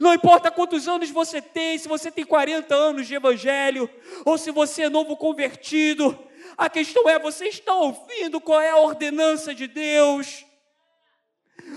Não 0.00 0.14
importa 0.14 0.50
quantos 0.50 0.88
anos 0.88 1.10
você 1.10 1.40
tem, 1.40 1.78
se 1.78 1.88
você 1.88 2.10
tem 2.10 2.24
40 2.24 2.74
anos 2.74 3.06
de 3.06 3.14
evangelho, 3.14 3.88
ou 4.24 4.38
se 4.38 4.50
você 4.50 4.84
é 4.84 4.88
novo 4.88 5.16
convertido, 5.16 6.18
a 6.56 6.68
questão 6.68 7.08
é: 7.08 7.18
você 7.18 7.46
está 7.46 7.74
ouvindo 7.74 8.40
qual 8.40 8.60
é 8.60 8.70
a 8.70 8.76
ordenança 8.76 9.54
de 9.54 9.66
Deus? 9.66 10.44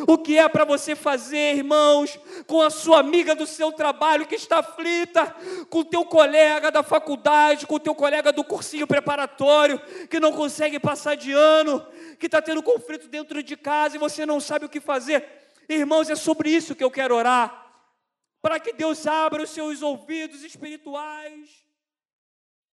O 0.08 0.18
que 0.18 0.38
é 0.38 0.48
para 0.50 0.66
você 0.66 0.96
fazer, 0.96 1.56
irmãos, 1.56 2.20
com 2.46 2.62
a 2.62 2.70
sua 2.70 3.00
amiga 3.00 3.34
do 3.34 3.48
seu 3.48 3.72
trabalho 3.72 4.28
que 4.28 4.36
está 4.36 4.60
aflita, 4.60 5.36
com 5.70 5.80
o 5.80 5.86
teu 5.86 6.04
colega 6.04 6.70
da 6.70 6.84
faculdade, 6.84 7.66
com 7.66 7.76
o 7.76 7.80
teu 7.80 7.96
colega 7.96 8.32
do 8.32 8.44
cursinho 8.44 8.86
preparatório, 8.86 9.80
que 10.10 10.20
não 10.20 10.34
consegue 10.34 10.80
passar 10.80 11.16
de 11.16 11.32
ano, 11.32 11.84
que 12.20 12.26
está 12.26 12.42
tendo 12.42 12.62
conflito 12.62 13.08
dentro 13.08 13.42
de 13.42 13.56
casa 13.56 13.96
e 13.96 14.00
você 14.00 14.26
não 14.26 14.40
sabe 14.40 14.66
o 14.66 14.70
que 14.70 14.80
fazer? 14.80 15.26
Irmãos, 15.70 16.10
é 16.10 16.16
sobre 16.16 16.50
isso 16.50 16.76
que 16.76 16.84
eu 16.84 16.92
quero 16.92 17.16
orar 17.16 17.67
para 18.42 18.60
que 18.60 18.74
Deus 18.74 19.06
abra 19.06 19.44
os 19.44 19.50
seus 19.50 19.82
ouvidos 19.82 20.44
espirituais. 20.44 21.67